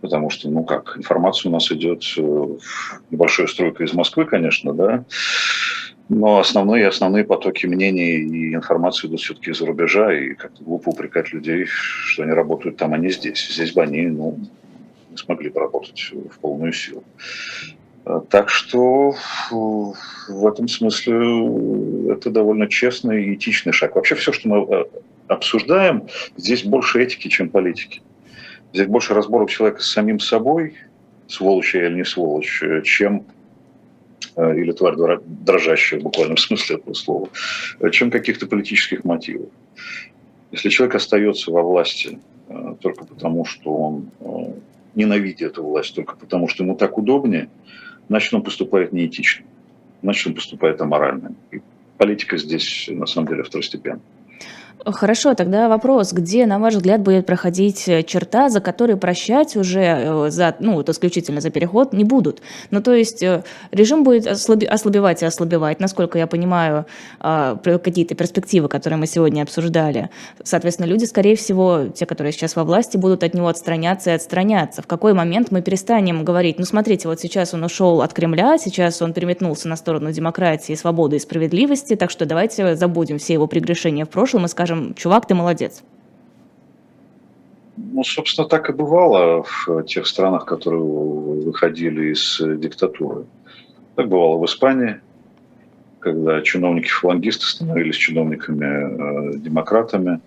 потому 0.00 0.30
что, 0.30 0.48
ну 0.48 0.64
как, 0.64 0.96
информация 0.96 1.50
у 1.50 1.52
нас 1.52 1.70
идет 1.72 2.04
э, 2.16 2.46
небольшая 3.10 3.46
стройка 3.46 3.84
из 3.84 3.92
Москвы, 3.92 4.24
конечно, 4.24 4.72
да, 4.72 5.04
но 6.08 6.38
основные, 6.38 6.86
основные 6.86 7.24
потоки 7.24 7.66
мнений 7.66 8.18
и 8.18 8.54
информации 8.54 9.08
идут 9.08 9.20
все-таки 9.20 9.50
из-за 9.50 9.66
рубежа, 9.66 10.14
и 10.14 10.34
как-то 10.34 10.62
глупо 10.62 10.90
упрекать 10.90 11.32
людей, 11.32 11.66
что 11.66 12.22
они 12.22 12.32
работают 12.32 12.76
там, 12.76 12.94
а 12.94 12.98
не 12.98 13.10
здесь. 13.10 13.48
Здесь 13.52 13.72
бы 13.72 13.82
они, 13.82 14.06
ну, 14.06 14.38
не 15.10 15.16
смогли 15.16 15.50
бы 15.50 15.58
работать 15.58 16.12
в 16.12 16.38
полную 16.38 16.72
силу. 16.72 17.02
Так 18.30 18.50
что 18.50 19.14
в 19.50 20.46
этом 20.46 20.68
смысле 20.68 22.12
это 22.12 22.30
довольно 22.30 22.68
честный 22.68 23.24
и 23.24 23.34
этичный 23.34 23.72
шаг. 23.72 23.96
Вообще 23.96 24.14
все, 24.14 24.30
что 24.30 24.48
мы 24.48 24.64
э, 24.64 24.84
обсуждаем, 25.26 26.06
здесь 26.36 26.62
больше 26.62 27.02
этики, 27.02 27.26
чем 27.26 27.50
политики. 27.50 28.00
Здесь 28.76 28.88
больше 28.88 29.14
разборов 29.14 29.50
человека 29.50 29.80
с 29.80 29.90
самим 29.90 30.20
собой, 30.20 30.74
сволочь 31.28 31.74
или 31.74 31.94
не 31.94 32.04
сволочь, 32.04 32.62
чем 32.84 33.24
э, 34.36 34.56
или 34.58 34.72
тварь 34.72 34.96
дрожащая 35.24 35.98
в 36.00 36.04
буквальном 36.04 36.36
смысле 36.36 36.76
этого 36.76 36.94
слова, 36.94 37.28
чем 37.90 38.10
каких-то 38.10 38.46
политических 38.46 39.04
мотивов. 39.04 39.48
Если 40.52 40.68
человек 40.68 40.94
остается 40.94 41.50
во 41.50 41.62
власти 41.62 42.20
э, 42.48 42.74
только 42.80 43.04
потому, 43.04 43.44
что 43.44 43.74
он 43.74 44.10
ненавидит 44.94 45.52
эту 45.52 45.64
власть, 45.64 45.94
только 45.94 46.16
потому, 46.16 46.48
что 46.48 46.62
ему 46.62 46.76
так 46.76 46.96
удобнее– 46.96 47.48
значит, 48.08 48.34
он 48.34 48.42
поступает 48.42 48.92
неэтично, 48.92 49.44
значит, 50.02 50.26
он 50.26 50.34
поступает 50.34 50.80
аморально. 50.80 51.34
И 51.50 51.60
политика 51.98 52.36
здесь, 52.36 52.88
на 52.88 53.06
самом 53.06 53.28
деле, 53.28 53.42
второстепенна. 53.42 54.00
Хорошо, 54.92 55.34
тогда 55.34 55.68
вопрос, 55.68 56.12
где, 56.12 56.46
на 56.46 56.60
ваш 56.60 56.74
взгляд, 56.74 57.00
будет 57.00 57.26
проходить 57.26 57.88
э, 57.88 58.04
черта, 58.04 58.48
за 58.48 58.60
которой 58.60 58.96
прощать 58.96 59.56
уже 59.56 59.80
э, 59.80 60.30
за, 60.30 60.54
ну, 60.60 60.74
вот 60.74 60.88
исключительно 60.88 61.40
за 61.40 61.50
переход 61.50 61.92
не 61.92 62.04
будут? 62.04 62.40
Ну, 62.70 62.80
то 62.80 62.94
есть 62.94 63.20
э, 63.20 63.42
режим 63.72 64.04
будет 64.04 64.28
ослабевать 64.28 65.22
и 65.22 65.26
ослабевать, 65.26 65.80
насколько 65.80 66.18
я 66.18 66.28
понимаю, 66.28 66.86
а, 67.18 67.56
какие-то 67.56 68.14
перспективы, 68.14 68.68
которые 68.68 68.96
мы 68.98 69.08
сегодня 69.08 69.42
обсуждали. 69.42 70.10
Соответственно, 70.44 70.86
люди, 70.86 71.04
скорее 71.04 71.34
всего, 71.34 71.86
те, 71.92 72.06
которые 72.06 72.32
сейчас 72.32 72.54
во 72.54 72.62
власти, 72.62 72.96
будут 72.96 73.24
от 73.24 73.34
него 73.34 73.48
отстраняться 73.48 74.10
и 74.10 74.12
отстраняться. 74.14 74.82
В 74.82 74.86
какой 74.86 75.14
момент 75.14 75.50
мы 75.50 75.62
перестанем 75.62 76.24
говорить, 76.24 76.60
ну, 76.60 76.64
смотрите, 76.64 77.08
вот 77.08 77.18
сейчас 77.18 77.54
он 77.54 77.64
ушел 77.64 78.02
от 78.02 78.12
Кремля, 78.12 78.56
сейчас 78.58 79.02
он 79.02 79.12
переметнулся 79.14 79.66
на 79.66 79.74
сторону 79.74 80.12
демократии, 80.12 80.74
свободы 80.74 81.16
и 81.16 81.18
справедливости, 81.18 81.96
так 81.96 82.10
что 82.10 82.24
давайте 82.24 82.76
забудем 82.76 83.18
все 83.18 83.32
его 83.32 83.48
прегрешения 83.48 84.04
в 84.04 84.10
прошлом 84.10 84.44
и 84.44 84.48
скажем, 84.48 84.75
скажем, 84.76 84.94
чувак, 84.94 85.26
ты 85.26 85.34
молодец? 85.34 85.82
Ну, 87.76 88.04
собственно, 88.04 88.48
так 88.48 88.70
и 88.70 88.72
бывало 88.72 89.42
в 89.42 89.82
тех 89.84 90.06
странах, 90.06 90.46
которые 90.46 90.82
выходили 90.82 92.12
из 92.12 92.40
диктатуры. 92.40 93.26
Так 93.96 94.08
бывало 94.08 94.38
в 94.38 94.46
Испании, 94.46 95.00
когда 96.00 96.40
чиновники-фалангисты 96.42 97.44
становились 97.44 97.96
чиновниками-демократами. 97.96 100.20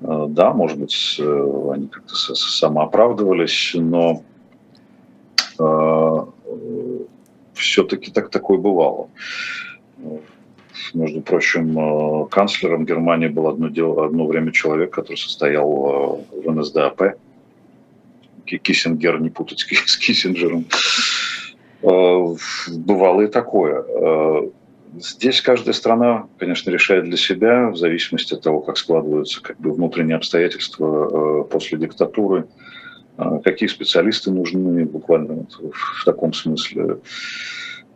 Э, 0.00 0.26
да, 0.28 0.52
может 0.52 0.78
быть, 0.78 1.16
э, 1.20 1.70
они 1.72 1.86
как-то 1.88 2.14
самооправдывались, 2.14 3.72
но 3.74 4.22
э, 5.58 6.26
все-таки 7.54 8.10
так 8.10 8.30
такое 8.30 8.58
бывало. 8.58 9.08
Между 10.94 11.20
прочим, 11.20 11.78
э, 11.78 12.26
канцлером 12.28 12.84
Германии 12.84 13.28
был 13.28 13.48
одно, 13.48 13.68
дело, 13.68 14.06
одно 14.06 14.26
время 14.26 14.52
человек, 14.52 14.90
который 14.90 15.16
состоял 15.16 16.24
э, 16.32 16.42
в 16.42 16.52
НСДАП. 16.52 17.16
Киссингер, 18.46 19.20
не 19.20 19.30
путать 19.30 19.60
с 19.60 19.96
Киссинджером. 19.96 20.66
Э, 21.82 22.34
бывало 22.68 23.22
и 23.22 23.26
такое. 23.28 24.50
Здесь 24.98 25.40
каждая 25.40 25.72
страна, 25.72 26.26
конечно, 26.38 26.68
решает 26.70 27.04
для 27.04 27.16
себя, 27.16 27.70
в 27.70 27.76
зависимости 27.76 28.34
от 28.34 28.42
того, 28.42 28.60
как 28.60 28.76
складываются 28.76 29.40
как 29.40 29.56
бы, 29.60 29.72
внутренние 29.72 30.16
обстоятельства 30.16 31.44
после 31.44 31.78
диктатуры, 31.78 32.48
какие 33.44 33.68
специалисты 33.68 34.32
нужны, 34.32 34.84
буквально 34.86 35.46
в 35.60 36.04
таком 36.04 36.32
смысле 36.32 36.98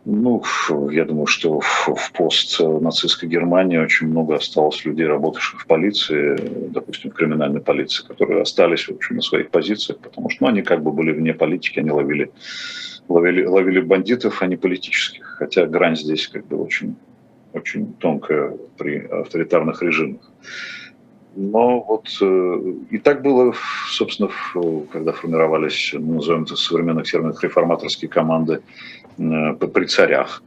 Ну, 0.07 0.43
я 0.91 1.03
думаю, 1.03 1.25
что 1.25 1.59
в 1.59 2.11
постнацистской 2.13 3.27
Германии 3.27 3.77
очень 3.77 4.07
много 4.07 4.35
осталось 4.35 4.85
людей, 4.85 5.07
работавших 5.07 5.61
в 5.61 5.65
полиции, 5.65 6.37
допустим, 6.69 7.09
в 7.09 7.15
криминальной 7.15 7.59
полиции, 7.59 8.05
которые 8.05 8.43
остались, 8.43 8.87
в 8.87 8.91
общем, 8.91 9.15
на 9.15 9.23
своих 9.23 9.49
позициях, 9.49 9.97
потому 9.97 10.29
что 10.29 10.43
ну, 10.43 10.49
они 10.51 10.61
как 10.61 10.83
бы 10.83 10.91
были 10.91 11.11
вне 11.11 11.33
политики, 11.33 11.79
они 11.79 11.89
ловили, 11.89 12.31
ловили, 13.09 13.45
ловили 13.45 13.81
бандитов, 13.81 14.43
а 14.43 14.45
не 14.45 14.57
политических. 14.57 15.25
Хотя 15.39 15.65
грань 15.65 15.95
здесь 15.95 16.27
как 16.27 16.45
бы 16.45 16.61
очень, 16.61 16.95
очень 17.53 17.91
тонкая 17.93 18.55
при 18.77 19.07
авторитарных 19.07 19.81
режимах. 19.81 20.21
Но 21.35 21.81
вот 21.81 22.09
э, 22.21 22.73
и 22.91 22.99
так 22.99 23.23
было, 23.23 23.55
собственно, 23.89 24.29
когда 24.91 25.13
формировались, 25.13 25.93
ну, 25.93 26.13
назовем 26.13 26.43
это 26.43 26.55
современных 26.55 27.09
терминах, 27.09 27.43
реформаторские 27.43 28.07
команды 28.07 28.61
при 29.17 29.85
царях. 29.85 30.43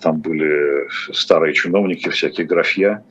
Там 0.00 0.20
были 0.20 0.88
старые 1.12 1.52
чиновники, 1.52 2.08
всякие 2.08 2.46
графья, 2.46 3.02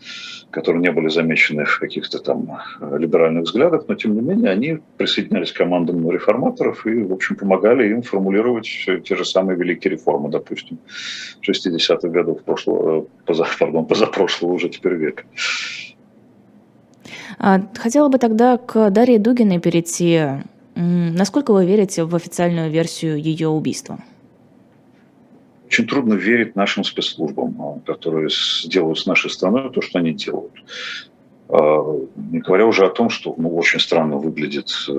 которые 0.50 0.82
не 0.82 0.92
были 0.92 1.10
замечены 1.10 1.66
в 1.66 1.80
каких-то 1.80 2.20
там 2.20 2.60
либеральных 2.98 3.44
взглядах, 3.44 3.86
но 3.88 3.96
тем 3.96 4.16
не 4.16 4.22
менее 4.22 4.52
они 4.52 4.80
присоединялись 4.98 5.52
к 5.52 5.58
командам 5.58 6.10
реформаторов 6.10 6.86
и, 6.86 7.04
в 7.04 7.12
общем, 7.12 7.36
помогали 7.36 7.90
им 7.90 8.02
формулировать 8.02 8.70
те 9.04 9.16
же 9.16 9.26
самые 9.26 9.58
великие 9.58 9.92
реформы, 9.92 10.30
допустим, 10.30 10.80
60-х 11.46 12.08
годов 12.08 12.44
прошлого, 12.44 13.02
э, 13.02 13.06
поза, 13.26 13.46
пардон, 13.60 13.86
позапрошлого 13.86 14.54
уже 14.54 14.70
теперь 14.70 14.94
века. 14.94 15.24
А, 17.40 17.62
хотела 17.76 18.08
бы 18.08 18.20
тогда 18.20 18.58
к 18.58 18.90
Дарье 18.90 19.20
Дугиной 19.20 19.60
перейти. 19.60 20.22
Насколько 20.76 21.52
вы 21.52 21.66
верите 21.66 22.04
в 22.04 22.16
официальную 22.16 22.72
версию 22.72 23.22
ее 23.22 23.50
убийства? 23.50 24.00
Очень 25.74 25.88
трудно 25.88 26.14
верить 26.14 26.56
нашим 26.56 26.84
спецслужбам, 26.84 27.60
а, 27.60 27.80
которые 27.80 28.30
делают 28.66 29.00
с 29.00 29.08
нашей 29.08 29.32
страной 29.32 29.72
то, 29.72 29.82
что 29.82 29.98
они 29.98 30.14
делают. 30.14 30.54
А, 31.50 32.00
не 32.32 32.42
говоря 32.42 32.68
уже 32.68 32.86
о 32.86 32.90
том, 32.90 33.10
что 33.10 33.34
ну, 33.40 33.56
очень 33.56 33.80
странно 33.80 34.18
выглядит 34.18 34.70
э, 34.88 34.94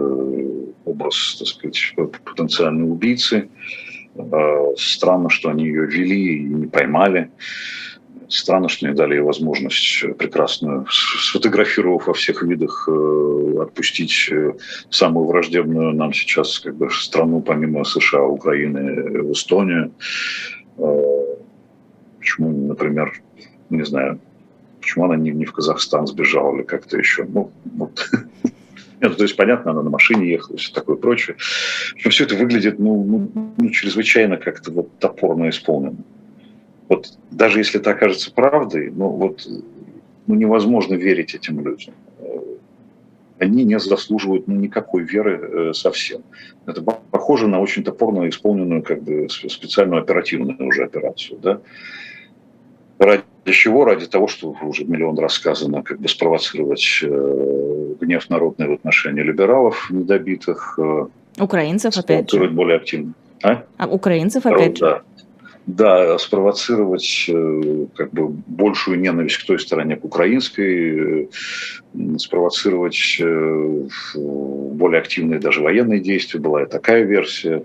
образ, 0.84 1.36
так 1.38 1.46
сказать, 1.46 1.94
потенциальной 2.24 2.90
убийцы. 2.90 3.48
Странно, 4.76 5.30
что 5.30 5.50
они 5.50 5.64
ее 5.64 5.86
вели 5.86 6.38
и 6.38 6.42
не 6.42 6.66
поймали. 6.66 7.30
Странно, 8.28 8.68
что 8.68 8.88
не 8.88 8.94
дали 8.94 9.14
ей 9.14 9.20
возможность 9.20 10.04
прекрасно, 10.18 10.86
сфотографировав 10.90 12.08
во 12.08 12.14
всех 12.14 12.42
видах, 12.42 12.88
э, 12.88 13.62
отпустить 13.62 14.28
э, 14.32 14.54
самую 14.90 15.26
враждебную 15.26 15.94
нам 15.94 16.12
сейчас 16.12 16.58
как 16.58 16.76
бы, 16.76 16.90
страну, 16.90 17.40
помимо 17.42 17.84
США, 17.84 18.24
Украины, 18.24 19.30
Эстонию. 19.32 19.92
Э, 20.78 21.36
почему, 22.18 22.50
например, 22.68 23.20
не 23.70 23.84
знаю, 23.84 24.20
почему 24.80 25.06
она 25.06 25.16
не, 25.16 25.30
не 25.30 25.44
в 25.44 25.52
Казахстан 25.52 26.06
сбежала 26.06 26.54
или 26.56 26.62
как-то 26.62 26.98
еще. 26.98 27.24
Ну, 27.24 27.50
вот. 27.76 28.10
Нет, 29.00 29.10
ну, 29.10 29.14
то 29.16 29.24
есть, 29.24 29.36
понятно, 29.36 29.72
она 29.72 29.82
на 29.82 29.90
машине 29.90 30.30
ехала, 30.30 30.56
все 30.56 30.72
такое 30.72 30.96
прочее. 30.96 31.36
Все 31.38 32.24
это 32.24 32.36
выглядит 32.36 32.78
ну, 32.78 33.04
ну, 33.04 33.52
ну, 33.58 33.70
чрезвычайно 33.70 34.36
как-то 34.36 34.70
вот 34.70 34.98
топорно 34.98 35.48
исполнено 35.48 35.96
вот 36.88 37.18
даже 37.30 37.58
если 37.58 37.80
это 37.80 37.90
окажется 37.92 38.32
правдой, 38.32 38.90
ну 38.90 39.08
вот 39.08 39.46
ну, 40.26 40.34
невозможно 40.34 40.94
верить 40.94 41.34
этим 41.34 41.64
людям. 41.64 41.94
Они 43.39 43.64
не 43.64 43.78
заслуживают 43.78 44.47
ну, 44.47 44.55
никакой 44.55 45.03
веры 45.03 45.70
э, 45.70 45.72
совсем. 45.74 46.22
Это 46.66 46.82
похоже 46.82 47.49
на 47.49 47.61
очень 47.61 47.82
топорно 47.82 48.28
исполненную 48.28 48.82
как 48.82 49.03
бы 49.03 49.28
специальную 49.28 50.03
оперативную 50.03 50.57
уже 50.66 50.85
операцию. 50.85 51.39
Да? 51.41 51.61
Ради 52.99 53.24
чего? 53.47 53.85
Ради 53.85 54.07
того, 54.07 54.28
что 54.28 54.57
уже 54.62 54.85
миллион 54.85 55.18
раз 55.18 55.35
сказано, 55.35 55.82
как 55.82 56.01
бы 56.01 56.09
спровоцировать 56.09 57.01
э, 57.03 57.95
гнев 58.01 58.30
народный 58.30 58.68
в 58.68 58.72
отношении 58.72 59.22
либералов 59.22 59.91
недобитых. 59.91 60.78
Э, 60.78 61.07
украинцев, 61.41 61.97
опять 61.97 62.30
же. 62.30 62.49
более 62.49 62.76
активно. 62.76 63.14
А? 63.43 63.64
а 63.76 63.87
украинцев, 63.87 64.47
опять 64.47 64.78
же 64.78 64.85
да, 64.85 65.03
спровоцировать 66.18 67.26
э, 67.28 67.86
как 67.96 68.10
бы 68.12 68.28
большую 68.28 69.00
ненависть 69.00 69.38
к 69.38 69.46
той 69.46 69.58
стороне, 69.58 69.96
к 69.96 70.04
украинской, 70.04 71.24
э, 71.24 72.18
спровоцировать 72.18 73.16
э, 73.18 73.88
более 74.14 75.00
активные 75.00 75.40
даже 75.40 75.62
военные 75.62 76.00
действия, 76.00 76.40
была 76.40 76.64
и 76.64 76.66
такая 76.66 77.04
версия. 77.04 77.62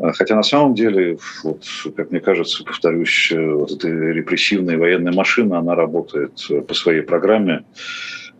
Хотя 0.00 0.36
на 0.36 0.44
самом 0.44 0.74
деле, 0.74 1.18
вот, 1.42 1.64
как 1.96 2.12
мне 2.12 2.20
кажется, 2.20 2.62
повторюсь, 2.62 3.32
вот 3.34 3.72
эта 3.72 3.88
репрессивная 3.88 4.78
военная 4.78 5.12
машина, 5.12 5.58
она 5.58 5.74
работает 5.74 6.40
по 6.68 6.72
своей 6.72 7.00
программе, 7.00 7.64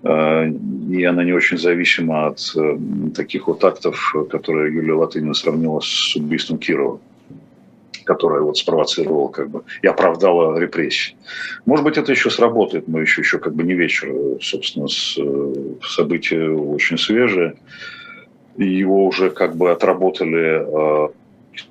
и 0.05 1.05
она 1.05 1.25
не 1.25 1.33
очень 1.33 1.59
зависима 1.59 2.29
от 2.29 2.55
таких 3.17 3.49
вот 3.49 3.65
актов, 3.65 4.15
которые 4.31 4.73
Юлия 4.73 4.93
Латынина 4.93 5.35
сравнила 5.35 5.81
с 5.81 6.15
убийством 6.15 6.59
Кирова 6.59 7.01
которая 8.09 8.41
вот 8.41 8.57
спровоцировала 8.57 9.29
как 9.29 9.51
бы 9.51 9.65
и 9.83 9.87
оправдала 9.87 10.59
репрессии. 10.59 11.15
Может 11.67 11.85
быть, 11.85 11.99
это 11.99 12.11
еще 12.11 12.31
сработает, 12.31 12.89
мы 12.89 13.03
еще, 13.03 13.21
еще 13.21 13.39
как 13.39 13.55
бы 13.55 13.63
не 13.65 13.75
вечер, 13.75 14.09
собственно, 14.41 14.89
с, 14.89 15.19
э, 15.19 15.55
событие 15.83 16.59
очень 16.59 16.97
свежее. 16.97 17.57
И 18.57 18.65
его 18.65 19.05
уже 19.05 19.29
как 19.29 19.57
бы 19.57 19.71
отработали 19.71 20.65
э, 20.65 21.09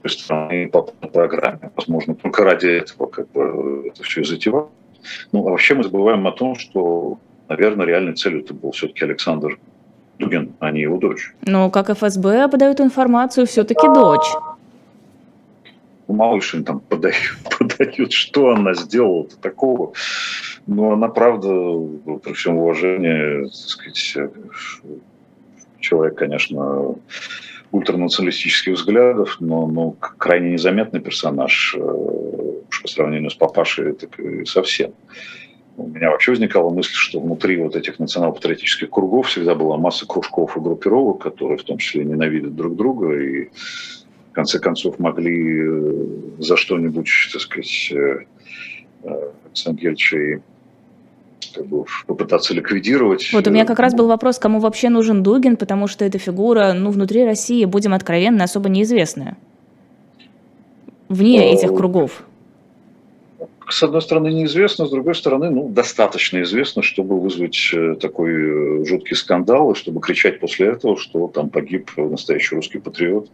с 0.05 0.13
стороны 0.13 0.69
по 0.69 0.83
программе. 0.83 1.71
Возможно, 1.75 2.13
только 2.13 2.43
ради 2.43 2.67
этого 2.67 3.07
как 3.07 3.31
бы 3.31 3.87
это 3.87 4.03
все 4.03 4.21
и 4.21 4.23
затевалось. 4.23 4.69
Ну, 5.31 5.47
а 5.47 5.49
вообще 5.49 5.73
мы 5.73 5.83
забываем 5.83 6.27
о 6.27 6.31
том, 6.31 6.55
что, 6.55 7.17
наверное, 7.49 7.87
реальной 7.87 8.13
целью 8.13 8.41
это 8.41 8.53
был 8.53 8.71
все-таки 8.71 9.05
Александр 9.05 9.57
Дугин, 10.19 10.53
а 10.59 10.69
не 10.69 10.81
его 10.81 10.97
дочь. 10.97 11.33
Но 11.41 11.71
как 11.71 11.89
ФСБ 11.89 12.47
подают 12.47 12.79
информацию, 12.79 13.47
все-таки 13.47 13.87
дочь. 13.87 14.29
Малышин 16.07 16.63
там 16.63 16.79
подает, 16.79 17.15
подает, 17.59 18.11
что 18.11 18.49
она 18.49 18.73
сделала 18.73 19.27
такого. 19.41 19.93
Но 20.65 20.91
она, 20.91 21.07
правда, 21.07 21.47
при 22.23 22.33
всем 22.33 22.57
уважении, 22.57 23.43
так 23.43 23.53
сказать, 23.53 24.31
человек, 25.79 26.15
конечно, 26.15 26.95
ультранационалистических 27.71 28.73
взглядов, 28.73 29.37
но, 29.39 29.67
но 29.67 29.91
крайне 29.91 30.51
незаметный 30.51 31.01
персонаж 31.01 31.75
э, 31.77 31.79
по 31.79 32.87
сравнению 32.87 33.29
с 33.29 33.35
папашей 33.35 33.93
так 33.93 34.17
и 34.19 34.45
совсем. 34.45 34.93
У 35.75 35.87
меня 35.87 36.09
вообще 36.09 36.31
возникала 36.31 36.69
мысль, 36.71 36.93
что 36.93 37.19
внутри 37.19 37.57
вот 37.57 37.75
этих 37.75 37.99
национал-патриотических 37.99 38.89
кругов 38.89 39.27
всегда 39.27 39.53
была 39.53 39.77
масса 39.77 40.07
кружков 40.07 40.57
и 40.57 40.59
группировок, 40.59 41.21
которые 41.21 41.57
в 41.57 41.63
том 41.63 41.77
числе 41.77 42.03
ненавидят 42.03 42.55
друг 42.55 42.75
друга 42.75 43.19
и 43.19 43.49
конце 44.37 44.59
концов 44.59 44.99
могли 44.99 45.61
э, 45.61 45.93
за 46.37 46.57
что-нибудь, 46.57 47.09
так 47.33 47.41
сказать, 47.41 47.91
э, 47.91 48.19
э, 49.03 49.29
Александр 49.47 49.81
Гельевича 49.81 50.41
как 51.55 51.65
бы 51.65 51.85
попытаться 52.05 52.53
ликвидировать. 52.53 53.31
Вот 53.33 53.47
у 53.47 53.49
меня 53.49 53.65
как 53.65 53.79
раз 53.79 53.95
был 53.95 54.07
вопрос, 54.07 54.37
кому 54.37 54.59
вообще 54.59 54.89
нужен 54.89 55.23
Дугин, 55.23 55.57
потому 55.57 55.87
что 55.87 56.05
эта 56.05 56.19
фигура, 56.19 56.73
ну, 56.73 56.91
внутри 56.91 57.25
России, 57.25 57.65
будем 57.65 57.95
откровенны, 57.95 58.43
особо 58.43 58.69
неизвестная. 58.69 59.37
Вне 61.09 61.51
этих 61.51 61.73
кругов 61.75 62.26
с 63.69 63.83
одной 63.83 64.01
стороны, 64.01 64.27
неизвестно, 64.27 64.85
с 64.85 64.89
другой 64.89 65.15
стороны, 65.15 65.49
ну, 65.49 65.69
достаточно 65.69 66.41
известно, 66.43 66.81
чтобы 66.81 67.19
вызвать 67.19 67.71
э, 67.73 67.95
такой 67.95 68.31
э, 68.81 68.85
жуткий 68.85 69.15
скандал, 69.15 69.71
и 69.71 69.75
чтобы 69.75 69.99
кричать 69.99 70.39
после 70.39 70.67
этого, 70.67 70.97
что 70.97 71.27
там 71.27 71.49
погиб 71.49 71.91
настоящий 71.97 72.55
русский 72.55 72.79
патриот. 72.79 73.29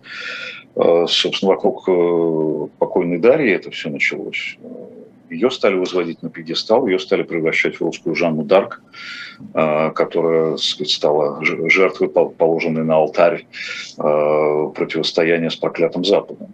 А, 0.76 1.06
собственно, 1.08 1.52
вокруг 1.52 1.88
э, 1.88 2.68
покойной 2.80 3.20
Дарьи 3.20 3.52
это 3.52 3.70
все 3.72 3.90
началось. 3.90 4.58
Ее 5.30 5.50
стали 5.52 5.76
возводить 5.76 6.22
на 6.22 6.30
пьедестал, 6.30 6.88
ее 6.88 7.00
стали 7.00 7.24
превращать 7.24 7.78
в 7.78 7.82
русскую 7.82 8.16
Жанну 8.16 8.44
Дарк, 8.44 8.82
а, 9.54 9.92
которая 9.92 10.58
сказать, 10.58 10.92
стала 10.92 11.44
жертвой, 11.44 12.10
положенной 12.10 12.84
на 12.84 12.96
алтарь 12.96 13.46
а, 13.98 14.68
противостояния 14.70 15.50
с 15.50 15.56
проклятым 15.56 16.04
Западом, 16.04 16.54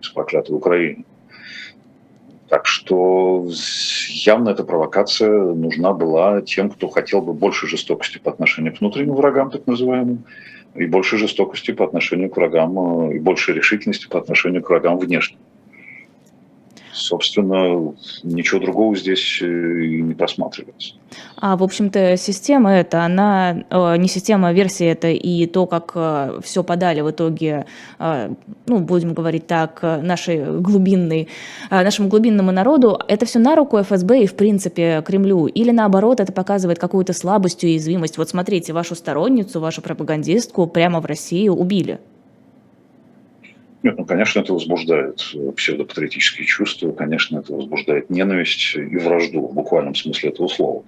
с 0.00 0.08
проклятой 0.08 0.56
Украиной. 0.56 1.04
Так 2.48 2.66
что 2.66 3.48
явно 4.08 4.50
эта 4.50 4.62
провокация 4.62 5.30
нужна 5.30 5.92
была 5.92 6.42
тем, 6.42 6.70
кто 6.70 6.88
хотел 6.88 7.20
бы 7.20 7.32
больше 7.32 7.66
жестокости 7.66 8.18
по 8.18 8.30
отношению 8.30 8.74
к 8.74 8.80
внутренним 8.80 9.14
врагам, 9.14 9.50
так 9.50 9.66
называемым, 9.66 10.24
и 10.74 10.86
больше 10.86 11.18
жестокости 11.18 11.72
по 11.72 11.84
отношению 11.84 12.30
к 12.30 12.36
врагам, 12.36 13.10
э, 13.10 13.16
и 13.16 13.18
больше 13.18 13.52
решительности 13.52 14.06
по 14.08 14.18
отношению 14.18 14.62
к 14.62 14.68
врагам 14.68 14.98
внешним. 14.98 15.38
Собственно, 16.96 17.94
ничего 18.22 18.60
другого 18.60 18.96
здесь 18.96 19.40
э, 19.42 19.46
не 19.46 20.14
просматривается. 20.14 20.94
А, 21.36 21.56
в 21.56 21.62
общем-то, 21.62 22.16
система 22.16 22.72
эта, 22.72 23.04
она 23.04 23.64
э, 23.70 23.96
не 23.98 24.08
система, 24.08 24.48
а 24.48 24.52
версия 24.52 24.86
это 24.86 25.08
и 25.08 25.46
то, 25.46 25.66
как 25.66 25.92
э, 25.94 26.40
все 26.42 26.64
подали 26.64 27.02
в 27.02 27.10
итоге, 27.10 27.66
ну, 27.98 28.78
будем 28.78 29.14
говорить 29.14 29.46
так, 29.46 29.80
нашей 29.82 30.60
глубинной, 30.60 31.28
нашему 31.70 32.08
глубинному 32.08 32.52
народу, 32.52 32.98
это 33.08 33.26
все 33.26 33.38
на 33.38 33.54
руку 33.54 33.78
ФСБ 33.78 34.22
и, 34.22 34.26
в 34.26 34.34
принципе, 34.34 35.02
Кремлю? 35.06 35.46
Или 35.46 35.70
наоборот, 35.70 36.20
это 36.20 36.32
показывает 36.32 36.78
какую-то 36.78 37.12
слабость 37.12 37.64
и 37.64 37.68
уязвимость? 37.68 38.18
Вот 38.18 38.28
смотрите, 38.28 38.72
вашу 38.72 38.94
сторонницу, 38.94 39.60
вашу 39.60 39.82
пропагандистку 39.82 40.66
прямо 40.66 41.00
в 41.00 41.06
России 41.06 41.48
убили. 41.48 42.00
Нет, 43.82 43.98
ну, 43.98 44.04
конечно, 44.04 44.40
это 44.40 44.52
возбуждает 44.52 45.22
псевдопатриотические 45.56 46.46
чувства, 46.46 46.92
конечно, 46.92 47.38
это 47.38 47.52
возбуждает 47.52 48.10
ненависть 48.10 48.74
и 48.74 48.96
вражду 48.96 49.46
в 49.46 49.54
буквальном 49.54 49.94
смысле 49.94 50.30
этого 50.30 50.48
слова. 50.48 50.82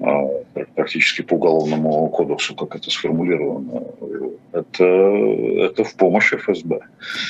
А, 0.00 0.26
практически 0.74 1.22
по 1.22 1.34
уголовному 1.34 2.08
кодексу, 2.08 2.54
как 2.54 2.76
это 2.76 2.90
сформулировано. 2.90 3.82
Это, 4.52 4.84
это 4.84 5.84
в 5.84 5.94
помощь 5.94 6.32
ФСБ. 6.32 6.80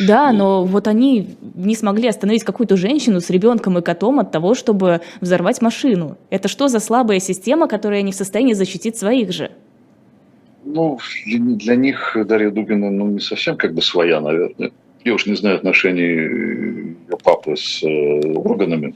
Да, 0.06 0.32
но 0.32 0.64
вот 0.64 0.86
они 0.86 1.36
не 1.54 1.74
смогли 1.74 2.08
остановить 2.08 2.44
какую-то 2.44 2.76
женщину 2.76 3.20
с 3.20 3.30
ребенком 3.30 3.78
и 3.78 3.82
котом 3.82 4.20
от 4.20 4.30
того, 4.30 4.54
чтобы 4.54 5.00
взорвать 5.20 5.60
машину. 5.62 6.18
Это 6.28 6.48
что 6.48 6.68
за 6.68 6.78
слабая 6.78 7.20
система, 7.20 7.68
которая 7.68 8.02
не 8.02 8.12
в 8.12 8.14
состоянии 8.14 8.52
защитить 8.54 8.96
своих 8.96 9.32
же? 9.32 9.50
Ну, 10.64 10.98
для, 11.26 11.38
для 11.38 11.76
них 11.76 12.16
Дарья 12.26 12.50
Дугина 12.50 12.90
ну, 12.90 13.08
не 13.08 13.20
совсем 13.20 13.56
как 13.56 13.74
бы 13.74 13.82
своя, 13.82 14.20
наверное 14.20 14.70
я 15.04 15.14
уж 15.14 15.26
не 15.26 15.34
знаю 15.34 15.56
отношений 15.56 16.02
ее 16.02 17.16
папы 17.24 17.56
с 17.56 17.82
э, 17.82 18.20
органами. 18.34 18.94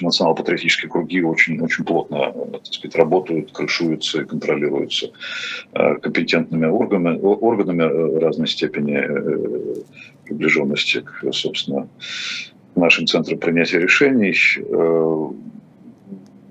Национал-патриотические 0.00 0.90
круги 0.90 1.20
очень, 1.22 1.60
очень 1.60 1.84
плотно 1.84 2.32
так 2.52 2.66
сказать, 2.66 2.96
работают, 2.96 3.52
крышуются 3.52 4.22
и 4.22 4.24
контролируются 4.24 5.10
э, 5.72 5.96
компетентными 5.96 6.66
органами, 6.66 7.18
органами 7.20 7.82
э, 7.82 8.18
разной 8.18 8.48
степени 8.48 8.98
приближенности 10.24 11.00
к, 11.00 11.32
собственно, 11.32 11.88
нашим 12.74 13.06
центрам 13.06 13.38
принятия 13.38 13.80
решений. 13.80 14.34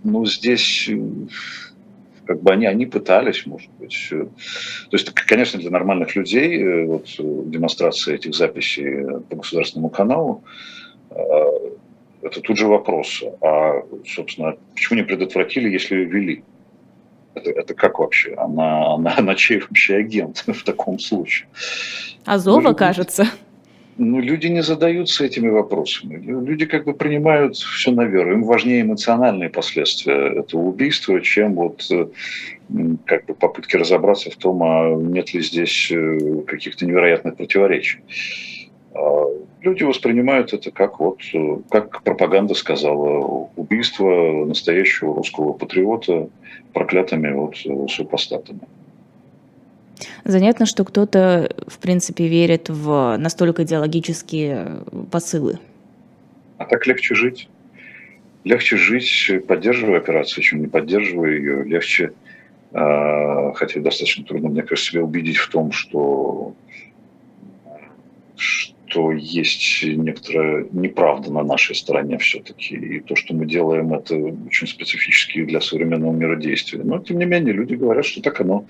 Ну, 0.04 0.26
здесь 0.26 0.89
как 2.32 2.42
бы 2.42 2.52
они, 2.52 2.66
они 2.66 2.86
пытались, 2.86 3.46
может 3.46 3.70
быть. 3.80 4.08
Э, 4.12 4.26
то 4.90 4.98
есть, 4.98 5.10
конечно, 5.12 5.60
для 5.60 5.70
нормальных 5.70 6.16
людей 6.16 6.64
э, 6.64 6.86
вот, 6.86 7.08
демонстрация 7.18 8.16
этих 8.16 8.34
записей 8.34 9.22
по 9.30 9.36
государственному 9.36 9.90
каналу 9.90 10.44
э, 11.10 11.16
это 12.22 12.40
тут 12.42 12.58
же 12.58 12.68
вопрос, 12.68 13.24
а, 13.42 13.82
собственно, 14.06 14.56
почему 14.74 15.00
не 15.00 15.04
предотвратили, 15.06 15.70
если 15.70 15.96
ввели? 15.96 16.44
Это, 17.34 17.50
это 17.50 17.74
как 17.74 18.00
вообще? 18.00 18.36
Она, 18.36 18.94
она, 18.94 19.16
она 19.18 19.36
чей 19.36 19.60
вообще 19.60 19.96
агент 19.96 20.44
в 20.48 20.64
таком 20.64 21.00
случае? 21.00 21.48
Азова, 22.26 22.74
кажется. 22.74 23.26
Ну, 23.98 24.20
люди 24.20 24.48
не 24.48 24.64
задаются 24.64 25.26
этими 25.26 25.50
вопросами. 25.50 26.16
Люди 26.16 26.66
как 26.66 26.86
бы 26.86 26.94
принимают 26.94 27.58
все 27.58 27.92
на 27.92 28.06
веру. 28.06 28.34
Им 28.34 28.44
важнее 28.44 28.82
эмоциональные 28.82 29.50
последствия 29.50 30.39
этого 30.39 30.62
убийства, 30.62 31.20
чем 31.22 31.56
вот 31.56 31.86
э, 31.92 32.08
как 33.06 33.26
бы 33.26 33.34
попытки 33.34 33.76
разобраться 33.76 34.32
в 34.32 34.36
том, 34.38 34.64
а 34.64 34.96
нет 34.96 35.34
ли 35.34 35.42
здесь 35.42 35.92
э, 35.92 36.44
каких-то 36.48 36.86
невероятных 36.86 37.36
противоречий. 37.36 38.00
А 38.94 39.26
люди 39.62 39.84
воспринимают 39.84 40.54
это 40.54 40.72
как 40.72 41.00
вот, 41.00 41.20
э, 41.34 41.58
как 41.70 42.02
пропаганда 42.04 42.54
сказала, 42.54 43.50
убийство 43.58 44.46
настоящего 44.46 45.16
русского 45.16 45.54
патриота 45.54 46.30
проклятыми 46.74 47.32
вот 47.34 47.58
супостатами. 47.92 48.62
Занятно, 50.24 50.66
что 50.66 50.84
кто-то, 50.84 51.54
в 51.68 51.80
принципе, 51.80 52.28
верит 52.28 52.70
в 52.70 53.18
настолько 53.18 53.64
идеологические 53.64 54.84
посылы. 55.12 55.60
А 56.58 56.66
так 56.66 56.86
легче 56.88 57.16
жить. 57.16 57.49
Легче 58.43 58.78
жить, 58.78 59.32
поддерживая 59.47 59.97
операцию, 59.97 60.43
чем 60.43 60.62
не 60.62 60.68
поддерживая 60.68 61.32
ее. 61.32 61.64
Легче, 61.64 62.14
а, 62.72 63.54
хотя 63.54 63.80
достаточно 63.80 64.24
трудно, 64.24 64.49
мне 64.49 64.64
кажется, 64.64 64.91
себя 64.91 65.04
убедить 65.04 65.38
в 65.38 65.49
том, 65.49 65.72
что 65.72 66.56
что 68.36 68.74
есть 68.96 69.84
некоторая 69.84 70.66
неправда 70.72 71.32
на 71.32 71.44
нашей 71.44 71.76
стороне 71.76 72.18
все-таки. 72.18 72.76
И 72.76 73.00
то, 73.00 73.16
что 73.16 73.34
мы 73.34 73.46
делаем, 73.46 73.94
это 73.94 74.16
очень 74.16 74.68
специфически 74.68 75.44
для 75.46 75.62
современного 75.62 76.12
мира 76.12 76.36
действия. 76.36 76.82
Но, 76.84 77.00
тем 77.00 77.20
не 77.20 77.26
менее, 77.26 77.54
люди 77.54 77.76
говорят, 77.76 78.06
что 78.06 78.22
так 78.22 78.42
оно, 78.42 78.66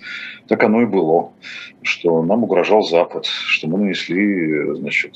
так 0.48 0.64
оно 0.64 0.82
и 0.82 0.86
было. 0.86 1.34
Что 1.82 2.24
нам 2.24 2.44
угрожал 2.44 2.84
Запад, 2.84 3.26
что 3.26 3.68
мы 3.68 3.78
нанесли 3.80 4.76
значит, 4.76 5.16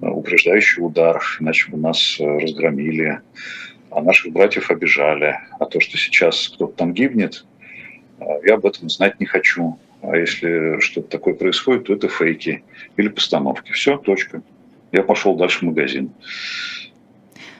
упреждающий 0.00 0.82
удар, 0.84 1.22
иначе 1.40 1.70
бы 1.70 1.78
нас 1.78 2.16
разгромили, 2.18 3.20
а 3.90 4.02
наших 4.02 4.32
братьев 4.32 4.70
обижали. 4.70 5.36
А 5.58 5.64
то, 5.66 5.80
что 5.80 5.96
сейчас 5.96 6.48
кто-то 6.48 6.74
там 6.74 6.92
гибнет, 6.92 7.46
я 8.44 8.54
об 8.54 8.66
этом 8.66 8.88
знать 8.88 9.20
не 9.20 9.26
хочу. 9.26 9.78
А 10.02 10.16
если 10.16 10.80
что-то 10.80 11.08
такое 11.08 11.34
происходит, 11.34 11.84
то 11.84 11.94
это 11.94 12.08
фейки 12.08 12.62
или 12.96 13.08
постановки. 13.08 13.72
Все, 13.72 13.96
точка. 13.96 14.42
Я 14.92 15.02
пошел 15.02 15.36
дальше 15.36 15.60
в 15.60 15.62
магазин. 15.62 16.10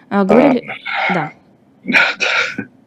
А, 0.09 0.25
говорили... 0.25 0.65
а, 1.11 1.15
да. 1.15 1.33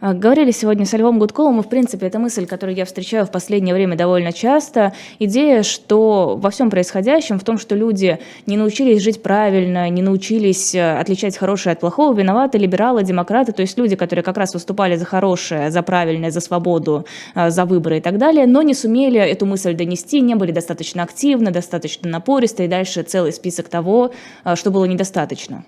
А, 0.00 0.14
говорили 0.14 0.50
сегодня 0.50 0.86
со 0.86 0.96
Львом 0.96 1.18
Гудковым, 1.18 1.60
и, 1.60 1.62
в 1.62 1.68
принципе, 1.68 2.06
это 2.06 2.18
мысль, 2.18 2.46
которую 2.46 2.76
я 2.76 2.84
встречаю 2.84 3.26
в 3.26 3.30
последнее 3.30 3.74
время 3.74 3.96
довольно 3.96 4.32
часто. 4.32 4.92
Идея, 5.18 5.62
что 5.62 6.36
во 6.40 6.50
всем 6.50 6.70
происходящем, 6.70 7.38
в 7.38 7.44
том, 7.44 7.58
что 7.58 7.74
люди 7.74 8.18
не 8.46 8.56
научились 8.56 9.02
жить 9.02 9.22
правильно, 9.22 9.88
не 9.88 10.02
научились 10.02 10.74
э, 10.74 10.98
отличать 10.98 11.36
хорошее 11.36 11.72
от 11.72 11.80
плохого, 11.80 12.14
виноваты 12.14 12.58
либералы, 12.58 13.02
демократы, 13.02 13.52
то 13.52 13.62
есть 13.62 13.78
люди, 13.78 13.96
которые 13.96 14.22
как 14.22 14.36
раз 14.36 14.54
выступали 14.54 14.96
за 14.96 15.04
хорошее, 15.04 15.70
за 15.70 15.82
правильное, 15.82 16.30
за 16.30 16.40
свободу, 16.40 17.06
э, 17.34 17.50
за 17.50 17.64
выборы 17.64 17.98
и 17.98 18.00
так 18.00 18.18
далее, 18.18 18.46
но 18.46 18.62
не 18.62 18.74
сумели 18.74 19.20
эту 19.20 19.46
мысль 19.46 19.74
донести, 19.74 20.20
не 20.20 20.34
были 20.34 20.52
достаточно 20.52 21.02
активны, 21.02 21.50
достаточно 21.50 22.08
напористы, 22.08 22.64
и 22.64 22.68
дальше 22.68 23.02
целый 23.02 23.32
список 23.32 23.68
того, 23.68 24.12
э, 24.44 24.56
что 24.56 24.70
было 24.70 24.84
недостаточно. 24.84 25.64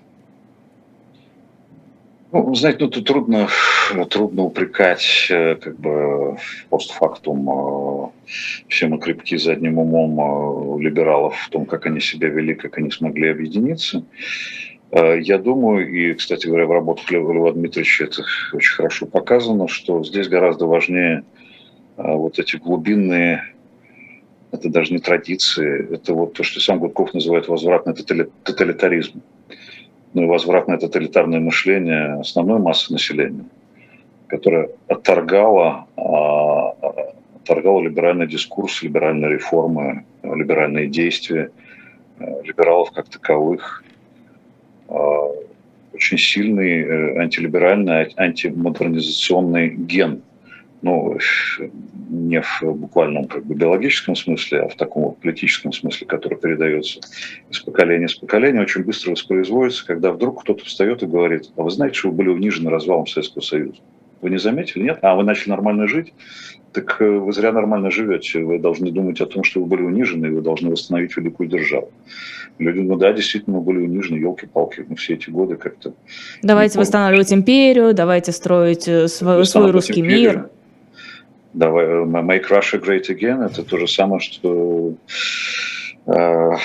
Ну, 2.31 2.53
знаете, 2.53 2.77
ну, 2.81 2.89
тут 2.89 3.05
трудно, 3.05 3.47
трудно 4.09 4.43
упрекать 4.43 5.27
э, 5.31 5.55
как 5.55 5.79
бы 5.79 6.37
постфактум 6.69 7.49
э, 7.49 8.29
все 8.67 8.87
мы 8.87 8.99
крепки 8.99 9.35
задним 9.37 9.79
умом 9.79 10.77
э, 10.77 10.83
либералов 10.83 11.35
в 11.35 11.49
том, 11.49 11.65
как 11.65 11.87
они 11.87 11.99
себя 11.99 12.27
вели, 12.27 12.53
как 12.53 12.77
они 12.77 12.91
смогли 12.91 13.29
объединиться. 13.29 14.03
Я 14.91 15.37
думаю, 15.37 15.91
и, 15.91 16.13
кстати 16.15 16.47
говоря, 16.47 16.65
в 16.65 16.71
работах 16.71 17.11
Льва 17.11 17.51
Дмитриевича 17.51 18.05
это 18.05 18.23
очень 18.53 18.75
хорошо 18.75 19.05
показано, 19.05 19.67
что 19.67 20.03
здесь 20.03 20.27
гораздо 20.27 20.65
важнее 20.65 21.23
вот 21.95 22.39
эти 22.39 22.55
глубинные, 22.55 23.43
это 24.51 24.67
даже 24.67 24.91
не 24.91 24.97
традиции, 24.97 25.93
это 25.93 26.15
вот 26.15 26.33
то, 26.33 26.41
что 26.41 26.59
сам 26.59 26.79
Гудков 26.79 27.13
называет 27.13 27.47
возвратный 27.47 27.93
тоталитаризм 27.93 29.21
ну, 30.13 30.23
и 30.23 30.25
возвратное 30.25 30.77
тоталитарное 30.77 31.39
мышление 31.39 32.19
основной 32.19 32.59
массы 32.59 32.91
населения, 32.91 33.45
которое 34.27 34.69
отторгало, 34.87 35.87
а, 35.95 36.69
отторгало 37.35 37.81
либеральный 37.81 38.27
дискурс, 38.27 38.81
либеральные 38.81 39.33
реформы, 39.33 40.05
либеральные 40.23 40.87
действия 40.87 41.51
э, 42.19 42.43
либералов 42.43 42.91
как 42.91 43.09
таковых. 43.09 43.83
А, 44.87 45.31
очень 45.93 46.17
сильный 46.17 46.81
э, 46.81 47.19
антилиберальный, 47.19 48.13
антимодернизационный 48.17 49.69
ген 49.69 50.21
ну, 50.81 51.17
не 52.09 52.41
в 52.41 52.63
буквальном 52.63 53.25
как 53.25 53.45
бы, 53.45 53.55
биологическом 53.55 54.15
смысле, 54.15 54.61
а 54.61 54.69
в 54.69 54.75
таком 54.75 55.03
вот 55.03 55.19
политическом 55.19 55.73
смысле, 55.73 56.07
который 56.07 56.37
передается 56.37 57.01
из 57.49 57.59
поколения 57.59 58.07
в 58.07 58.19
поколение, 58.19 58.61
очень 58.61 58.83
быстро 58.83 59.11
воспроизводится, 59.11 59.85
когда 59.85 60.11
вдруг 60.11 60.41
кто-то 60.41 60.63
встает 60.65 61.03
и 61.03 61.07
говорит, 61.07 61.51
а 61.57 61.63
вы 61.63 61.71
знаете, 61.71 61.97
что 61.97 62.09
вы 62.09 62.15
были 62.15 62.29
унижены 62.29 62.69
развалом 62.69 63.07
Советского 63.07 63.41
Союза? 63.41 63.81
Вы 64.21 64.31
не 64.31 64.37
заметили? 64.37 64.83
Нет? 64.83 64.99
А 65.01 65.15
вы 65.15 65.23
начали 65.23 65.49
нормально 65.49 65.87
жить? 65.87 66.13
Так 66.73 66.97
э, 66.99 67.09
вы 67.09 67.31
зря 67.31 67.51
нормально 67.51 67.89
живете. 67.89 68.39
Вы 68.39 68.59
должны 68.59 68.91
думать 68.91 69.21
о 69.21 69.25
том, 69.25 69.43
что 69.43 69.61
вы 69.61 69.65
были 69.65 69.83
унижены, 69.83 70.27
и 70.27 70.29
вы 70.29 70.41
должны 70.41 70.69
восстановить 70.69 71.15
великую 71.15 71.47
державу. 71.49 71.89
Люди, 72.57 72.79
ну 72.79 72.97
да, 72.97 73.13
действительно, 73.13 73.57
мы 73.57 73.61
были 73.63 73.77
унижены, 73.79 74.17
елки-палки, 74.17 74.85
мы 74.87 74.97
все 74.97 75.13
эти 75.13 75.29
годы 75.29 75.55
как-то... 75.55 75.93
Давайте 76.43 76.77
восстанавливать 76.77 77.31
империю, 77.31 77.93
давайте 77.93 78.33
строить 78.33 78.87
э, 78.87 79.07
свой, 79.07 79.45
свой 79.45 79.71
русский 79.71 80.01
империю. 80.01 80.19
мир 80.19 80.49
давай, 81.59 81.85
make 81.85 82.49
Russia 82.49 82.79
great 82.79 83.09
again, 83.09 83.45
это 83.45 83.63
то 83.63 83.77
же 83.77 83.87
самое, 83.87 84.19
что 84.19 84.95
Э, 86.09 86.55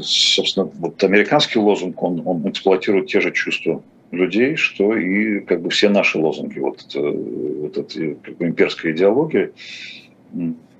собственно, 0.00 0.70
вот 0.78 1.02
американский 1.04 1.58
лозунг, 1.58 2.02
он, 2.02 2.22
он 2.24 2.48
эксплуатирует 2.48 3.08
те 3.08 3.20
же 3.20 3.32
чувства 3.32 3.82
людей, 4.12 4.56
что 4.56 4.96
и 4.96 5.40
как 5.40 5.60
бы 5.60 5.70
все 5.70 5.88
наши 5.88 6.18
лозунги. 6.18 6.58
Вот, 6.58 6.84
это, 6.88 7.00
вот 7.00 7.76
эта 7.76 8.14
как 8.22 8.36
бы, 8.38 8.46
имперская 8.46 8.92
идеология, 8.92 9.52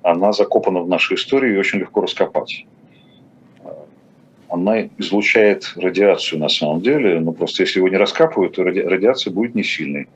она 0.02 0.32
закопана 0.32 0.80
в 0.80 0.88
нашей 0.88 1.16
истории 1.16 1.54
и 1.54 1.58
очень 1.58 1.80
легко 1.80 2.00
раскопать. 2.00 2.64
Она 4.48 4.88
излучает 4.98 5.72
радиацию 5.76 6.40
на 6.40 6.48
самом 6.48 6.80
деле, 6.80 7.20
но 7.20 7.32
просто 7.32 7.62
если 7.62 7.78
его 7.78 7.88
не 7.88 7.98
раскапывают, 7.98 8.56
то 8.56 8.64
радиация 8.64 9.32
будет 9.32 9.54
не 9.54 9.62
сильной. 9.62 10.08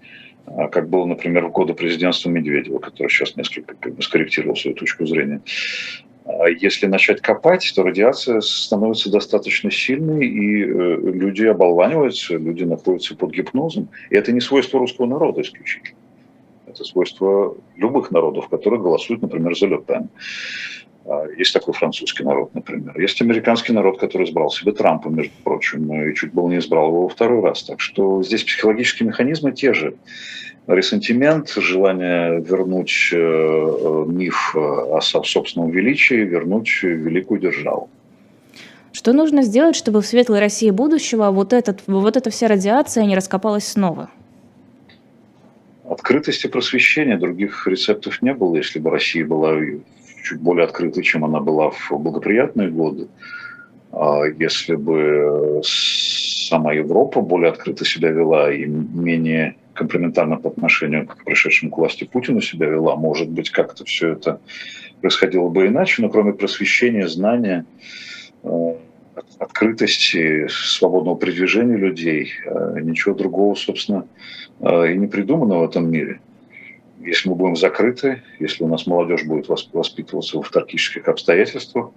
А 0.47 0.69
как 0.69 0.89
было, 0.89 1.07
например, 1.07 1.47
в 1.47 1.53
годы 1.53 1.75
президентства 1.75 2.29
Медведева, 2.31 2.79
который 2.79 3.09
сейчас 3.09 3.37
несколько 3.37 3.75
скорректировал 4.03 4.57
свою 4.57 4.77
точку 4.77 5.07
зрения. 5.07 5.41
А 6.27 6.49
если 6.49 6.87
начать 6.87 7.21
копать, 7.21 7.71
то 7.75 7.83
радиация 7.83 8.41
становится 8.41 9.11
достаточно 9.11 9.71
сильной, 9.71 10.27
и 10.27 10.63
э, 10.63 10.67
люди 10.67 11.45
оболваниваются, 11.45 12.37
люди 12.37 12.65
находятся 12.65 13.15
под 13.15 13.33
гипнозом. 13.33 13.89
И 14.11 14.17
это 14.17 14.33
не 14.33 14.41
свойство 14.41 14.81
русского 14.81 15.07
народа 15.07 15.43
исключительно. 15.43 15.99
Это 16.67 16.83
свойство 16.85 17.57
любых 17.77 18.11
народов, 18.11 18.49
которые 18.49 18.81
голосуют, 18.81 19.23
например, 19.23 19.55
за 19.57 19.67
Ле 19.67 19.81
а, 19.87 20.05
Есть 21.37 21.53
такой 21.53 21.75
французский 21.75 22.25
народ, 22.25 22.55
например. 22.55 22.99
Есть 22.99 23.21
американский 23.21 23.73
народ, 23.73 23.99
который 23.99 24.27
избрал 24.27 24.51
себе 24.51 24.73
Трампа, 24.73 25.09
между 25.09 25.35
прочим, 25.43 25.93
и 25.93 26.15
чуть 26.15 26.33
было 26.33 26.49
не 26.49 26.59
избрал 26.59 26.89
его 26.89 27.03
во 27.03 27.09
второй 27.09 27.43
раз. 27.43 27.63
Так 27.63 27.81
что 27.81 28.23
здесь 28.23 28.43
психологические 28.43 29.09
механизмы 29.09 29.53
те 29.53 29.75
же 29.75 29.95
ресентимент, 30.67 31.51
желание 31.51 32.41
вернуть 32.41 33.11
э, 33.13 33.17
э, 33.17 34.05
миф 34.07 34.57
о 34.57 35.01
собственном 35.03 35.71
величии, 35.71 36.15
вернуть 36.15 36.83
великую 36.83 37.41
державу. 37.41 37.91
Что 38.93 39.13
нужно 39.13 39.43
сделать, 39.43 39.77
чтобы 39.77 40.01
в 40.01 40.07
светлой 40.07 40.41
России 40.41 40.71
будущего 40.71 41.31
вот, 41.31 41.53
этот, 41.53 41.83
вот 41.87 42.17
эта 42.17 42.31
вся 42.31 42.49
радиация 42.49 43.05
не 43.05 43.17
раскопалась 43.17 43.67
снова? 43.67 44.09
Открытости 45.87 46.47
просвещения, 46.47 47.19
других 47.19 47.67
рецептов 47.67 48.23
не 48.23 48.33
было. 48.33 48.57
Если 48.57 48.79
бы 48.79 48.91
Россия 48.91 49.27
была 49.27 49.59
чуть 50.25 50.41
более 50.41 50.65
открытой, 50.65 51.05
чем 51.05 51.25
она 51.25 51.41
была 51.41 51.71
в 51.71 51.93
благоприятные 51.93 52.71
годы, 52.71 53.07
а 53.93 54.25
если 54.25 54.75
бы 54.75 55.61
сама 55.65 56.73
Европа 56.73 57.21
более 57.21 57.51
открыто 57.51 57.85
себя 57.85 58.11
вела 58.11 58.53
и 58.53 58.65
менее 58.65 59.57
комплементарно 59.75 60.37
по 60.37 60.49
отношению 60.49 61.07
к 61.07 61.25
пришедшему 61.25 61.71
к 61.71 61.79
власти 61.79 62.05
Путину 62.05 62.41
себя 62.41 62.69
вела. 62.69 62.97
Может 62.97 63.29
быть, 63.29 63.51
как-то 63.51 63.85
все 63.85 64.13
это 64.13 64.41
происходило 65.01 65.49
бы 65.49 65.67
иначе, 65.67 66.01
но 66.01 66.09
кроме 66.09 66.33
просвещения, 66.33 67.09
знания, 67.09 67.67
э, 68.45 68.75
открытости, 69.39 70.47
свободного 70.49 71.19
передвижения 71.19 71.77
людей, 71.77 72.33
э, 72.47 72.79
ничего 72.81 73.15
другого, 73.15 73.55
собственно, 73.55 74.07
э, 74.61 74.93
и 74.93 74.97
не 74.97 75.09
придумано 75.09 75.59
в 75.59 75.65
этом 75.65 75.91
мире. 75.91 76.21
Если 77.05 77.29
мы 77.29 77.35
будем 77.35 77.57
закрыты, 77.57 78.23
если 78.41 78.65
у 78.65 78.69
нас 78.69 78.87
молодежь 78.87 79.25
будет 79.25 79.49
воспитываться 79.49 80.39
в 80.39 80.41
автаркических 80.41 81.07
обстоятельствах, 81.09 81.91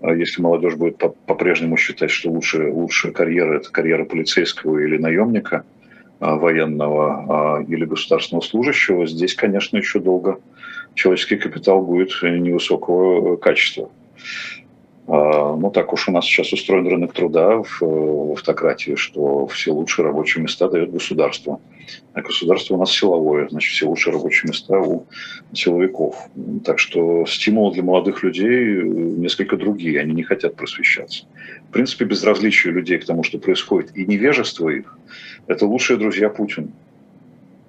если 0.00 0.40
молодежь 0.40 0.76
будет 0.76 0.96
по-прежнему 1.26 1.76
считать, 1.76 2.10
что 2.10 2.30
лучшая, 2.30 2.72
лучшая 2.72 3.12
карьера– 3.12 3.56
это 3.56 3.70
карьера 3.70 4.04
полицейского 4.04 4.78
или 4.78 4.96
наемника– 4.96 5.64
а, 6.20 6.34
военного 6.34 7.58
а, 7.58 7.62
или 7.62 7.84
государственного 7.84 8.42
служащего, 8.42 9.06
здесь, 9.06 9.34
конечно, 9.34 9.76
еще 9.76 10.00
долго 10.00 10.40
человеческий 10.94 11.36
капитал 11.36 11.80
будет 11.82 12.10
невысокого 12.22 13.36
качества. 13.36 13.88
А, 15.06 15.54
ну, 15.54 15.70
так 15.70 15.92
уж 15.92 16.08
у 16.08 16.12
нас 16.12 16.24
сейчас 16.24 16.52
устроен 16.52 16.88
рынок 16.88 17.12
труда 17.12 17.62
в 17.62 18.32
автократии, 18.32 18.96
что 18.96 19.46
все 19.46 19.70
лучшие 19.70 20.06
рабочие 20.06 20.42
места 20.42 20.68
дает 20.68 20.90
государство. 20.90 21.60
А 22.12 22.22
государство 22.22 22.74
у 22.74 22.78
нас 22.78 22.92
силовое, 22.92 23.48
значит, 23.48 23.72
все 23.72 23.86
лучшие 23.86 24.12
рабочие 24.12 24.48
места 24.50 24.78
у 24.78 25.06
силовиков. 25.52 26.16
Так 26.64 26.78
что 26.78 27.26
стимулы 27.26 27.74
для 27.74 27.82
молодых 27.82 28.22
людей 28.22 28.82
несколько 28.82 29.56
другие, 29.56 30.00
они 30.00 30.14
не 30.14 30.22
хотят 30.22 30.56
просвещаться. 30.56 31.24
В 31.68 31.72
принципе, 31.72 32.04
безразличие 32.04 32.72
людей 32.72 32.98
к 32.98 33.06
тому, 33.06 33.22
что 33.22 33.38
происходит, 33.38 33.96
и 33.96 34.04
невежество 34.04 34.68
их– 34.68 34.96
это 35.46 35.66
лучшие 35.66 35.98
друзья 35.98 36.28
Путина. 36.28 36.68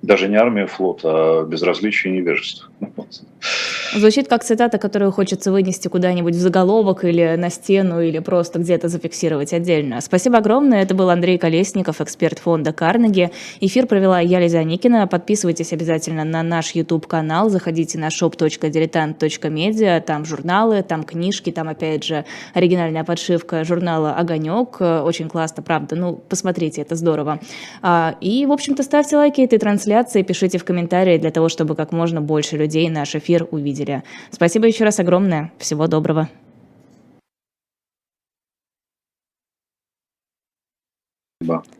Даже 0.01 0.29
не 0.29 0.37
армия, 0.37 0.65
флот, 0.65 1.01
а 1.03 1.43
безразличие 1.43 2.13
и 2.13 2.17
невежество. 2.17 2.69
Звучит 3.93 4.27
как 4.27 4.43
цитата, 4.43 4.77
которую 4.77 5.11
хочется 5.11 5.51
вынести 5.51 5.87
куда-нибудь 5.87 6.35
в 6.35 6.39
заголовок 6.39 7.03
или 7.03 7.35
на 7.37 7.49
стену, 7.49 7.99
или 8.01 8.19
просто 8.19 8.59
где-то 8.59 8.87
зафиксировать 8.87 9.51
отдельно. 9.51 9.99
Спасибо 10.01 10.37
огромное. 10.37 10.83
Это 10.83 10.93
был 10.93 11.09
Андрей 11.09 11.37
Колесников, 11.37 11.99
эксперт 11.99 12.39
фонда 12.39 12.71
«Карнеги». 12.71 13.31
Эфир 13.59 13.87
провела 13.87 14.19
я, 14.19 14.39
Лиза 14.39 14.63
Никина. 14.63 15.07
Подписывайтесь 15.07 15.73
обязательно 15.73 16.23
на 16.23 16.43
наш 16.43 16.75
YouTube-канал, 16.75 17.49
заходите 17.49 17.97
на 17.97 18.09
shop.diletant.media, 18.09 20.01
там 20.01 20.23
журналы, 20.23 20.83
там 20.83 21.03
книжки, 21.03 21.51
там, 21.51 21.67
опять 21.67 22.03
же, 22.03 22.25
оригинальная 22.53 23.03
подшивка 23.03 23.63
журнала 23.63 24.13
«Огонек». 24.13 24.79
Очень 24.79 25.29
классно, 25.29 25.63
правда. 25.63 25.95
Ну, 25.95 26.21
посмотрите, 26.29 26.81
это 26.81 26.95
здорово. 26.95 27.39
А, 27.81 28.15
и, 28.21 28.45
в 28.45 28.51
общем-то, 28.51 28.83
ставьте 28.83 29.17
лайки 29.17 29.41
этой 29.41 29.57
трансляции, 29.57 29.88
пишите 30.23 30.57
в 30.57 30.65
комментарии 30.65 31.17
для 31.17 31.31
того, 31.31 31.49
чтобы 31.49 31.75
как 31.75 31.91
можно 31.91 32.21
больше 32.21 32.57
людей 32.57 32.89
наш 32.89 33.15
эфир 33.15 33.47
увидели 33.51 33.69
видели. 33.69 34.03
Спасибо 34.31 34.67
еще 34.67 34.83
раз 34.85 34.99
огромное. 34.99 35.51
Всего 35.57 35.87
доброго. 35.87 36.29
Спасибо. 41.41 41.63